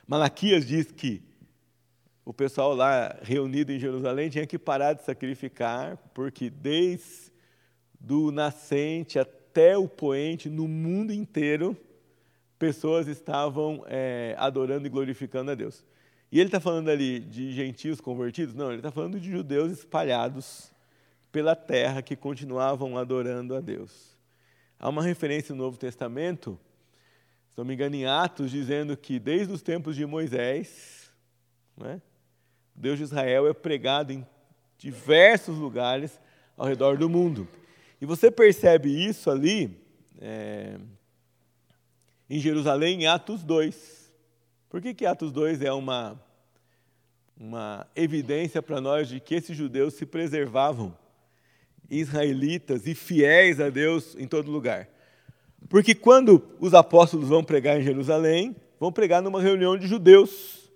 Malaquias 0.07 0.67
diz 0.67 0.91
que 0.91 1.23
o 2.25 2.33
pessoal 2.33 2.75
lá 2.75 3.19
reunido 3.23 3.71
em 3.71 3.79
Jerusalém 3.79 4.31
tinha 4.31 4.47
que 4.47 4.59
parar 4.59 4.95
de 4.95 5.05
sacrificar, 5.05 5.97
porque 6.15 6.49
desde 6.49 7.31
do 8.01 8.31
nascente 8.31 9.19
até 9.19 9.77
o 9.77 9.89
poente, 9.89 10.49
no 10.49 10.69
mundo 10.69 11.13
inteiro, 11.13 11.77
pessoas 12.59 13.09
estavam 13.09 13.85
é, 13.89 14.35
adorando 14.39 14.87
e 14.87 14.91
glorificando 14.91 15.51
a 15.51 15.55
Deus. 15.55 15.85
E 16.31 16.39
ele 16.39 16.49
está 16.49 16.61
falando 16.61 16.89
ali 16.89 17.21
de 17.21 17.53
gentios 17.53 18.01
convertidos? 18.01 18.55
Não, 18.55 18.69
ele 18.69 18.77
está 18.77 18.91
falando 18.91 19.19
de 19.19 19.31
judeus 19.31 19.73
espalhados 19.73 20.71
pela 21.31 21.55
terra 21.55 22.03
que 22.03 22.17
continuavam 22.17 22.97
adorando 22.97 23.55
a 23.55 23.61
Deus. 23.61 24.17
Há 24.79 24.89
uma 24.89 25.03
referência 25.03 25.55
no 25.55 25.63
Novo 25.63 25.77
Testamento, 25.77 26.59
se 27.51 27.59
não 27.59 27.65
me 27.65 27.75
engano, 27.75 27.97
em 27.97 28.07
Atos, 28.07 28.51
dizendo 28.51 28.97
que 28.97 29.19
desde 29.19 29.53
os 29.53 29.63
tempos 29.63 29.97
de 29.97 30.07
Moisés, 30.07 31.11
né, 31.77 32.01
Deus 32.75 32.99
de 32.99 33.05
Israel 33.05 33.47
é 33.49 33.53
pregado 33.53 34.13
em 34.13 34.27
diversos 34.79 35.59
lugares 35.59 36.21
ao 36.57 36.67
redor 36.67 36.97
do 36.97 37.09
mundo. 37.09 37.49
E 38.01 38.07
você 38.07 38.31
percebe 38.31 38.89
isso 38.89 39.29
ali 39.31 39.77
é, 40.21 40.79
em 42.31 42.39
Jerusalém, 42.39 43.03
em 43.03 43.07
Atos 43.07 43.43
2. 43.43 44.13
Por 44.69 44.81
que, 44.81 44.95
que 44.95 45.05
Atos 45.05 45.33
2 45.33 45.63
é 45.63 45.73
uma, 45.73 46.21
uma 47.37 47.87
evidência 47.97 48.63
para 48.63 48.81
nós 48.81 49.09
de 49.09 49.19
que 49.19 49.35
esses 49.35 49.57
judeus 49.57 49.95
se 49.95 50.07
preservavam? 50.07 50.97
Israelitas 51.91 52.87
e 52.87 52.95
fiéis 52.95 53.61
a 53.61 53.71
Deus 53.71 54.15
em 54.19 54.27
todo 54.27 54.51
lugar. 54.51 54.89
Porque 55.69 55.95
quando 55.95 56.43
os 56.61 56.75
apóstolos 56.75 57.29
vão 57.29 57.43
pregar 57.43 57.81
em 57.81 57.83
Jerusalém, 57.83 58.55
vão 58.79 58.93
pregar 58.93 59.23
numa 59.23 59.41
reunião 59.41 59.77
de 59.77 59.87
judeus. 59.87 60.71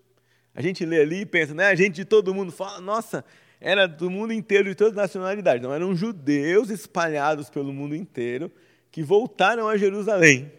A 0.54 0.60
gente 0.60 0.84
lê 0.84 1.00
ali 1.00 1.20
e 1.20 1.26
pensa, 1.26 1.54
né? 1.54 1.66
A 1.66 1.74
gente 1.74 1.94
de 1.94 2.04
todo 2.04 2.34
mundo 2.34 2.52
fala, 2.52 2.80
nossa, 2.80 3.24
era 3.60 3.86
do 3.86 4.10
mundo 4.10 4.32
inteiro, 4.32 4.68
de 4.68 4.74
toda 4.74 4.94
nacionalidade. 4.94 5.62
Não, 5.62 5.72
eram 5.72 5.94
judeus 5.94 6.68
espalhados 6.68 7.48
pelo 7.48 7.72
mundo 7.72 7.94
inteiro 7.94 8.50
que 8.90 9.02
voltaram 9.02 9.68
a 9.68 9.76
Jerusalém 9.76 10.52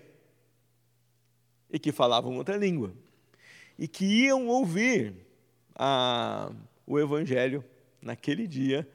e 1.72 1.78
que 1.78 1.92
falavam 1.92 2.36
outra 2.38 2.56
língua 2.56 2.94
e 3.78 3.88
que 3.88 4.06
iam 4.06 4.48
ouvir 4.48 5.14
a, 5.76 6.52
o 6.86 7.00
evangelho 7.00 7.64
naquele 8.02 8.48
dia 8.48 8.88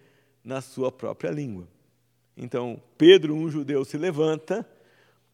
na 0.49 0.63
sua 0.63 0.91
própria 0.91 1.31
língua. 1.31 1.69
Então, 2.35 2.83
Pedro, 2.97 3.35
um 3.35 3.51
judeu, 3.51 3.85
se 3.85 3.99
levanta 3.99 4.67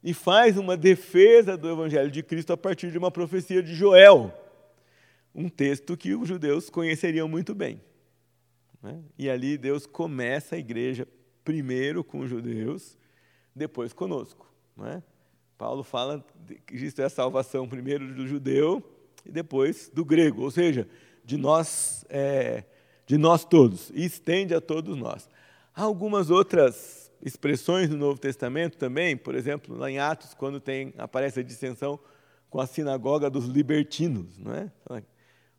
e 0.02 0.12
faz 0.12 0.58
uma 0.58 0.76
defesa 0.76 1.56
do 1.56 1.70
Evangelho 1.70 2.10
de 2.10 2.20
Cristo 2.20 2.52
a 2.52 2.56
partir 2.56 2.90
de 2.90 2.98
uma 2.98 3.12
profecia 3.12 3.62
de 3.62 3.76
Joel, 3.76 4.34
um 5.32 5.48
texto 5.48 5.96
que 5.96 6.16
os 6.16 6.26
judeus 6.26 6.68
conheceriam 6.68 7.28
muito 7.28 7.54
bem. 7.54 7.80
Né? 8.82 9.00
E 9.16 9.30
ali 9.30 9.56
Deus 9.56 9.86
começa 9.86 10.56
a 10.56 10.58
igreja 10.58 11.06
primeiro 11.44 12.02
com 12.02 12.18
os 12.18 12.28
judeus, 12.28 12.98
depois 13.54 13.92
conosco. 13.92 14.52
Né? 14.76 15.00
Paulo 15.56 15.84
fala 15.84 16.26
que 16.44 16.56
Cristo 16.56 17.00
é 17.02 17.04
a 17.04 17.08
salvação 17.08 17.68
primeiro 17.68 18.12
do 18.12 18.26
judeu 18.26 18.82
e 19.24 19.30
depois 19.30 19.88
do 19.94 20.04
grego, 20.04 20.42
ou 20.42 20.50
seja, 20.50 20.88
de 21.24 21.36
nós, 21.36 22.04
é, 22.08 22.64
de 23.06 23.18
nós 23.18 23.44
todos, 23.44 23.90
e 23.94 24.04
estende 24.04 24.54
a 24.54 24.60
todos 24.60 24.96
nós. 24.96 25.28
Há 25.74 25.82
algumas 25.82 26.30
outras 26.30 27.12
expressões 27.22 27.88
no 27.88 27.96
Novo 27.96 28.18
Testamento 28.18 28.76
também, 28.76 29.16
por 29.16 29.34
exemplo, 29.34 29.76
lá 29.76 29.90
em 29.90 29.98
Atos, 29.98 30.34
quando 30.34 30.60
tem, 30.60 30.92
aparece 30.98 31.40
a 31.40 31.42
dissensão 31.42 31.98
com 32.50 32.60
a 32.60 32.66
sinagoga 32.66 33.28
dos 33.28 33.46
libertinos, 33.46 34.38
não 34.38 34.54
é? 34.54 34.70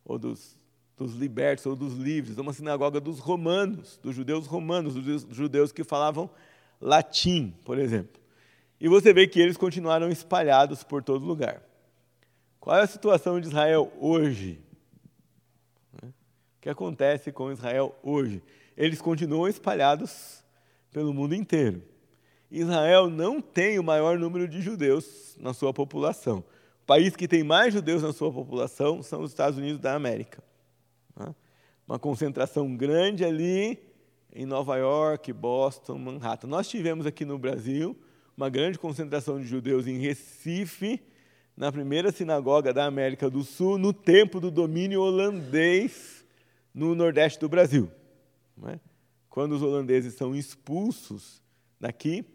ou 0.05 0.19
dos, 0.19 0.57
dos 0.95 1.15
libertos, 1.15 1.65
ou 1.65 1.75
dos 1.75 1.93
livres, 1.95 2.37
uma 2.37 2.53
sinagoga 2.53 3.01
dos 3.01 3.19
romanos, 3.19 3.99
dos 4.01 4.15
judeus 4.15 4.45
romanos, 4.45 4.93
dos 4.93 5.25
judeus 5.31 5.71
que 5.71 5.83
falavam 5.83 6.29
latim, 6.79 7.53
por 7.65 7.79
exemplo. 7.79 8.21
E 8.79 8.87
você 8.87 9.13
vê 9.13 9.27
que 9.27 9.39
eles 9.39 9.57
continuaram 9.57 10.09
espalhados 10.09 10.83
por 10.83 11.03
todo 11.03 11.25
lugar. 11.25 11.61
Qual 12.59 12.77
é 12.77 12.81
a 12.81 12.87
situação 12.87 13.39
de 13.39 13.47
Israel 13.47 13.91
hoje? 13.99 14.59
Que 16.65 16.69
acontece 16.71 17.31
com 17.31 17.51
Israel 17.51 17.95
hoje? 18.01 18.41
Eles 18.75 18.99
continuam 18.99 19.47
espalhados 19.47 20.43
pelo 20.91 21.13
mundo 21.13 21.35
inteiro. 21.35 21.83
Israel 22.49 23.07
não 23.07 23.39
tem 23.39 23.77
o 23.77 23.83
maior 23.83 24.17
número 24.17 24.47
de 24.47 24.61
judeus 24.61 25.37
na 25.39 25.53
sua 25.53 25.71
população. 25.71 26.39
O 26.39 26.85
país 26.87 27.15
que 27.15 27.27
tem 27.27 27.43
mais 27.43 27.71
judeus 27.71 28.01
na 28.01 28.11
sua 28.11 28.33
população 28.33 29.03
são 29.03 29.21
os 29.21 29.29
Estados 29.29 29.59
Unidos 29.59 29.79
da 29.79 29.93
América. 29.93 30.43
Né? 31.15 31.35
Uma 31.87 31.99
concentração 31.99 32.75
grande 32.75 33.23
ali 33.23 33.77
em 34.33 34.47
Nova 34.47 34.75
York, 34.75 35.31
Boston, 35.33 35.99
Manhattan. 35.99 36.47
Nós 36.47 36.67
tivemos 36.67 37.05
aqui 37.05 37.25
no 37.25 37.37
Brasil 37.37 37.95
uma 38.35 38.49
grande 38.49 38.79
concentração 38.79 39.39
de 39.39 39.45
judeus 39.45 39.85
em 39.85 39.99
Recife, 39.99 40.99
na 41.55 41.71
primeira 41.71 42.11
sinagoga 42.11 42.73
da 42.73 42.85
América 42.87 43.29
do 43.29 43.43
Sul, 43.43 43.77
no 43.77 43.93
tempo 43.93 44.39
do 44.39 44.49
domínio 44.49 45.01
holandês 45.01 46.24
no 46.75 46.93
Nordeste 46.93 47.39
do 47.39 47.47
Brasil. 47.47 47.89
É? 48.67 48.77
Quando 49.29 49.53
os 49.53 49.61
holandeses 49.61 50.13
são 50.15 50.35
expulsos 50.35 51.41
daqui, 51.79 52.25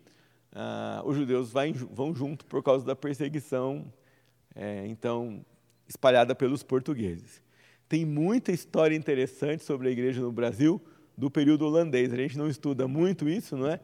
ah, 0.53 1.03
os 1.05 1.15
judeus 1.15 1.53
vai, 1.53 1.73
vão 1.73 2.15
junto 2.15 2.47
por 2.47 2.63
causa 2.63 2.85
da 2.85 2.97
perseguição, 2.97 3.93
é, 4.55 4.87
então, 4.87 5.45
espalhada 5.87 6.35
pelos 6.35 6.63
portugueses. 6.63 7.43
Tem 7.87 8.05
muita 8.05 8.51
história 8.51 8.97
interessante 8.97 9.63
sobre 9.63 9.89
a 9.89 9.91
igreja 9.91 10.23
no 10.23 10.33
Brasil 10.33 10.81
do 11.17 11.31
período 11.31 11.67
holandês. 11.67 12.13
A 12.13 12.17
gente 12.17 12.39
não 12.39 12.49
estuda 12.49 12.89
muito 12.89 13.29
isso, 13.29 13.57
não 13.57 13.69
é? 13.69 13.79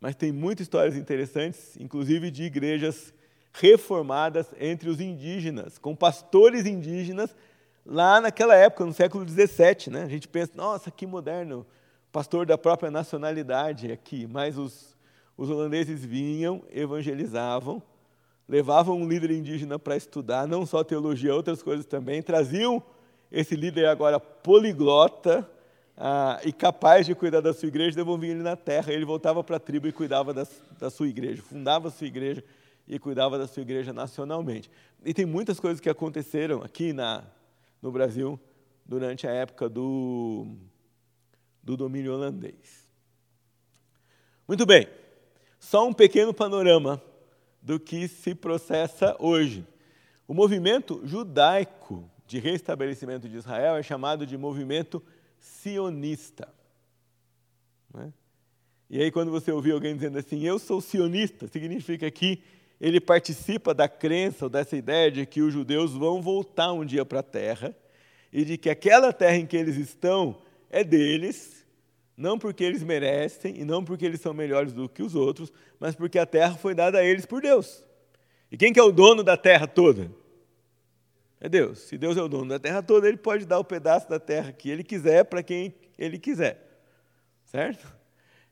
Mas 0.00 0.14
tem 0.14 0.30
muitas 0.30 0.66
histórias 0.66 0.96
interessantes, 0.96 1.76
inclusive 1.78 2.30
de 2.30 2.44
igrejas 2.44 3.12
reformadas 3.52 4.46
entre 4.60 4.88
os 4.88 5.00
indígenas, 5.00 5.78
com 5.78 5.96
pastores 5.96 6.66
indígenas 6.66 7.34
lá 7.86 8.20
naquela 8.20 8.54
época, 8.54 8.84
no 8.84 8.92
século 8.92 9.26
XVII. 9.26 9.90
Né? 9.92 10.02
A 10.02 10.08
gente 10.08 10.26
pensa, 10.28 10.52
nossa, 10.54 10.90
que 10.90 11.06
moderno, 11.06 11.64
pastor 12.10 12.44
da 12.44 12.58
própria 12.58 12.90
nacionalidade 12.90 13.92
aqui, 13.92 14.26
mas 14.26 14.58
os, 14.58 14.96
os 15.36 15.48
holandeses 15.48 16.04
vinham, 16.04 16.62
evangelizavam, 16.70 17.82
levavam 18.48 18.96
um 18.96 19.08
líder 19.08 19.30
indígena 19.30 19.78
para 19.78 19.96
estudar, 19.96 20.46
não 20.46 20.66
só 20.66 20.82
teologia, 20.82 21.34
outras 21.34 21.62
coisas 21.62 21.86
também, 21.86 22.22
traziam 22.22 22.82
esse 23.30 23.56
líder 23.56 23.86
agora 23.86 24.20
poliglota 24.20 25.48
ah, 25.96 26.40
e 26.44 26.52
capaz 26.52 27.06
de 27.06 27.14
cuidar 27.14 27.40
da 27.40 27.52
sua 27.52 27.68
igreja, 27.68 27.96
devolviam 27.96 28.34
ele 28.34 28.42
na 28.42 28.54
terra. 28.54 28.92
Ele 28.92 29.04
voltava 29.04 29.42
para 29.42 29.56
a 29.56 29.60
tribo 29.60 29.88
e 29.88 29.92
cuidava 29.92 30.32
da, 30.32 30.46
da 30.78 30.90
sua 30.90 31.08
igreja, 31.08 31.42
fundava 31.42 31.88
a 31.88 31.90
sua 31.90 32.06
igreja 32.06 32.44
e 32.86 32.98
cuidava 32.98 33.36
da 33.36 33.46
sua 33.46 33.62
igreja 33.62 33.92
nacionalmente. 33.92 34.70
E 35.04 35.12
tem 35.12 35.26
muitas 35.26 35.58
coisas 35.58 35.80
que 35.80 35.88
aconteceram 35.88 36.62
aqui 36.62 36.92
na, 36.92 37.24
no 37.86 37.92
Brasil 37.92 38.38
durante 38.84 39.28
a 39.28 39.30
época 39.30 39.68
do 39.68 40.56
do 41.62 41.76
domínio 41.76 42.14
holandês. 42.14 42.88
Muito 44.46 44.66
bem, 44.66 44.88
só 45.58 45.86
um 45.86 45.92
pequeno 45.92 46.34
panorama 46.34 47.00
do 47.62 47.78
que 47.78 48.08
se 48.08 48.34
processa 48.34 49.16
hoje. 49.20 49.64
O 50.26 50.34
movimento 50.34 51.00
judaico 51.04 52.08
de 52.26 52.40
restabelecimento 52.40 53.28
de 53.28 53.36
Israel 53.36 53.76
é 53.76 53.82
chamado 53.82 54.26
de 54.26 54.36
movimento 54.36 55.02
sionista. 55.38 56.52
É? 57.98 58.12
E 58.90 59.02
aí, 59.02 59.10
quando 59.12 59.30
você 59.30 59.50
ouvir 59.50 59.72
alguém 59.72 59.94
dizendo 59.94 60.18
assim, 60.18 60.42
eu 60.42 60.58
sou 60.58 60.80
sionista, 60.80 61.46
significa 61.48 62.10
que 62.10 62.42
ele 62.80 63.00
participa 63.00 63.72
da 63.72 63.88
crença 63.88 64.46
ou 64.46 64.50
dessa 64.50 64.76
ideia 64.76 65.10
de 65.10 65.24
que 65.24 65.40
os 65.40 65.52
judeus 65.52 65.92
vão 65.92 66.20
voltar 66.20 66.72
um 66.72 66.84
dia 66.84 67.04
para 67.04 67.20
a 67.20 67.22
terra 67.22 67.74
e 68.32 68.44
de 68.44 68.58
que 68.58 68.68
aquela 68.68 69.12
terra 69.12 69.36
em 69.36 69.46
que 69.46 69.56
eles 69.56 69.76
estão 69.76 70.38
é 70.68 70.84
deles, 70.84 71.66
não 72.16 72.38
porque 72.38 72.64
eles 72.64 72.82
merecem 72.82 73.58
e 73.58 73.64
não 73.64 73.84
porque 73.84 74.04
eles 74.04 74.20
são 74.20 74.34
melhores 74.34 74.72
do 74.72 74.88
que 74.88 75.02
os 75.02 75.14
outros, 75.14 75.52
mas 75.78 75.94
porque 75.94 76.18
a 76.18 76.26
terra 76.26 76.54
foi 76.54 76.74
dada 76.74 76.98
a 76.98 77.04
eles 77.04 77.24
por 77.24 77.40
Deus. 77.40 77.84
E 78.50 78.56
quem 78.56 78.72
que 78.72 78.80
é 78.80 78.82
o 78.82 78.92
dono 78.92 79.22
da 79.22 79.36
terra 79.36 79.66
toda? 79.66 80.10
É 81.40 81.48
Deus. 81.48 81.80
Se 81.80 81.98
Deus 81.98 82.16
é 82.16 82.22
o 82.22 82.28
dono 82.28 82.48
da 82.48 82.58
terra 82.58 82.82
toda, 82.82 83.08
ele 83.08 83.16
pode 83.16 83.44
dar 83.44 83.58
o 83.58 83.64
pedaço 83.64 84.08
da 84.08 84.18
terra 84.18 84.52
que 84.52 84.70
ele 84.70 84.82
quiser 84.82 85.24
para 85.24 85.42
quem 85.42 85.74
ele 85.98 86.18
quiser. 86.18 86.62
Certo? 87.44 87.86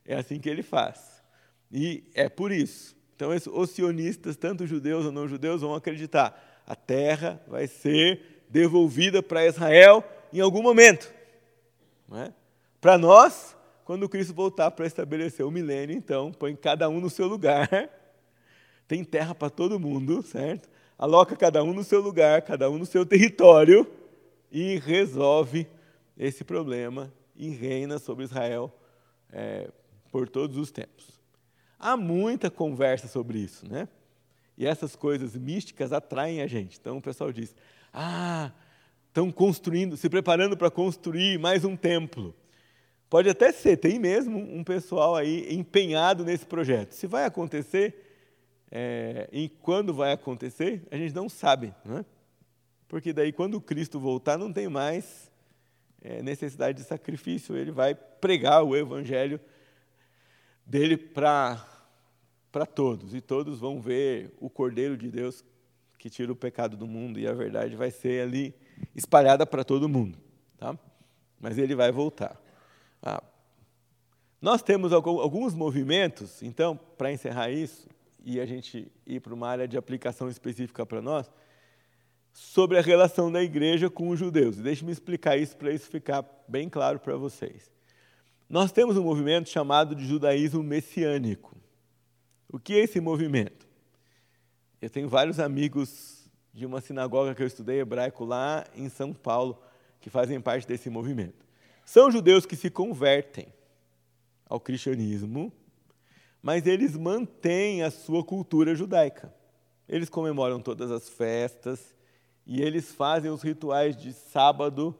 É 0.05 0.15
assim 0.15 0.39
que 0.39 0.49
ele 0.49 0.63
faz. 0.63 1.23
E 1.71 2.03
é 2.13 2.29
por 2.29 2.51
isso. 2.51 2.95
Então, 3.15 3.29
os 3.53 3.69
sionistas, 3.69 4.35
tanto 4.35 4.67
judeus 4.67 5.05
ou 5.05 5.11
não 5.11 5.27
judeus, 5.27 5.61
vão 5.61 5.73
acreditar: 5.73 6.63
a 6.67 6.75
terra 6.75 7.41
vai 7.47 7.67
ser 7.67 8.43
devolvida 8.49 9.23
para 9.23 9.45
Israel 9.45 10.03
em 10.33 10.39
algum 10.39 10.61
momento. 10.61 11.13
É? 12.13 12.31
Para 12.81 12.97
nós, 12.97 13.55
quando 13.83 14.09
Cristo 14.09 14.33
voltar 14.33 14.71
para 14.71 14.85
estabelecer 14.85 15.45
o 15.45 15.51
milênio, 15.51 15.95
então, 15.95 16.31
põe 16.31 16.55
cada 16.55 16.89
um 16.89 16.99
no 16.99 17.09
seu 17.09 17.27
lugar. 17.27 17.69
Tem 18.87 19.03
terra 19.03 19.33
para 19.33 19.49
todo 19.49 19.79
mundo, 19.79 20.21
certo? 20.21 20.69
Aloca 20.97 21.35
cada 21.35 21.63
um 21.63 21.73
no 21.73 21.83
seu 21.83 22.01
lugar, 22.01 22.41
cada 22.41 22.69
um 22.69 22.77
no 22.77 22.85
seu 22.85 23.05
território 23.05 23.87
e 24.51 24.77
resolve 24.77 25.67
esse 26.17 26.43
problema 26.43 27.11
e 27.35 27.49
reina 27.49 27.97
sobre 27.99 28.23
Israel 28.23 28.71
é, 29.31 29.69
por 30.11 30.29
todos 30.29 30.57
os 30.57 30.71
tempos. 30.71 31.14
Há 31.85 31.95
muita 31.95 32.49
conversa 32.49 33.07
sobre 33.07 33.37
isso, 33.37 33.69
né? 33.69 33.87
E 34.57 34.65
essas 34.65 34.95
coisas 34.95 35.35
místicas 35.35 35.93
atraem 35.93 36.41
a 36.41 36.47
gente. 36.47 36.79
Então 36.81 36.97
o 36.97 37.01
pessoal 37.01 37.31
diz: 37.31 37.55
ah, 37.93 38.51
estão 39.07 39.31
construindo, 39.31 39.95
se 39.95 40.09
preparando 40.09 40.57
para 40.57 40.71
construir 40.71 41.37
mais 41.37 41.63
um 41.63 41.75
templo. 41.75 42.33
Pode 43.07 43.29
até 43.29 43.51
ser, 43.51 43.77
tem 43.77 43.99
mesmo 43.99 44.39
um 44.39 44.63
pessoal 44.63 45.15
aí 45.15 45.53
empenhado 45.53 46.25
nesse 46.25 46.43
projeto. 46.43 46.93
Se 46.93 47.05
vai 47.05 47.23
acontecer 47.23 47.93
é, 48.71 49.29
e 49.31 49.47
quando 49.47 49.93
vai 49.93 50.11
acontecer, 50.11 50.87
a 50.89 50.97
gente 50.97 51.13
não 51.13 51.29
sabe, 51.29 51.71
né? 51.85 52.03
porque 52.87 53.13
daí 53.13 53.31
quando 53.31 53.61
Cristo 53.61 53.99
voltar 53.99 54.39
não 54.39 54.51
tem 54.51 54.67
mais 54.67 55.31
é, 56.01 56.23
necessidade 56.23 56.79
de 56.79 56.83
sacrifício, 56.83 57.55
ele 57.55 57.69
vai 57.69 57.93
pregar 57.93 58.63
o 58.63 58.75
evangelho 58.75 59.39
dele 60.65 60.97
para 60.97 61.74
para 62.55 62.65
todos 62.65 63.13
e 63.13 63.19
todos 63.19 63.59
vão 63.59 63.81
ver 63.81 64.33
o 64.39 64.49
Cordeiro 64.49 64.95
de 64.95 65.11
Deus 65.11 65.43
que 65.99 66.09
tira 66.09 66.31
o 66.31 66.35
pecado 66.37 66.77
do 66.77 66.87
mundo 66.87 67.19
e 67.19 67.27
a 67.27 67.33
verdade 67.33 67.75
vai 67.75 67.91
ser 67.91 68.23
ali 68.23 68.55
espalhada 68.95 69.45
para 69.45 69.61
todo 69.61 69.89
mundo, 69.89 70.17
tá? 70.57 70.79
Mas 71.37 71.57
ele 71.57 71.75
vai 71.75 71.91
voltar. 71.91 72.41
Ah, 73.03 73.21
nós 74.41 74.63
temos 74.63 74.93
alguns 74.93 75.53
movimentos, 75.53 76.41
então, 76.41 76.79
para 76.97 77.11
encerrar 77.11 77.51
isso, 77.51 77.89
e 78.23 78.39
a 78.39 78.45
gente 78.45 78.89
ir 79.05 79.19
para 79.19 79.33
uma 79.33 79.49
área 79.49 79.67
de 79.67 79.77
aplicação 79.77 80.29
específica 80.29 80.85
para 80.85 81.01
nós, 81.01 81.29
sobre 82.31 82.77
a 82.77 82.81
relação 82.81 83.29
da 83.29 83.43
igreja 83.43 83.89
com 83.89 84.07
os 84.07 84.17
judeus. 84.17 84.55
Deixe-me 84.55 84.93
explicar 84.93 85.35
isso 85.35 85.57
para 85.57 85.73
isso 85.73 85.89
ficar 85.89 86.23
bem 86.47 86.69
claro 86.69 87.01
para 87.01 87.17
vocês. 87.17 87.69
Nós 88.47 88.71
temos 88.71 88.95
um 88.95 89.03
movimento 89.03 89.49
chamado 89.49 89.93
de 89.93 90.05
judaísmo 90.05 90.63
messiânico. 90.63 91.64
O 92.55 92.59
que 92.59 92.73
é 92.75 92.83
esse 92.85 93.01
movimento? 93.01 93.67
Eu 94.81 94.89
tenho 94.89 95.09
vários 95.09 95.41
amigos 95.41 96.25
de 96.53 96.65
uma 96.65 96.79
sinagoga 96.79 97.35
que 97.35 97.43
eu 97.43 97.47
estudei 97.47 97.81
hebraico 97.81 98.23
lá 98.23 98.63
em 98.73 98.87
São 98.87 99.11
Paulo 99.11 99.61
que 99.99 100.09
fazem 100.09 100.39
parte 100.39 100.65
desse 100.65 100.89
movimento. 100.89 101.45
São 101.83 102.09
judeus 102.09 102.45
que 102.45 102.55
se 102.55 102.69
convertem 102.69 103.47
ao 104.47 104.57
cristianismo, 104.57 105.51
mas 106.41 106.65
eles 106.65 106.95
mantêm 106.95 107.83
a 107.83 107.91
sua 107.91 108.23
cultura 108.23 108.73
judaica. 108.73 109.35
Eles 109.85 110.07
comemoram 110.07 110.61
todas 110.61 110.91
as 110.91 111.09
festas 111.09 111.93
e 112.47 112.61
eles 112.61 112.89
fazem 112.89 113.29
os 113.29 113.41
rituais 113.41 113.97
de 113.97 114.13
sábado, 114.13 114.97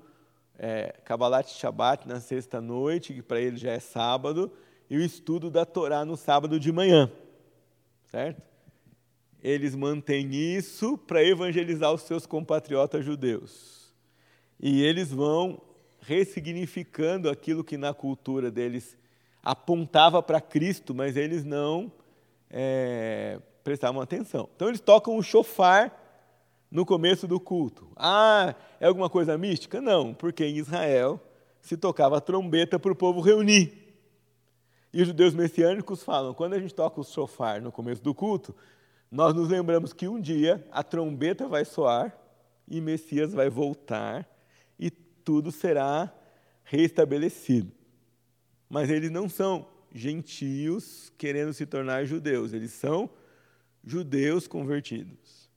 é, 0.59 0.93
Kabbalat 1.05 1.47
Shabbat 1.47 2.05
na 2.05 2.19
sexta-noite, 2.19 3.13
que 3.13 3.21
para 3.21 3.39
eles 3.39 3.61
já 3.61 3.71
é 3.71 3.79
sábado, 3.79 4.51
e 4.89 4.97
o 4.97 5.01
estudo 5.01 5.49
da 5.49 5.65
Torá 5.65 6.03
no 6.03 6.17
sábado 6.17 6.59
de 6.59 6.69
manhã. 6.69 7.09
Certo? 8.15 8.41
Eles 9.43 9.75
mantêm 9.75 10.33
isso 10.33 10.97
para 10.97 11.21
evangelizar 11.21 11.91
os 11.91 12.03
seus 12.03 12.25
compatriotas 12.25 13.03
judeus. 13.03 13.93
E 14.57 14.81
eles 14.81 15.11
vão 15.11 15.61
ressignificando 15.99 17.29
aquilo 17.29 17.61
que 17.61 17.75
na 17.75 17.93
cultura 17.93 18.49
deles 18.49 18.97
apontava 19.43 20.23
para 20.23 20.39
Cristo, 20.39 20.95
mas 20.95 21.17
eles 21.17 21.43
não 21.43 21.91
é, 22.49 23.37
prestavam 23.65 24.01
atenção. 24.01 24.47
Então 24.55 24.69
eles 24.69 24.79
tocam 24.79 25.17
o 25.17 25.21
chofar 25.21 25.93
no 26.71 26.85
começo 26.85 27.27
do 27.27 27.37
culto. 27.37 27.89
Ah, 27.97 28.55
é 28.79 28.87
alguma 28.87 29.09
coisa 29.09 29.37
mística? 29.37 29.81
Não, 29.81 30.13
porque 30.13 30.45
em 30.45 30.55
Israel 30.55 31.19
se 31.59 31.75
tocava 31.75 32.21
trombeta 32.21 32.79
para 32.79 32.93
o 32.93 32.95
povo 32.95 33.19
reunir. 33.19 33.84
E 34.95 35.01
os 35.01 35.09
judeus 35.09 35.33
messiânicos 35.33 36.03
falam: 36.03 36.33
quando 36.33 36.53
a 36.53 36.59
gente 36.59 36.73
toca 36.73 37.01
o 37.01 37.03
chofar 37.03 37.61
no 37.61 37.69
começo 37.69 38.01
do 38.01 38.15
culto, 38.15 38.55
nós 39.11 39.33
nos 39.33 39.49
lembramos 39.49 39.91
que 39.91 40.07
um 40.07 40.21
dia 40.21 40.65
a 40.71 40.81
trombeta 40.83 41.49
vai 41.49 41.65
soar 41.65 42.17
e 42.65 42.79
Messias 42.79 43.33
vai 43.33 43.49
voltar 43.49 44.25
e 44.79 44.89
tudo 44.89 45.51
será 45.51 46.15
restabelecido. 46.63 47.73
Mas 48.69 48.89
eles 48.89 49.11
não 49.11 49.27
são 49.27 49.67
gentios 49.93 51.11
querendo 51.17 51.53
se 51.53 51.65
tornar 51.65 52.05
judeus, 52.05 52.53
eles 52.53 52.71
são 52.71 53.09
judeus 53.83 54.47
convertidos. 54.47 55.49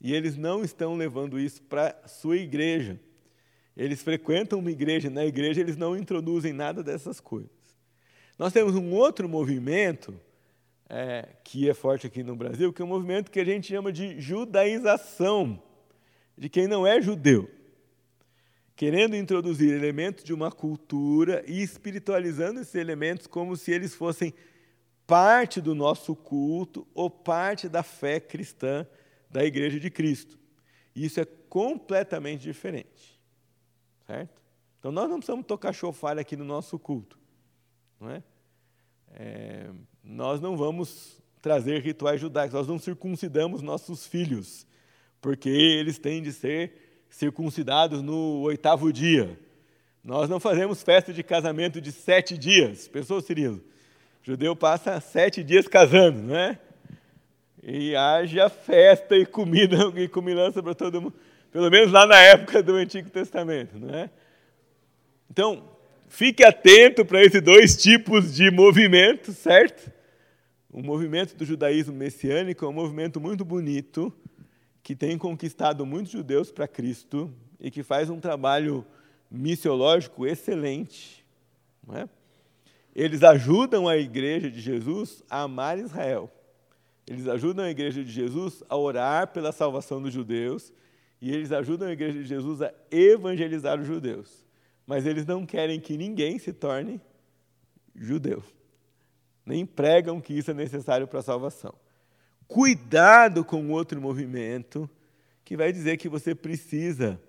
E 0.00 0.12
eles 0.12 0.36
não 0.36 0.64
estão 0.64 0.96
levando 0.96 1.38
isso 1.38 1.62
para 1.62 1.96
sua 2.08 2.36
igreja. 2.36 3.00
Eles 3.76 4.02
frequentam 4.02 4.58
uma 4.58 4.70
igreja, 4.72 5.08
na 5.08 5.24
igreja 5.24 5.60
eles 5.60 5.76
não 5.76 5.96
introduzem 5.96 6.52
nada 6.52 6.82
dessas 6.82 7.20
coisas. 7.20 7.55
Nós 8.38 8.52
temos 8.52 8.74
um 8.74 8.92
outro 8.92 9.28
movimento 9.28 10.18
é, 10.88 11.28
que 11.42 11.68
é 11.68 11.74
forte 11.74 12.06
aqui 12.06 12.22
no 12.22 12.36
Brasil, 12.36 12.72
que 12.72 12.82
é 12.82 12.84
um 12.84 12.88
movimento 12.88 13.30
que 13.30 13.40
a 13.40 13.44
gente 13.44 13.68
chama 13.68 13.92
de 13.92 14.20
judaização 14.20 15.62
de 16.36 16.48
quem 16.48 16.66
não 16.66 16.86
é 16.86 17.00
judeu 17.00 17.50
querendo 18.76 19.16
introduzir 19.16 19.72
elementos 19.72 20.22
de 20.22 20.34
uma 20.34 20.52
cultura 20.52 21.42
e 21.48 21.62
espiritualizando 21.62 22.60
esses 22.60 22.74
elementos 22.74 23.26
como 23.26 23.56
se 23.56 23.72
eles 23.72 23.94
fossem 23.94 24.34
parte 25.06 25.62
do 25.62 25.74
nosso 25.74 26.14
culto 26.14 26.86
ou 26.94 27.08
parte 27.08 27.70
da 27.70 27.82
fé 27.82 28.20
cristã 28.20 28.86
da 29.30 29.42
Igreja 29.42 29.80
de 29.80 29.90
Cristo. 29.90 30.38
Isso 30.94 31.18
é 31.18 31.24
completamente 31.24 32.42
diferente. 32.42 33.18
Certo? 34.06 34.42
Então 34.78 34.92
nós 34.92 35.08
não 35.08 35.16
precisamos 35.16 35.46
tocar 35.46 35.72
chofar 35.72 36.18
aqui 36.18 36.36
no 36.36 36.44
nosso 36.44 36.78
culto. 36.78 37.18
Não 38.00 38.10
é? 38.10 38.22
é? 39.14 39.70
nós 40.02 40.40
não 40.40 40.56
vamos 40.56 41.20
trazer 41.40 41.80
rituais 41.80 42.20
judaicos, 42.20 42.54
nós 42.54 42.66
não 42.66 42.78
circuncidamos 42.78 43.62
nossos 43.62 44.06
filhos, 44.06 44.66
porque 45.20 45.48
eles 45.48 45.98
têm 45.98 46.22
de 46.22 46.32
ser 46.32 47.04
circuncidados 47.08 48.02
no 48.02 48.40
oitavo 48.40 48.92
dia. 48.92 49.38
Nós 50.02 50.28
não 50.28 50.38
fazemos 50.38 50.82
festa 50.82 51.12
de 51.12 51.22
casamento 51.22 51.80
de 51.80 51.90
sete 51.90 52.38
dias. 52.38 52.86
Pensou, 52.86 53.20
Cirilo? 53.20 53.62
Judeu 54.22 54.54
passa 54.54 55.00
sete 55.00 55.42
dias 55.42 55.66
casando, 55.68 56.20
não 56.20 56.36
é? 56.36 56.58
E 57.62 57.94
haja 57.96 58.48
festa 58.48 59.16
e 59.16 59.26
comida 59.26 59.76
e 59.96 60.08
comilança 60.08 60.62
para 60.62 60.74
todo 60.74 61.00
mundo. 61.00 61.14
Pelo 61.50 61.70
menos 61.70 61.90
lá 61.90 62.06
na 62.06 62.20
época 62.20 62.62
do 62.62 62.74
Antigo 62.74 63.08
Testamento, 63.08 63.78
não 63.78 63.94
é? 63.94 64.10
Então, 65.30 65.75
fique 66.08 66.44
atento 66.44 67.04
para 67.04 67.22
esses 67.22 67.42
dois 67.42 67.76
tipos 67.76 68.34
de 68.34 68.50
movimento, 68.50 69.32
certo? 69.32 69.92
O 70.70 70.82
movimento 70.82 71.34
do 71.36 71.44
judaísmo 71.44 71.94
messiânico 71.94 72.64
é 72.64 72.68
um 72.68 72.72
movimento 72.72 73.20
muito 73.20 73.44
bonito, 73.44 74.12
que 74.82 74.94
tem 74.94 75.16
conquistado 75.18 75.84
muitos 75.84 76.12
judeus 76.12 76.52
para 76.52 76.68
Cristo 76.68 77.32
e 77.58 77.70
que 77.70 77.82
faz 77.82 78.10
um 78.10 78.20
trabalho 78.20 78.84
missiológico 79.30 80.26
excelente. 80.26 81.24
É? 81.92 82.08
Eles 82.94 83.22
ajudam 83.22 83.88
a 83.88 83.96
igreja 83.96 84.50
de 84.50 84.60
Jesus 84.60 85.22
a 85.28 85.42
amar 85.42 85.78
Israel. 85.78 86.30
Eles 87.06 87.28
ajudam 87.28 87.64
a 87.64 87.70
igreja 87.70 88.02
de 88.02 88.10
Jesus 88.10 88.62
a 88.68 88.76
orar 88.76 89.28
pela 89.28 89.52
salvação 89.52 90.02
dos 90.02 90.12
judeus 90.12 90.72
e 91.20 91.32
eles 91.32 91.52
ajudam 91.52 91.88
a 91.88 91.92
igreja 91.92 92.18
de 92.18 92.24
Jesus 92.24 92.62
a 92.62 92.72
evangelizar 92.90 93.80
os 93.80 93.86
judeus. 93.86 94.45
Mas 94.86 95.04
eles 95.04 95.26
não 95.26 95.44
querem 95.44 95.80
que 95.80 95.96
ninguém 95.96 96.38
se 96.38 96.52
torne 96.52 97.00
judeu. 97.94 98.42
Nem 99.44 99.66
pregam 99.66 100.20
que 100.20 100.32
isso 100.32 100.50
é 100.50 100.54
necessário 100.54 101.06
para 101.06 101.20
a 101.20 101.22
salvação. 101.22 101.74
Cuidado 102.46 103.44
com 103.44 103.70
outro 103.70 104.00
movimento 104.00 104.88
que 105.44 105.56
vai 105.56 105.72
dizer 105.72 105.96
que 105.96 106.08
você 106.08 106.34
precisa 106.34 107.20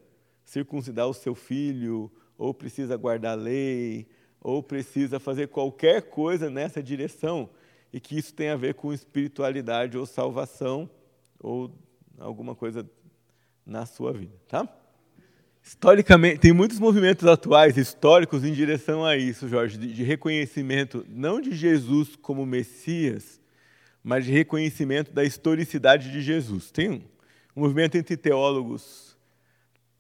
circuncidar 0.46 1.08
o 1.08 1.14
seu 1.14 1.36
filho, 1.36 2.12
ou 2.38 2.54
precisa 2.54 2.96
guardar 2.96 3.34
a 3.38 3.42
lei, 3.42 4.08
ou 4.40 4.62
precisa 4.62 5.20
fazer 5.20 5.48
qualquer 5.48 6.04
coisa 6.04 6.50
nessa 6.50 6.82
direção, 6.82 7.50
e 7.92 8.00
que 8.00 8.18
isso 8.18 8.34
tem 8.34 8.50
a 8.50 8.56
ver 8.56 8.76
com 8.76 8.94
espiritualidade 8.94 9.98
ou 9.98 10.06
salvação, 10.06 10.90
ou 11.40 11.72
alguma 12.18 12.56
coisa 12.56 12.90
na 13.66 13.86
sua 13.86 14.14
vida, 14.14 14.34
tá? 14.48 14.68
Historicamente, 15.68 16.40
tem 16.40 16.54
muitos 16.54 16.80
movimentos 16.80 17.28
atuais, 17.28 17.76
históricos, 17.76 18.46
em 18.46 18.54
direção 18.54 19.04
a 19.04 19.18
isso, 19.18 19.50
Jorge, 19.50 19.78
de, 19.78 20.02
reconhecimento 20.02 21.06
não 21.10 21.42
de 21.42 21.54
Jesus 21.54 22.16
como 22.16 22.46
Messias, 22.46 23.42
mas 24.02 24.24
de 24.24 24.32
reconhecimento 24.32 25.12
da 25.12 25.26
historicidade 25.26 26.10
de 26.10 26.22
Jesus. 26.22 26.72
Tem 26.72 26.90
um, 26.90 27.02
movimento 27.54 27.98
entre 27.98 28.16
teólogos. 28.16 29.18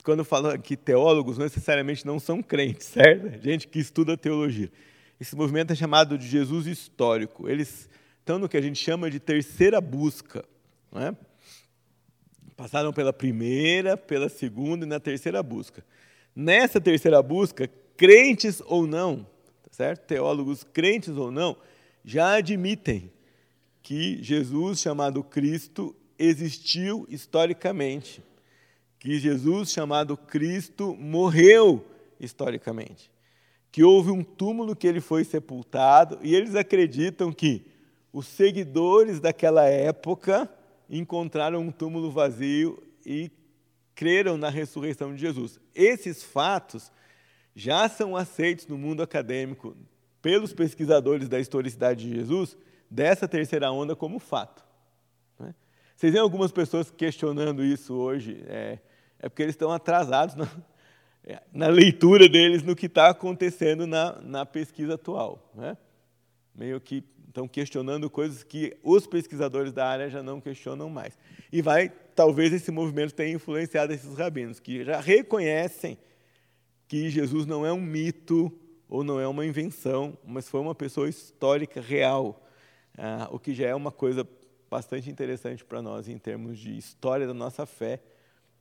Quando 0.05 0.23
falo 0.23 0.57
que 0.57 0.77
teólogos, 0.77 1.37
necessariamente 1.37 2.05
não 2.05 2.17
são 2.17 2.41
crentes, 2.41 2.87
certo? 2.95 3.43
Gente 3.43 3.67
que 3.67 3.79
estuda 3.79 4.15
teologia. 4.15 4.71
Esse 5.19 5.35
movimento 5.35 5.73
é 5.73 5.75
chamado 5.75 6.17
de 6.17 6.29
Jesus 6.29 6.65
histórico. 6.65 7.49
Eles 7.49 7.89
estão 8.19 8.39
no 8.39 8.47
que 8.47 8.55
a 8.55 8.61
gente 8.61 8.81
chama 8.81 9.11
de 9.11 9.19
terceira 9.19 9.81
busca. 9.81 10.45
Não 10.89 11.01
é? 11.01 11.15
Passaram 12.57 12.91
pela 12.91 13.13
primeira, 13.13 13.95
pela 13.95 14.27
segunda 14.27 14.83
e 14.83 14.89
na 14.89 14.99
terceira 14.99 15.43
busca. 15.43 15.85
Nessa 16.35 16.81
terceira 16.81 17.21
busca, 17.21 17.69
crentes 17.95 18.63
ou 18.65 18.87
não, 18.87 19.27
tá 19.61 19.69
certo? 19.71 20.07
Teólogos 20.07 20.63
crentes 20.63 21.15
ou 21.15 21.31
não, 21.31 21.55
já 22.03 22.33
admitem 22.33 23.11
que 23.83 24.21
Jesus, 24.23 24.79
chamado 24.79 25.23
Cristo, 25.23 25.95
existiu 26.17 27.05
historicamente, 27.09 28.23
que 28.97 29.19
Jesus, 29.19 29.71
chamado 29.71 30.17
Cristo, 30.17 30.95
morreu 30.95 31.85
historicamente, 32.19 33.11
que 33.71 33.83
houve 33.83 34.09
um 34.09 34.23
túmulo 34.23 34.75
que 34.75 34.87
ele 34.87 34.99
foi 34.99 35.23
sepultado, 35.23 36.17
e 36.23 36.35
eles 36.35 36.55
acreditam 36.55 37.31
que 37.31 37.67
os 38.11 38.25
seguidores 38.25 39.19
daquela 39.19 39.65
época 39.65 40.49
encontraram 40.89 41.61
um 41.61 41.71
túmulo 41.71 42.11
vazio 42.11 42.81
e 43.05 43.31
creram 43.95 44.37
na 44.37 44.49
ressurreição 44.49 45.13
de 45.13 45.19
Jesus. 45.19 45.59
Esses 45.73 46.23
fatos 46.23 46.91
já 47.55 47.89
são 47.89 48.15
aceitos 48.15 48.67
no 48.67 48.77
mundo 48.77 49.01
acadêmico 49.01 49.75
pelos 50.21 50.53
pesquisadores 50.53 51.27
da 51.27 51.39
historicidade 51.39 52.07
de 52.07 52.15
Jesus 52.15 52.55
dessa 52.89 53.27
terceira 53.27 53.71
onda 53.71 53.95
como 53.95 54.19
fato. 54.19 54.63
Né? 55.39 55.53
Vocês 55.95 56.13
veem 56.13 56.21
algumas 56.21 56.51
pessoas 56.51 56.91
questionando 56.91 57.63
isso 57.63 57.93
hoje, 57.93 58.43
é, 58.47 58.79
é 59.19 59.29
porque 59.29 59.41
eles 59.41 59.53
estão 59.55 59.71
atrasados 59.71 60.35
na, 60.35 60.47
é, 61.23 61.41
na, 61.51 61.67
leitura 61.67 62.29
deles 62.29 62.63
no 62.63 62.75
que 62.75 62.85
está 62.85 63.09
acontecendo 63.09 63.87
na, 63.87 64.21
na, 64.21 64.45
pesquisa 64.45 64.93
atual. 64.93 65.51
Né? 65.55 65.75
Meio 66.53 66.79
que 66.79 67.03
estão 67.37 67.47
questionando 67.47 68.09
coisas 68.09 68.41
que 68.41 68.75
os 68.81 69.05
pesquisadores 69.05 69.71
da 69.71 69.87
área 69.87 70.09
já 70.09 70.23
não 70.23 70.41
questionam 70.41 70.89
mais. 70.89 71.15
E 71.51 71.61
vai, 71.61 71.89
talvez 72.15 72.51
esse 72.51 72.71
movimento 72.71 73.13
tenha 73.13 73.35
influenciado 73.35 73.93
esses 73.93 74.17
rabinos, 74.17 74.59
que 74.59 74.83
já 74.83 74.99
reconhecem 74.99 75.99
que 76.87 77.11
Jesus 77.11 77.45
não 77.45 77.63
é 77.63 77.71
um 77.71 77.79
mito 77.79 78.51
ou 78.89 79.03
não 79.03 79.19
é 79.19 79.27
uma 79.27 79.45
invenção, 79.45 80.17
mas 80.25 80.49
foi 80.49 80.59
uma 80.59 80.73
pessoa 80.73 81.07
histórica 81.07 81.79
real 81.79 82.43
ah, 82.97 83.29
o 83.31 83.37
que 83.37 83.53
já 83.53 83.67
é 83.67 83.75
uma 83.75 83.91
coisa 83.91 84.27
bastante 84.67 85.07
interessante 85.07 85.63
para 85.63 85.79
nós 85.79 86.09
em 86.09 86.17
termos 86.17 86.57
de 86.57 86.75
história 86.75 87.27
da 87.27 87.33
nossa 87.33 87.67
fé 87.67 88.01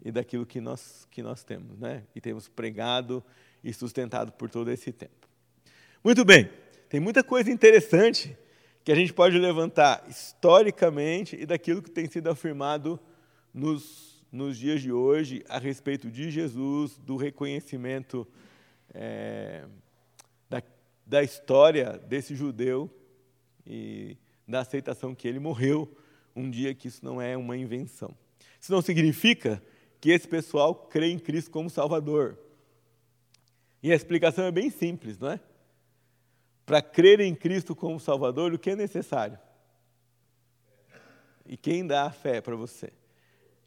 e 0.05 0.13
daquilo 0.13 0.45
que 0.45 0.61
nós, 0.61 1.09
que 1.11 1.23
nós 1.23 1.43
temos, 1.43 1.79
né? 1.79 2.03
e 2.15 2.21
temos 2.21 2.47
pregado 2.47 3.25
e 3.65 3.73
sustentado 3.73 4.33
por 4.33 4.51
todo 4.51 4.71
esse 4.71 4.93
tempo. 4.93 5.27
Muito 6.05 6.23
bem, 6.27 6.51
tem 6.91 7.01
muita 7.01 7.25
coisa 7.25 7.51
interessante 7.51 8.37
que 8.87 8.93
a 8.93 8.95
gente 8.95 9.13
pode 9.13 9.37
levantar 9.37 10.07
historicamente 10.09 11.35
e 11.35 11.45
daquilo 11.45 11.83
que 11.83 11.91
tem 11.91 12.09
sido 12.09 12.31
afirmado 12.31 13.01
nos, 13.53 14.25
nos 14.31 14.57
dias 14.57 14.81
de 14.81 14.93
hoje 14.93 15.45
a 15.49 15.59
respeito 15.59 16.09
de 16.09 16.31
Jesus, 16.31 16.97
do 16.99 17.17
reconhecimento 17.17 18.25
é, 18.95 19.65
da, 20.49 20.63
da 21.05 21.21
história 21.21 21.99
desse 21.99 22.37
judeu 22.37 22.89
e 23.67 24.17
da 24.47 24.61
aceitação 24.61 25.17
que 25.17 25.27
ele 25.27 25.41
morreu 25.41 25.93
um 26.37 26.49
dia 26.49 26.73
que 26.73 26.87
isso 26.87 27.05
não 27.05 27.21
é 27.21 27.37
uma 27.37 27.57
invenção. 27.57 28.17
Isso 28.61 28.71
não 28.71 28.81
significa 28.81 29.61
que 30.01 30.11
esse 30.11 30.29
pessoal 30.29 30.73
crê 30.73 31.11
em 31.11 31.19
Cristo 31.19 31.51
como 31.51 31.69
Salvador. 31.69 32.39
E 33.83 33.91
a 33.91 33.97
explicação 33.97 34.45
é 34.45 34.53
bem 34.53 34.71
simples, 34.71 35.19
não 35.19 35.31
é? 35.31 35.41
Para 36.67 36.83
crer 36.83 37.21
em 37.21 37.35
Cristo 37.35 37.77
como 37.77 38.01
Salvador, 38.01 38.53
o 38.53 38.59
que 38.59 38.71
é 38.71 38.77
necessário? 38.77 39.39
E 41.47 41.57
quem 41.57 41.87
dá 41.87 42.07
a 42.07 42.11
fé 42.11 42.41
para 42.41 42.57
você? 42.57 42.93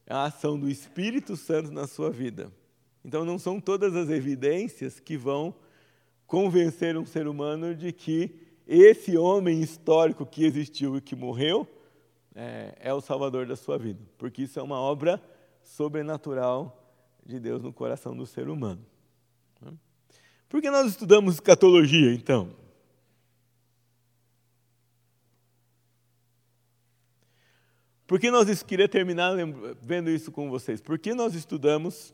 É 0.06 0.14
a 0.14 0.26
ação 0.26 0.60
do 0.60 0.70
Espírito 0.70 1.38
Santo 1.38 1.72
na 1.72 1.88
sua 1.88 2.12
vida. 2.12 2.52
Então, 3.06 3.24
não 3.24 3.39
são 3.39 3.62
todas 3.62 3.95
as 3.95 4.10
evidências 4.10 5.00
que 5.00 5.16
vão 5.16 5.56
convencer 6.28 6.97
um 6.97 7.06
ser 7.06 7.26
humano 7.26 7.74
de 7.74 7.93
que 7.93 8.38
esse 8.68 9.18
homem 9.18 9.62
histórico 9.62 10.26
que 10.26 10.43
existiu 10.43 10.97
e 10.97 11.02
que 11.02 11.16
morreu 11.16 11.68
é, 12.36 12.76
é 12.80 12.93
o 12.93 13.02
salvador 13.02 13.47
da 13.47 13.56
sua 13.56 13.78
vida, 13.78 14.00
porque 14.18 14.43
isso 14.43 14.60
é 14.60 14.62
uma 14.62 14.80
obra 14.80 15.22
sobrenatural 15.64 16.93
de 17.26 17.39
Deus 17.39 17.64
no 17.64 17.74
coração 17.74 18.16
do 18.16 18.26
ser 18.26 18.50
humano. 18.50 18.86
Por 20.47 20.62
que 20.62 20.70
nós 20.70 20.88
estudamos 20.88 21.36
escatologia, 21.36 22.14
então? 22.14 22.50
Por 28.10 28.20
que 28.20 28.32
nós 28.32 28.64
queria 28.64 28.89
terminar 28.89 29.36
vendo 29.80 30.10
isso 30.10 30.32
com 30.32 30.49
vocês? 30.49 30.82
Por 30.82 30.97
que 30.97 31.14
nós 31.14 31.36
estudamos? 31.36 32.12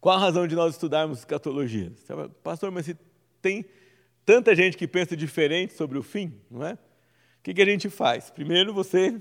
Qual 0.00 0.16
a 0.16 0.18
razão 0.18 0.46
de 0.46 0.54
nós 0.54 0.72
estudarmos 0.72 1.18
escatologia? 1.18 1.92
Pastor, 2.42 2.70
mas 2.70 2.86
se 2.86 2.96
tem 3.42 3.66
tanta 4.24 4.56
gente 4.56 4.74
que 4.74 4.88
pensa 4.88 5.14
diferente 5.14 5.74
sobre 5.74 5.98
o 5.98 6.02
fim, 6.02 6.32
não 6.50 6.64
é? 6.64 6.72
O 6.72 6.78
que, 7.42 7.52
que 7.52 7.60
a 7.60 7.66
gente 7.66 7.90
faz? 7.90 8.30
Primeiro, 8.30 8.72
você 8.72 9.20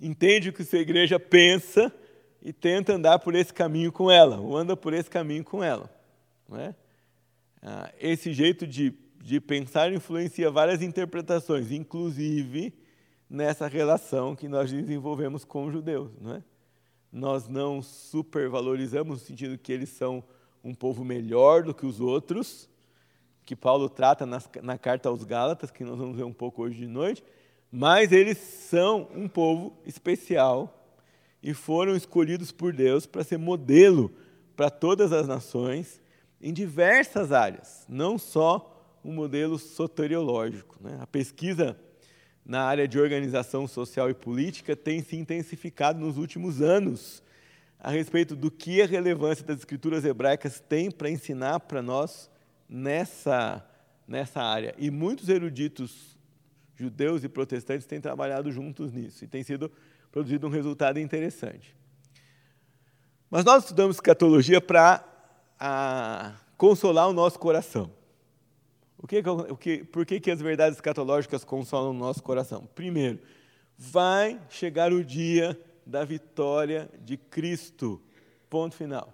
entende 0.00 0.50
o 0.50 0.52
que 0.52 0.62
sua 0.62 0.78
igreja 0.78 1.18
pensa 1.18 1.92
e 2.40 2.52
tenta 2.52 2.92
andar 2.92 3.18
por 3.18 3.34
esse 3.34 3.52
caminho 3.52 3.90
com 3.90 4.08
ela, 4.08 4.38
ou 4.38 4.56
anda 4.56 4.76
por 4.76 4.94
esse 4.94 5.10
caminho 5.10 5.42
com 5.42 5.64
ela. 5.64 5.92
Não 6.48 6.60
é? 6.60 6.76
Ah, 7.60 7.92
esse 7.98 8.32
jeito 8.32 8.68
de, 8.68 8.94
de 9.20 9.40
pensar 9.40 9.92
influencia 9.92 10.48
várias 10.48 10.80
interpretações, 10.80 11.72
inclusive 11.72 12.72
nessa 13.32 13.66
relação 13.66 14.36
que 14.36 14.46
nós 14.46 14.70
desenvolvemos 14.70 15.42
com 15.42 15.64
os 15.64 15.72
judeus. 15.72 16.10
Não 16.20 16.34
é? 16.34 16.42
Nós 17.10 17.48
não 17.48 17.80
supervalorizamos 17.80 19.20
no 19.20 19.26
sentido 19.26 19.56
que 19.56 19.72
eles 19.72 19.88
são 19.88 20.22
um 20.62 20.74
povo 20.74 21.02
melhor 21.02 21.62
do 21.62 21.74
que 21.74 21.86
os 21.86 21.98
outros, 21.98 22.68
que 23.44 23.56
Paulo 23.56 23.88
trata 23.88 24.26
nas, 24.26 24.48
na 24.62 24.76
carta 24.76 25.08
aos 25.08 25.24
Gálatas, 25.24 25.70
que 25.70 25.82
nós 25.82 25.98
vamos 25.98 26.16
ver 26.16 26.24
um 26.24 26.32
pouco 26.32 26.62
hoje 26.62 26.76
de 26.76 26.86
noite, 26.86 27.24
mas 27.70 28.12
eles 28.12 28.36
são 28.36 29.08
um 29.14 29.26
povo 29.26 29.78
especial 29.86 30.78
e 31.42 31.54
foram 31.54 31.96
escolhidos 31.96 32.52
por 32.52 32.72
Deus 32.72 33.06
para 33.06 33.24
ser 33.24 33.38
modelo 33.38 34.12
para 34.54 34.68
todas 34.68 35.10
as 35.10 35.26
nações 35.26 36.02
em 36.40 36.52
diversas 36.52 37.32
áreas, 37.32 37.86
não 37.88 38.18
só 38.18 39.00
um 39.02 39.12
modelo 39.12 39.58
soteriológico. 39.58 40.76
Né? 40.80 40.98
A 41.00 41.06
pesquisa 41.06 41.78
na 42.44 42.62
área 42.62 42.88
de 42.88 42.98
organização 42.98 43.68
social 43.68 44.10
e 44.10 44.14
política 44.14 44.74
tem 44.74 45.02
se 45.02 45.16
intensificado 45.16 45.98
nos 45.98 46.16
últimos 46.18 46.60
anos 46.60 47.22
a 47.78 47.90
respeito 47.90 48.36
do 48.36 48.50
que 48.50 48.80
a 48.80 48.86
relevância 48.86 49.44
das 49.44 49.58
escrituras 49.58 50.04
hebraicas 50.04 50.60
tem 50.60 50.90
para 50.90 51.10
ensinar 51.10 51.60
para 51.60 51.82
nós 51.82 52.30
nessa, 52.68 53.64
nessa 54.06 54.40
área. 54.40 54.74
E 54.78 54.90
muitos 54.90 55.28
eruditos 55.28 56.16
judeus 56.76 57.22
e 57.24 57.28
protestantes 57.28 57.86
têm 57.86 58.00
trabalhado 58.00 58.50
juntos 58.50 58.92
nisso 58.92 59.24
e 59.24 59.28
tem 59.28 59.42
sido 59.42 59.70
produzido 60.10 60.46
um 60.46 60.50
resultado 60.50 60.98
interessante. 60.98 61.76
Mas 63.30 63.44
nós 63.44 63.64
estudamos 63.64 63.96
escatologia 63.96 64.60
para 64.60 65.04
consolar 66.56 67.08
o 67.08 67.12
nosso 67.12 67.38
coração. 67.38 67.90
O 69.02 69.06
que, 69.08 69.18
o 69.18 69.56
que, 69.56 69.84
por 69.84 70.06
que, 70.06 70.20
que 70.20 70.30
as 70.30 70.40
verdades 70.40 70.76
escatológicas 70.76 71.42
consolam 71.42 71.90
o 71.90 71.92
nosso 71.92 72.22
coração? 72.22 72.68
Primeiro, 72.72 73.18
vai 73.76 74.40
chegar 74.48 74.92
o 74.92 75.04
dia 75.04 75.60
da 75.84 76.04
vitória 76.04 76.88
de 77.00 77.16
Cristo. 77.16 78.00
Ponto 78.48 78.76
final. 78.76 79.12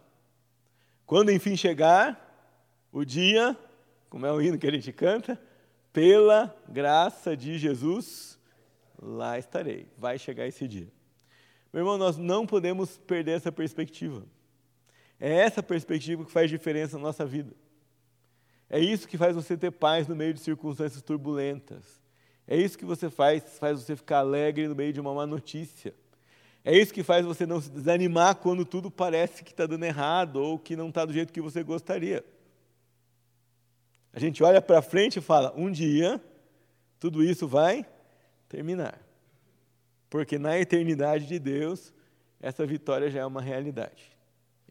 Quando 1.07 1.33
enfim 1.33 1.57
chegar 1.57 2.23
o 2.93 3.03
dia, 3.03 3.57
como 4.11 4.27
é 4.27 4.33
o 4.33 4.43
hino 4.43 4.59
que 4.59 4.67
a 4.67 4.71
gente 4.71 4.93
canta, 4.93 5.41
pela 5.91 6.55
graça 6.69 7.35
de 7.35 7.59
Jesus, 7.59 8.39
lá 9.01 9.39
estarei. 9.39 9.89
Vai 9.97 10.19
chegar 10.19 10.47
esse 10.47 10.69
dia. 10.69 10.93
Meu 11.73 11.81
irmão, 11.81 11.97
nós 11.97 12.19
não 12.19 12.47
podemos 12.47 12.99
perder 12.99 13.33
essa 13.33 13.51
perspectiva. 13.51 14.23
É 15.19 15.33
essa 15.33 15.63
perspectiva 15.63 16.27
que 16.27 16.31
faz 16.31 16.51
diferença 16.51 16.99
na 16.99 17.05
nossa 17.05 17.25
vida. 17.25 17.57
É 18.71 18.79
isso 18.79 19.09
que 19.09 19.17
faz 19.17 19.35
você 19.35 19.57
ter 19.57 19.71
paz 19.71 20.07
no 20.07 20.15
meio 20.15 20.35
de 20.35 20.41
circunstâncias 20.41 21.03
turbulentas. 21.03 21.85
É 22.47 22.57
isso 22.57 22.79
que 22.79 22.85
você 22.85 23.09
faz, 23.09 23.59
faz 23.59 23.83
você 23.83 23.97
ficar 23.97 24.19
alegre 24.19 24.69
no 24.69 24.75
meio 24.75 24.93
de 24.93 25.01
uma 25.01 25.15
má 25.15 25.27
notícia. 25.27 25.95
É 26.65 26.77
isso 26.77 26.93
que 26.93 27.03
faz 27.03 27.25
você 27.25 27.47
não 27.47 27.61
se 27.61 27.71
desanimar 27.71 28.37
quando 28.37 28.65
tudo 28.65 28.91
parece 28.91 29.43
que 29.43 29.53
está 29.53 29.67
dando 29.67 29.85
errado 29.85 30.37
ou 30.37 30.59
que 30.59 30.77
não 30.77 30.89
está 30.89 31.05
do 31.05 31.13
jeito 31.13 31.33
que 31.33 31.41
você 31.41 31.63
gostaria. 31.63 32.25
A 34.13 34.19
gente 34.19 34.43
olha 34.43 34.61
para 34.61 34.83
frente 34.83 35.19
e 35.19 35.23
fala: 35.23 35.53
um 35.57 35.71
dia 35.71 36.21
tudo 36.99 37.23
isso 37.23 37.47
vai 37.47 37.87
terminar. 38.49 38.99
Porque 40.11 40.39
na 40.39 40.59
eternidade 40.59 41.27
de 41.27 41.39
Deus, 41.39 41.93
essa 42.41 42.67
vitória 42.67 43.11
já 43.11 43.21
é 43.21 43.27
uma 43.27 43.43
realidade. 43.43 44.11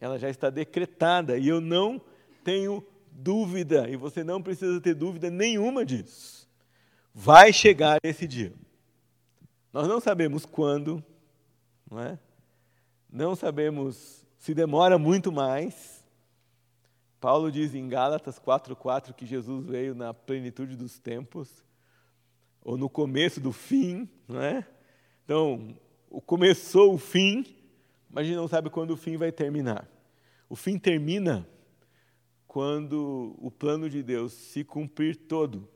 Ela 0.00 0.18
já 0.18 0.28
está 0.28 0.50
decretada 0.50 1.38
e 1.38 1.48
eu 1.48 1.60
não 1.60 2.00
tenho 2.44 2.84
dúvida, 3.18 3.90
e 3.90 3.96
você 3.96 4.22
não 4.22 4.40
precisa 4.40 4.80
ter 4.80 4.94
dúvida 4.94 5.28
nenhuma 5.28 5.84
disso. 5.84 6.48
Vai 7.12 7.52
chegar 7.52 7.98
esse 8.02 8.28
dia. 8.28 8.52
Nós 9.72 9.88
não 9.88 10.00
sabemos 10.00 10.46
quando, 10.46 11.04
não 11.90 12.00
é? 12.00 12.18
Não 13.10 13.34
sabemos 13.34 14.24
se 14.38 14.54
demora 14.54 14.98
muito 14.98 15.32
mais, 15.32 16.04
Paulo 17.20 17.50
diz 17.50 17.74
em 17.74 17.88
Gálatas 17.88 18.38
4,4 18.38 19.12
que 19.12 19.26
Jesus 19.26 19.66
veio 19.66 19.94
na 19.94 20.14
plenitude 20.14 20.76
dos 20.76 20.98
tempos, 20.98 21.64
ou 22.62 22.78
no 22.78 22.88
começo 22.88 23.40
do 23.40 23.52
fim, 23.52 24.08
não 24.28 24.40
é? 24.40 24.64
Então, 25.24 25.76
começou 26.24 26.94
o 26.94 26.98
fim, 26.98 27.44
mas 28.08 28.22
a 28.22 28.28
gente 28.28 28.36
não 28.36 28.46
sabe 28.46 28.70
quando 28.70 28.92
o 28.92 28.96
fim 28.96 29.16
vai 29.16 29.32
terminar. 29.32 29.88
O 30.48 30.54
fim 30.54 30.78
termina 30.78 31.46
quando 32.58 33.36
o 33.38 33.52
plano 33.52 33.88
de 33.88 34.02
Deus 34.02 34.32
se 34.32 34.64
cumprir 34.64 35.14
todo. 35.14 35.68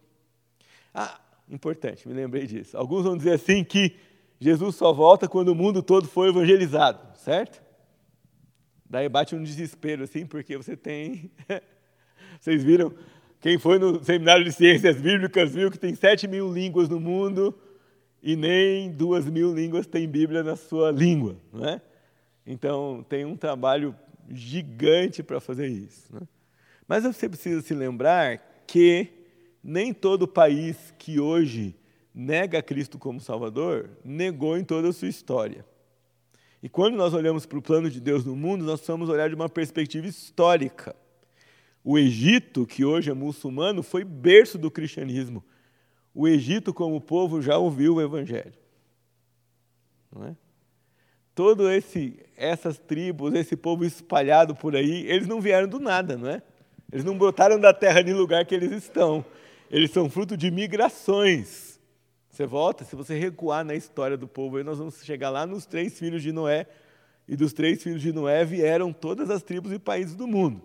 Ah, 0.92 1.20
importante, 1.48 2.08
me 2.08 2.12
lembrei 2.12 2.44
disso. 2.44 2.76
Alguns 2.76 3.04
vão 3.04 3.16
dizer 3.16 3.34
assim 3.34 3.62
que 3.62 3.94
Jesus 4.40 4.74
só 4.74 4.92
volta 4.92 5.28
quando 5.28 5.50
o 5.50 5.54
mundo 5.54 5.80
todo 5.80 6.08
for 6.08 6.28
evangelizado, 6.28 7.16
certo? 7.18 7.62
Daí 8.90 9.08
bate 9.08 9.32
um 9.32 9.44
desespero, 9.44 10.02
assim, 10.02 10.26
porque 10.26 10.56
você 10.56 10.76
tem. 10.76 11.30
Vocês 12.40 12.64
viram? 12.64 12.92
Quem 13.40 13.60
foi 13.60 13.78
no 13.78 14.02
seminário 14.02 14.44
de 14.44 14.50
ciências 14.50 15.00
bíblicas 15.00 15.54
viu 15.54 15.70
que 15.70 15.78
tem 15.78 15.94
sete 15.94 16.26
mil 16.26 16.52
línguas 16.52 16.88
no 16.88 16.98
mundo 16.98 17.56
e 18.20 18.34
nem 18.34 18.90
duas 18.90 19.24
mil 19.26 19.54
línguas 19.54 19.86
tem 19.86 20.08
Bíblia 20.08 20.42
na 20.42 20.56
sua 20.56 20.90
língua, 20.90 21.36
não 21.52 21.64
é? 21.64 21.80
Então 22.44 23.06
tem 23.08 23.24
um 23.24 23.36
trabalho 23.36 23.94
gigante 24.28 25.22
para 25.22 25.38
fazer 25.38 25.68
isso. 25.68 26.12
Né? 26.12 26.22
Mas 26.92 27.04
você 27.04 27.26
precisa 27.26 27.62
se 27.62 27.72
lembrar 27.72 28.64
que 28.66 29.08
nem 29.64 29.94
todo 29.94 30.28
país 30.28 30.92
que 30.98 31.18
hoje 31.18 31.74
nega 32.14 32.62
Cristo 32.62 32.98
como 32.98 33.18
Salvador 33.18 33.88
negou 34.04 34.58
em 34.58 34.62
toda 34.62 34.90
a 34.90 34.92
sua 34.92 35.08
história. 35.08 35.64
E 36.62 36.68
quando 36.68 36.94
nós 36.94 37.14
olhamos 37.14 37.46
para 37.46 37.58
o 37.58 37.62
plano 37.62 37.88
de 37.88 37.98
Deus 37.98 38.26
no 38.26 38.36
mundo, 38.36 38.62
nós 38.66 38.80
precisamos 38.80 39.08
olhar 39.08 39.30
de 39.30 39.34
uma 39.34 39.48
perspectiva 39.48 40.06
histórica. 40.06 40.94
O 41.82 41.98
Egito, 41.98 42.66
que 42.66 42.84
hoje 42.84 43.10
é 43.10 43.14
muçulmano, 43.14 43.82
foi 43.82 44.04
berço 44.04 44.58
do 44.58 44.70
cristianismo. 44.70 45.42
O 46.14 46.28
Egito, 46.28 46.74
como 46.74 47.00
povo, 47.00 47.40
já 47.40 47.56
ouviu 47.56 47.94
o 47.94 48.02
Evangelho. 48.02 48.52
Não 50.14 50.26
é? 50.26 50.36
Todo 51.34 51.70
esse, 51.70 52.20
essas 52.36 52.76
tribos, 52.78 53.32
esse 53.32 53.56
povo 53.56 53.82
espalhado 53.82 54.54
por 54.54 54.76
aí, 54.76 55.06
eles 55.06 55.26
não 55.26 55.40
vieram 55.40 55.66
do 55.66 55.80
nada, 55.80 56.18
não 56.18 56.28
é? 56.28 56.42
Eles 56.92 57.04
não 57.04 57.16
brotaram 57.16 57.58
da 57.58 57.72
terra 57.72 58.02
de 58.02 58.12
lugar 58.12 58.44
que 58.44 58.54
eles 58.54 58.70
estão. 58.70 59.24
eles 59.70 59.90
são 59.90 60.10
fruto 60.10 60.36
de 60.36 60.50
migrações. 60.50 61.80
Você 62.30 62.46
volta, 62.46 62.84
se 62.84 62.94
você 62.94 63.18
recuar 63.18 63.64
na 63.64 63.74
história 63.74 64.16
do 64.16 64.28
povo, 64.28 64.58
aí 64.58 64.64
nós 64.64 64.78
vamos 64.78 65.02
chegar 65.02 65.30
lá 65.30 65.46
nos 65.46 65.64
três 65.64 65.98
filhos 65.98 66.22
de 66.22 66.30
Noé. 66.32 66.66
E 67.26 67.36
dos 67.36 67.52
três 67.52 67.82
filhos 67.82 68.02
de 68.02 68.12
Noé 68.12 68.44
vieram 68.44 68.92
todas 68.92 69.30
as 69.30 69.42
tribos 69.42 69.72
e 69.72 69.78
países 69.78 70.14
do 70.14 70.26
mundo. 70.26 70.60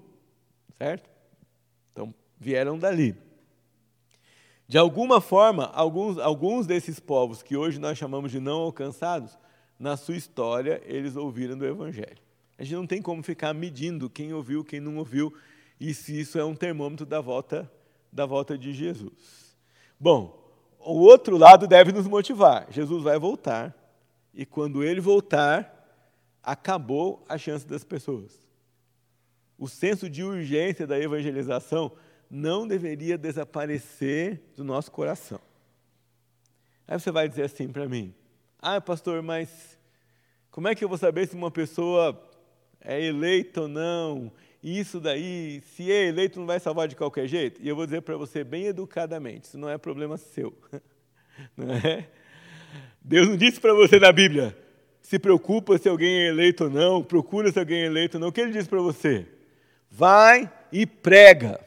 Certo? 0.77 1.09
Então, 1.93 2.13
vieram 2.37 2.77
dali. 2.77 3.15
De 4.67 4.77
alguma 4.77 5.21
forma, 5.21 5.65
alguns, 5.73 6.17
alguns 6.17 6.67
desses 6.67 6.99
povos 6.99 7.41
que 7.41 7.55
hoje 7.55 7.79
nós 7.79 7.97
chamamos 7.97 8.31
de 8.31 8.39
não 8.39 8.59
alcançados, 8.59 9.37
na 9.79 9.95
sua 9.95 10.15
história, 10.15 10.81
eles 10.85 11.15
ouviram 11.15 11.57
do 11.57 11.65
Evangelho. 11.65 12.17
A 12.57 12.63
gente 12.63 12.75
não 12.75 12.87
tem 12.87 13.01
como 13.01 13.21
ficar 13.21 13.53
medindo 13.53 14.09
quem 14.09 14.33
ouviu, 14.33 14.63
quem 14.63 14.79
não 14.79 14.97
ouviu, 14.97 15.33
e 15.79 15.93
se 15.93 16.19
isso 16.19 16.39
é 16.39 16.45
um 16.45 16.55
termômetro 16.55 17.05
da 17.05 17.21
volta, 17.21 17.71
da 18.11 18.25
volta 18.25 18.57
de 18.57 18.73
Jesus. 18.73 19.55
Bom, 19.99 20.43
o 20.79 20.99
outro 20.99 21.37
lado 21.37 21.67
deve 21.67 21.91
nos 21.91 22.07
motivar. 22.07 22.67
Jesus 22.69 23.03
vai 23.03 23.19
voltar, 23.19 23.75
e 24.33 24.45
quando 24.45 24.83
ele 24.83 25.01
voltar, 25.01 25.73
acabou 26.43 27.23
a 27.27 27.37
chance 27.37 27.67
das 27.67 27.83
pessoas. 27.83 28.47
O 29.57 29.67
senso 29.67 30.09
de 30.09 30.23
urgência 30.23 30.85
da 30.85 30.99
evangelização 30.99 31.91
não 32.29 32.67
deveria 32.67 33.17
desaparecer 33.17 34.41
do 34.55 34.63
nosso 34.63 34.91
coração. 34.91 35.39
Aí 36.87 36.99
você 36.99 37.11
vai 37.11 37.27
dizer 37.27 37.43
assim 37.43 37.67
para 37.67 37.87
mim: 37.87 38.13
ah, 38.59 38.79
pastor, 38.79 39.21
mas 39.21 39.77
como 40.51 40.67
é 40.67 40.75
que 40.75 40.83
eu 40.83 40.89
vou 40.89 40.97
saber 40.97 41.27
se 41.27 41.35
uma 41.35 41.51
pessoa 41.51 42.19
é 42.79 43.01
eleita 43.01 43.61
ou 43.61 43.67
não? 43.67 44.31
Isso 44.67 44.99
daí, 44.99 45.61
se 45.61 45.89
é 45.89 46.07
eleito, 46.07 46.39
não 46.39 46.45
vai 46.45 46.59
salvar 46.59 46.89
de 46.89 46.95
qualquer 46.95 47.25
jeito? 47.25 47.61
E 47.63 47.69
eu 47.69 47.75
vou 47.75 47.85
dizer 47.85 48.01
para 48.01 48.17
você 48.17 48.43
bem 48.43 48.65
educadamente: 48.65 49.47
isso 49.47 49.57
não 49.57 49.69
é 49.69 49.77
problema 49.77 50.17
seu. 50.17 50.53
Não 51.55 51.71
é? 51.71 52.09
Deus 52.99 53.27
não 53.27 53.37
disse 53.37 53.59
para 53.59 53.71
você 53.71 53.99
na 53.99 54.11
Bíblia: 54.11 54.57
se 55.03 55.19
preocupa 55.19 55.77
se 55.77 55.87
alguém 55.87 56.21
é 56.21 56.27
eleito 56.29 56.63
ou 56.63 56.69
não, 56.69 57.03
procura 57.03 57.51
se 57.51 57.59
alguém 57.59 57.83
é 57.83 57.85
eleito 57.85 58.17
ou 58.17 58.21
não. 58.21 58.29
O 58.29 58.31
que 58.31 58.41
ele 58.41 58.51
disse 58.51 58.67
para 58.67 58.81
você? 58.81 59.27
Vai 59.89 60.51
e 60.71 60.85
prega 60.87 61.59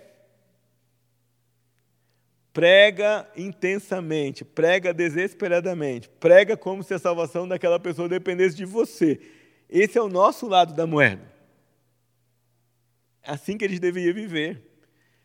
prega 2.53 3.31
intensamente, 3.37 4.45
prega 4.45 4.93
desesperadamente, 4.93 6.09
prega 6.19 6.57
como 6.57 6.83
se 6.83 6.93
a 6.93 6.99
salvação 6.99 7.47
daquela 7.47 7.79
pessoa 7.79 8.09
dependesse 8.09 8.57
de 8.57 8.65
você. 8.65 9.21
Esse 9.69 9.97
é 9.97 10.03
o 10.03 10.09
nosso 10.09 10.49
lado 10.49 10.75
da 10.75 10.85
moeda. 10.87 11.40
Assim 13.31 13.57
que 13.57 13.65
a 13.65 13.69
gente 13.69 13.79
deveria 13.79 14.13
viver. 14.13 14.61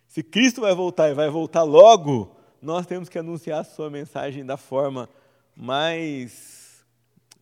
Se 0.06 0.22
Cristo 0.22 0.62
vai 0.62 0.76
voltar 0.76 1.10
e 1.10 1.16
vai 1.16 1.28
voltar 1.28 1.64
logo, 1.64 2.38
nós 2.62 2.86
temos 2.86 3.10
que 3.10 3.18
anunciar 3.18 3.62
a 3.62 3.64
sua 3.64 3.90
mensagem 3.90 4.46
da 4.46 4.58
forma 4.58 5.10
mais 5.56 6.86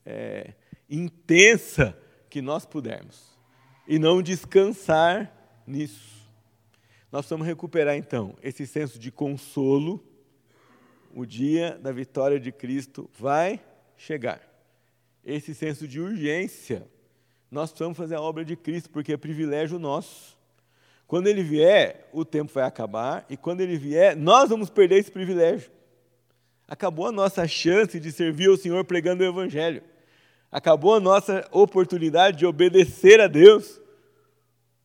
é, 0.06 0.54
intensa 0.90 1.98
que 2.30 2.42
nós 2.42 2.66
pudermos. 2.66 3.38
E 3.86 4.00
não 4.00 4.22
descansar 4.22 5.62
nisso. 5.68 6.30
Nós 7.12 7.24
precisamos 7.24 7.46
recuperar 7.46 7.98
então 7.98 8.34
esse 8.42 8.66
senso 8.66 8.98
de 8.98 9.12
consolo. 9.12 10.02
O 11.14 11.26
dia 11.26 11.78
da 11.78 11.92
vitória 11.92 12.40
de 12.40 12.54
Cristo 12.54 13.10
vai 13.20 13.62
chegar. 13.98 14.42
Esse 15.26 15.54
senso 15.54 15.86
de 15.86 16.00
urgência. 16.00 16.88
Nós 17.52 17.70
precisamos 17.70 17.98
fazer 17.98 18.16
a 18.16 18.22
obra 18.22 18.46
de 18.46 18.56
Cristo, 18.56 18.90
porque 18.90 19.12
é 19.12 19.18
privilégio 19.18 19.78
nosso. 19.78 20.42
Quando 21.08 21.28
ele 21.28 21.44
vier, 21.44 22.10
o 22.12 22.26
tempo 22.26 22.52
vai 22.52 22.64
acabar, 22.64 23.26
e 23.30 23.38
quando 23.38 23.62
ele 23.62 23.78
vier, 23.78 24.16
nós 24.16 24.50
vamos 24.50 24.70
perder 24.70 24.98
esse 24.98 25.12
privilégio. 25.12 25.72
Acabou 26.68 27.08
a 27.08 27.12
nossa 27.12 27.48
chance 27.48 28.00
de 28.00 28.12
servir 28.12 28.50
ao 28.50 28.58
Senhor 28.58 28.84
pregando 28.86 29.24
o 29.24 29.28
Evangelho. 29.28 29.84
Acabou 30.52 30.96
a 30.96 31.00
nossa 31.00 31.48
oportunidade 31.52 32.38
de 32.38 32.46
obedecer 32.46 33.20
a 33.20 33.28
Deus 33.28 33.82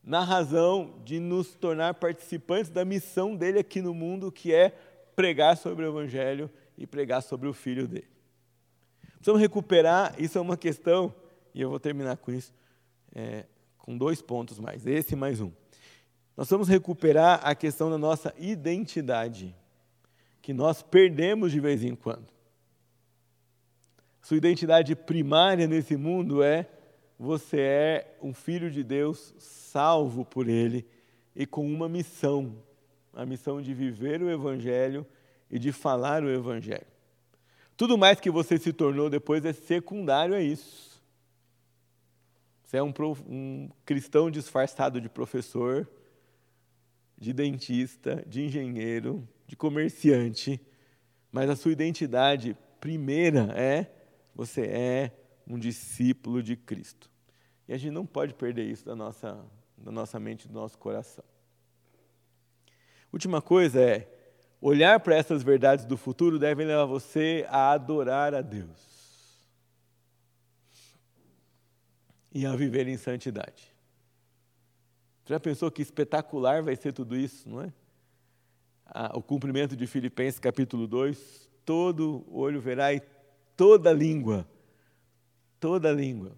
na 0.03 0.25
razão 0.25 0.95
de 1.05 1.21
nos 1.21 1.55
tornar 1.55 1.95
participantes 1.95 2.71
da 2.71 2.85
missão 2.85 3.37
dele 3.37 3.59
aqui 3.59 3.83
no 3.83 3.95
mundo, 3.95 4.33
que 4.33 4.55
é 4.55 4.71
pregar 5.14 5.57
sobre 5.57 5.85
o 5.85 5.89
Evangelho 5.89 6.51
e 6.77 6.87
pregar 6.87 7.23
sobre 7.23 7.49
o 7.49 7.53
Filho 7.53 7.87
dele. 7.87 8.09
Precisamos 9.14 9.41
recuperar, 9.41 10.14
isso 10.19 10.39
é 10.39 10.41
uma 10.41 10.57
questão, 10.57 11.14
e 11.55 11.61
eu 11.61 11.69
vou 11.69 11.81
terminar 11.81 12.16
com 12.16 12.33
isso, 12.33 12.55
é, 13.14 13.45
com 13.77 13.97
dois 13.99 14.23
pontos 14.23 14.59
mais, 14.59 14.87
esse 14.87 15.14
mais 15.14 15.41
um. 15.41 15.51
Nós 16.39 16.49
vamos 16.49 16.68
recuperar 16.68 17.41
a 17.43 17.53
questão 17.53 17.91
da 17.91 17.99
nossa 17.99 18.32
identidade, 18.39 19.53
que 20.41 20.53
nós 20.53 20.82
perdemos 20.82 21.51
de 21.51 21.59
vez 21.59 21.82
em 21.82 21.97
quando. 21.97 22.28
Sua 24.22 24.36
identidade 24.36 24.95
primária 24.95 25.66
nesse 25.66 25.97
mundo 25.97 26.41
é 26.41 26.68
você 27.18 27.59
é 27.59 28.18
um 28.22 28.32
filho 28.32 28.70
de 28.70 28.84
Deus 28.84 29.34
salvo 29.36 30.24
por 30.24 30.49
Ele 30.49 30.86
e 31.34 31.45
com 31.45 31.66
uma 31.66 31.89
missão 31.89 32.55
a 33.12 33.26
missão 33.26 33.61
de 33.61 33.74
viver 33.74 34.22
o 34.22 34.30
Evangelho 34.30 35.05
e 35.51 35.59
de 35.59 35.72
falar 35.72 36.22
o 36.22 36.30
Evangelho. 36.30 36.86
Tudo 37.76 37.99
mais 37.99 38.20
que 38.20 38.30
você 38.30 38.57
se 38.59 38.72
tornou 38.72 39.11
depois 39.11 39.45
é 39.45 39.53
secundário 39.53 40.36
a 40.36 40.41
isso. 40.41 41.03
Você 42.62 42.76
é 42.76 42.82
um, 42.82 42.95
um 43.26 43.68
cristão 43.84 44.30
disfarçado 44.30 45.01
de 45.01 45.09
professor, 45.09 45.89
de 47.19 47.33
dentista, 47.33 48.25
de 48.27 48.45
engenheiro, 48.45 49.29
de 49.47 49.57
comerciante, 49.57 50.61
mas 51.33 51.51
a 51.51 51.57
sua 51.57 51.73
identidade 51.73 52.57
primeira 52.81 53.53
é: 53.57 53.91
você 54.35 54.62
é 54.62 55.12
um 55.47 55.59
discípulo 55.59 56.43
de 56.43 56.57
Cristo. 56.57 57.11
E 57.66 57.73
a 57.73 57.77
gente 57.77 57.93
não 57.93 58.07
pode 58.07 58.35
perder 58.35 58.64
isso 58.64 58.85
da 58.85 58.95
nossa, 58.95 59.45
da 59.77 59.91
nossa 59.91 60.19
mente, 60.21 60.47
do 60.47 60.55
nosso 60.55 60.79
coração. 60.79 61.25
Última 63.12 63.43
coisa 63.43 63.81
é, 63.81 64.09
olhar 64.61 65.01
para 65.01 65.16
essas 65.16 65.43
verdades 65.43 65.85
do 65.85 65.97
futuro 65.97 66.39
deve 66.39 66.64
levar 66.64 66.85
você 66.85 67.47
a 67.49 67.73
adorar 67.73 68.35
a 68.35 68.43
Deus. 68.43 68.99
E 72.33 72.47
a 72.47 72.55
viver 72.55 72.87
em 72.87 72.97
santidade. 72.97 73.78
Você 75.29 75.35
já 75.35 75.41
pensou 75.41 75.70
que 75.70 75.83
espetacular 75.83 76.62
vai 76.62 76.74
ser 76.74 76.95
tudo 76.95 77.14
isso, 77.14 77.47
não 77.47 77.61
é? 77.61 77.70
o 79.12 79.20
cumprimento 79.20 79.76
de 79.76 79.87
Filipenses 79.87 80.41
capítulo 80.41 80.87
2, 80.87 81.51
todo 81.66 82.24
olho 82.31 82.59
verá 82.59 82.95
e 82.95 83.03
toda 83.55 83.93
língua 83.93 84.49
toda 85.61 85.93
língua, 85.93 86.33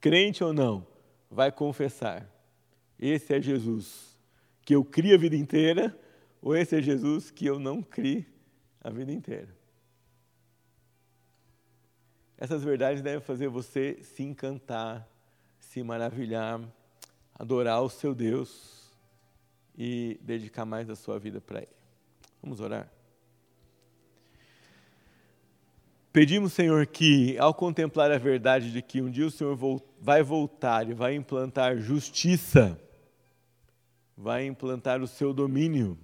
crente 0.00 0.42
ou 0.42 0.52
não, 0.52 0.86
vai 1.30 1.50
confessar: 1.52 2.28
esse 2.98 3.34
é 3.34 3.40
Jesus 3.40 4.16
que 4.62 4.74
eu 4.74 4.84
criei 4.84 5.14
a 5.14 5.18
vida 5.18 5.36
inteira, 5.36 5.96
ou 6.40 6.56
esse 6.56 6.76
é 6.76 6.82
Jesus 6.82 7.30
que 7.30 7.46
eu 7.46 7.58
não 7.58 7.82
criei 7.82 8.26
a 8.80 8.90
vida 8.90 9.12
inteira. 9.12 9.54
Essas 12.38 12.62
verdades 12.62 13.02
devem 13.02 13.20
fazer 13.20 13.48
você 13.48 13.98
se 14.02 14.22
encantar, 14.22 15.08
se 15.58 15.82
maravilhar, 15.82 16.60
adorar 17.38 17.82
o 17.82 17.88
seu 17.88 18.14
Deus 18.14 18.90
e 19.76 20.18
dedicar 20.22 20.64
mais 20.64 20.86
da 20.86 20.96
sua 20.96 21.18
vida 21.18 21.40
para 21.40 21.58
Ele. 21.58 21.76
Vamos 22.42 22.60
orar? 22.60 22.90
Pedimos, 26.12 26.54
Senhor, 26.54 26.86
que 26.86 27.36
ao 27.36 27.52
contemplar 27.52 28.10
a 28.10 28.16
verdade 28.16 28.72
de 28.72 28.80
que 28.80 29.02
um 29.02 29.10
dia 29.10 29.26
o 29.26 29.30
Senhor 29.30 29.54
vai 30.00 30.22
voltar 30.22 30.88
e 30.88 30.94
vai 30.94 31.14
implantar 31.14 31.76
justiça, 31.76 32.80
vai 34.16 34.46
implantar 34.46 35.02
o 35.02 35.06
seu 35.06 35.34
domínio, 35.34 35.98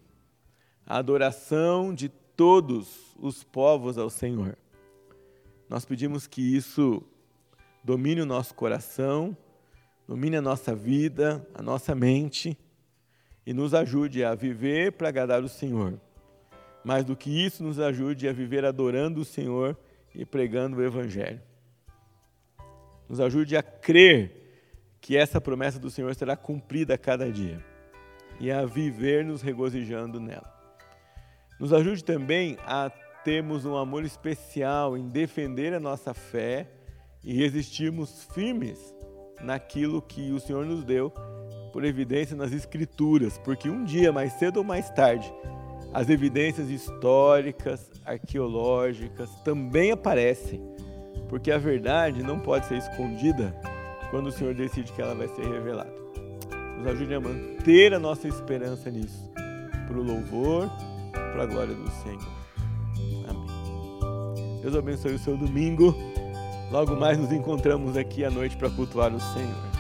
a 0.87 0.99
adoração 0.99 1.95
de 1.95 2.11
todos 2.11 3.17
os 3.19 3.43
povos 3.43 3.97
ao 3.97 4.11
Senhor. 4.11 4.59
Nós 5.67 5.87
pedimos 5.87 6.27
que 6.27 6.43
isso 6.43 7.03
domine 7.83 8.21
o 8.21 8.27
nosso 8.27 8.55
coração, 8.55 9.35
domine 10.13 10.37
a 10.37 10.43
nossa 10.43 10.75
vida, 10.75 11.43
a 11.55 11.63
nossa 11.63 11.95
mente 11.95 12.55
e 13.47 13.55
nos 13.55 13.73
ajude 13.73 14.23
a 14.23 14.35
viver 14.35 14.93
para 14.93 15.09
agradar 15.09 15.43
o 15.43 15.49
Senhor. 15.49 15.99
Mais 16.85 17.03
do 17.03 17.17
que 17.17 17.31
isso, 17.31 17.65
nos 17.65 17.81
ajude 17.81 18.29
a 18.29 18.33
viver 18.33 18.63
adorando 18.63 19.23
o 19.23 19.25
Senhor 19.25 19.75
e 20.15 20.27
pregando 20.27 20.77
o 20.77 20.85
Evangelho. 20.85 21.41
Nos 23.09 23.21
ajude 23.21 23.57
a 23.57 23.63
crer 23.63 24.99
que 25.01 25.17
essa 25.17 25.41
promessa 25.41 25.79
do 25.79 25.91
Senhor 25.91 26.15
será 26.15 26.37
cumprida 26.37 26.93
a 26.93 26.99
cada 26.99 27.33
dia 27.33 27.65
e 28.39 28.53
a 28.53 28.67
viver 28.67 29.25
nos 29.25 29.41
regozijando 29.41 30.21
nela. 30.21 30.53
Nos 31.59 31.73
ajude 31.73 32.05
também 32.05 32.59
a 32.67 32.91
termos 33.25 33.65
um 33.65 33.79
amor 33.79 34.05
especial 34.05 34.95
em 34.95 35.09
defender 35.09 35.73
a 35.73 35.81
nossa 35.81 36.13
fé 36.13 36.71
e 37.25 37.33
resistirmos 37.33 38.25
firmes 38.35 38.95
naquilo 39.43 40.01
que 40.01 40.33
o 40.33 40.41
Senhor 40.41 40.65
nos 40.65 40.85
deu 40.85 41.13
por 41.73 41.85
evidência 41.85 42.37
nas 42.37 42.53
Escrituras, 42.53 43.39
porque 43.39 43.69
um 43.69 43.85
dia, 43.85 44.13
mais 44.13 44.35
cedo 44.35 44.59
ou 44.59 44.65
mais 44.65 44.91
tarde, 44.91 45.33
as 45.93 46.09
evidências 46.09 46.71
históricas, 46.71 47.91
arqueológicas 48.05 49.31
também 49.45 49.91
aparecem, 49.91 50.61
porque 51.29 51.51
a 51.51 51.59
verdade 51.59 52.23
não 52.23 52.39
pode 52.39 52.67
ser 52.67 52.77
escondida 52.77 53.55
quando 54.11 54.27
o 54.27 54.33
Senhor 54.33 54.55
decide 54.55 54.93
que 54.93 55.01
ela 55.01 55.15
vai 55.15 55.29
ser 55.29 55.47
revelada. 55.47 55.93
Nos 56.79 56.87
ajude 56.87 57.15
a 57.15 57.21
manter 57.21 57.95
a 57.95 57.99
nossa 57.99 58.29
esperança 58.29 58.91
nisso, 58.91 59.31
para 59.87 59.99
o 59.99 60.03
louvor, 60.03 60.71
para 61.13 61.43
a 61.45 61.47
glória 61.47 61.75
do 61.75 61.91
Senhor. 61.91 62.29
Amém. 63.29 64.61
Deus 64.61 64.77
abençoe 64.77 65.15
o 65.15 65.19
seu 65.19 65.37
domingo. 65.37 66.12
Logo 66.73 66.97
mais 66.97 67.19
nos 67.19 67.31
encontramos 67.31 67.99
aqui 67.99 68.25
à 68.25 68.31
noite 68.31 68.57
para 68.57 68.71
cultuar 68.71 69.15
o 69.15 69.21
Senhor. 69.21 69.72